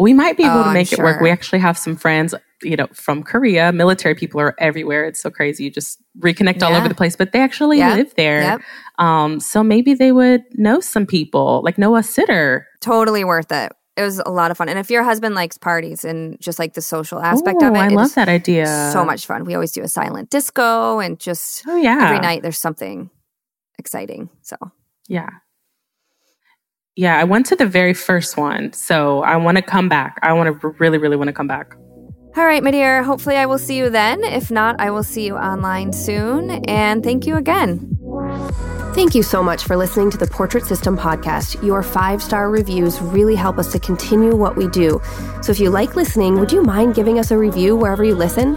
we 0.00 0.12
might 0.12 0.36
be 0.36 0.42
able 0.44 0.56
Oh, 0.56 0.62
to 0.64 0.68
I'm 0.70 0.74
make 0.74 0.92
it 0.92 0.98
work. 0.98 1.20
We 1.20 1.30
actually 1.30 1.60
have 1.60 1.78
some 1.78 1.94
friends, 1.94 2.34
you 2.62 2.74
know, 2.76 2.88
from 2.92 3.22
Korea. 3.22 3.70
Military 3.72 4.16
people 4.16 4.40
are 4.40 4.54
everywhere. 4.58 5.04
It's 5.04 5.20
so 5.20 5.30
crazy. 5.30 5.62
You 5.64 5.70
just 5.70 6.02
reconnect 6.18 6.62
all 6.64 6.74
over 6.74 6.88
the 6.88 6.94
place, 6.94 7.14
but 7.14 7.30
they 7.32 7.40
actually 7.40 7.78
Yep. 7.78 7.94
live 7.96 8.14
there. 8.16 8.40
Yep. 8.42 8.60
Um, 8.98 9.38
so 9.38 9.62
maybe 9.62 9.94
they 9.94 10.10
would 10.10 10.42
know 10.54 10.80
some 10.80 11.06
people, 11.06 11.60
like 11.64 11.78
know 11.78 11.94
a 11.94 12.02
sitter. 12.02 12.66
Totally 12.80 13.22
worth 13.22 13.52
it. 13.52 13.72
It 13.96 14.02
was 14.02 14.18
a 14.18 14.30
lot 14.30 14.50
of 14.50 14.56
fun. 14.58 14.68
And 14.68 14.78
if 14.78 14.90
your 14.90 15.04
husband 15.04 15.36
likes 15.36 15.56
parties 15.58 16.04
and 16.04 16.38
just 16.40 16.58
like 16.58 16.74
the 16.74 16.82
social 16.82 17.20
aspect 17.20 17.62
Ooh, 17.62 17.66
of 17.68 17.74
it, 17.76 17.78
I 17.78 17.88
love 17.88 18.14
that 18.16 18.28
idea. 18.28 18.66
so 18.92 19.04
much 19.04 19.24
fun. 19.24 19.44
We 19.44 19.54
always 19.54 19.70
do 19.72 19.82
a 19.82 19.88
silent 19.88 20.30
disco 20.30 20.98
and 20.98 21.18
just 21.20 21.62
Oh 21.66 21.76
yeah. 21.76 22.00
every 22.06 22.18
night 22.18 22.42
there's 22.42 22.58
something 22.58 23.08
exciting. 23.78 24.28
So 24.42 24.56
Yeah. 25.08 25.28
Yeah, 26.96 27.18
I 27.18 27.24
went 27.24 27.46
to 27.46 27.56
the 27.56 27.66
very 27.66 27.92
first 27.92 28.36
one. 28.36 28.72
So 28.72 29.22
I 29.22 29.36
want 29.36 29.56
to 29.58 29.62
come 29.62 29.88
back. 29.88 30.18
I 30.22 30.32
want 30.32 30.60
to 30.60 30.68
really, 30.78 30.98
really 30.98 31.16
want 31.16 31.28
to 31.28 31.34
come 31.34 31.46
back. 31.46 31.74
All 32.36 32.44
right, 32.44 32.62
my 32.62 32.70
dear. 32.70 33.02
Hopefully, 33.02 33.36
I 33.36 33.46
will 33.46 33.58
see 33.58 33.78
you 33.78 33.88
then. 33.88 34.22
If 34.24 34.50
not, 34.50 34.78
I 34.78 34.90
will 34.90 35.02
see 35.02 35.26
you 35.26 35.36
online 35.36 35.92
soon. 35.92 36.50
And 36.66 37.02
thank 37.02 37.26
you 37.26 37.36
again. 37.36 37.98
Thank 38.94 39.14
you 39.14 39.22
so 39.22 39.42
much 39.42 39.64
for 39.64 39.76
listening 39.76 40.10
to 40.10 40.16
the 40.16 40.26
Portrait 40.26 40.64
System 40.64 40.96
podcast. 40.96 41.62
Your 41.62 41.82
five 41.82 42.22
star 42.22 42.50
reviews 42.50 43.00
really 43.00 43.34
help 43.34 43.58
us 43.58 43.70
to 43.72 43.78
continue 43.78 44.34
what 44.34 44.56
we 44.56 44.68
do. 44.68 45.02
So 45.42 45.52
if 45.52 45.60
you 45.60 45.68
like 45.68 45.96
listening, 45.96 46.40
would 46.40 46.50
you 46.50 46.62
mind 46.62 46.94
giving 46.94 47.18
us 47.18 47.30
a 47.30 47.36
review 47.36 47.76
wherever 47.76 48.04
you 48.04 48.14
listen? 48.14 48.56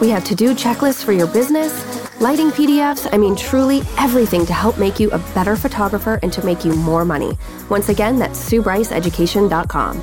We 0.00 0.08
have 0.08 0.24
to 0.24 0.34
do 0.34 0.54
checklists 0.54 1.04
for 1.04 1.12
your 1.12 1.26
business, 1.26 1.72
lighting 2.20 2.50
PDFs. 2.50 3.08
I 3.12 3.18
mean, 3.18 3.36
truly 3.36 3.82
everything 3.98 4.46
to 4.46 4.52
help 4.52 4.78
make 4.78 4.98
you 4.98 5.10
a 5.10 5.18
better 5.34 5.56
photographer 5.56 6.18
and 6.22 6.32
to 6.32 6.44
make 6.44 6.64
you 6.64 6.72
more 6.72 7.04
money. 7.04 7.36
Once 7.68 7.90
again, 7.90 8.18
that's 8.18 8.38
SueBryceEducation.com. 8.50 10.02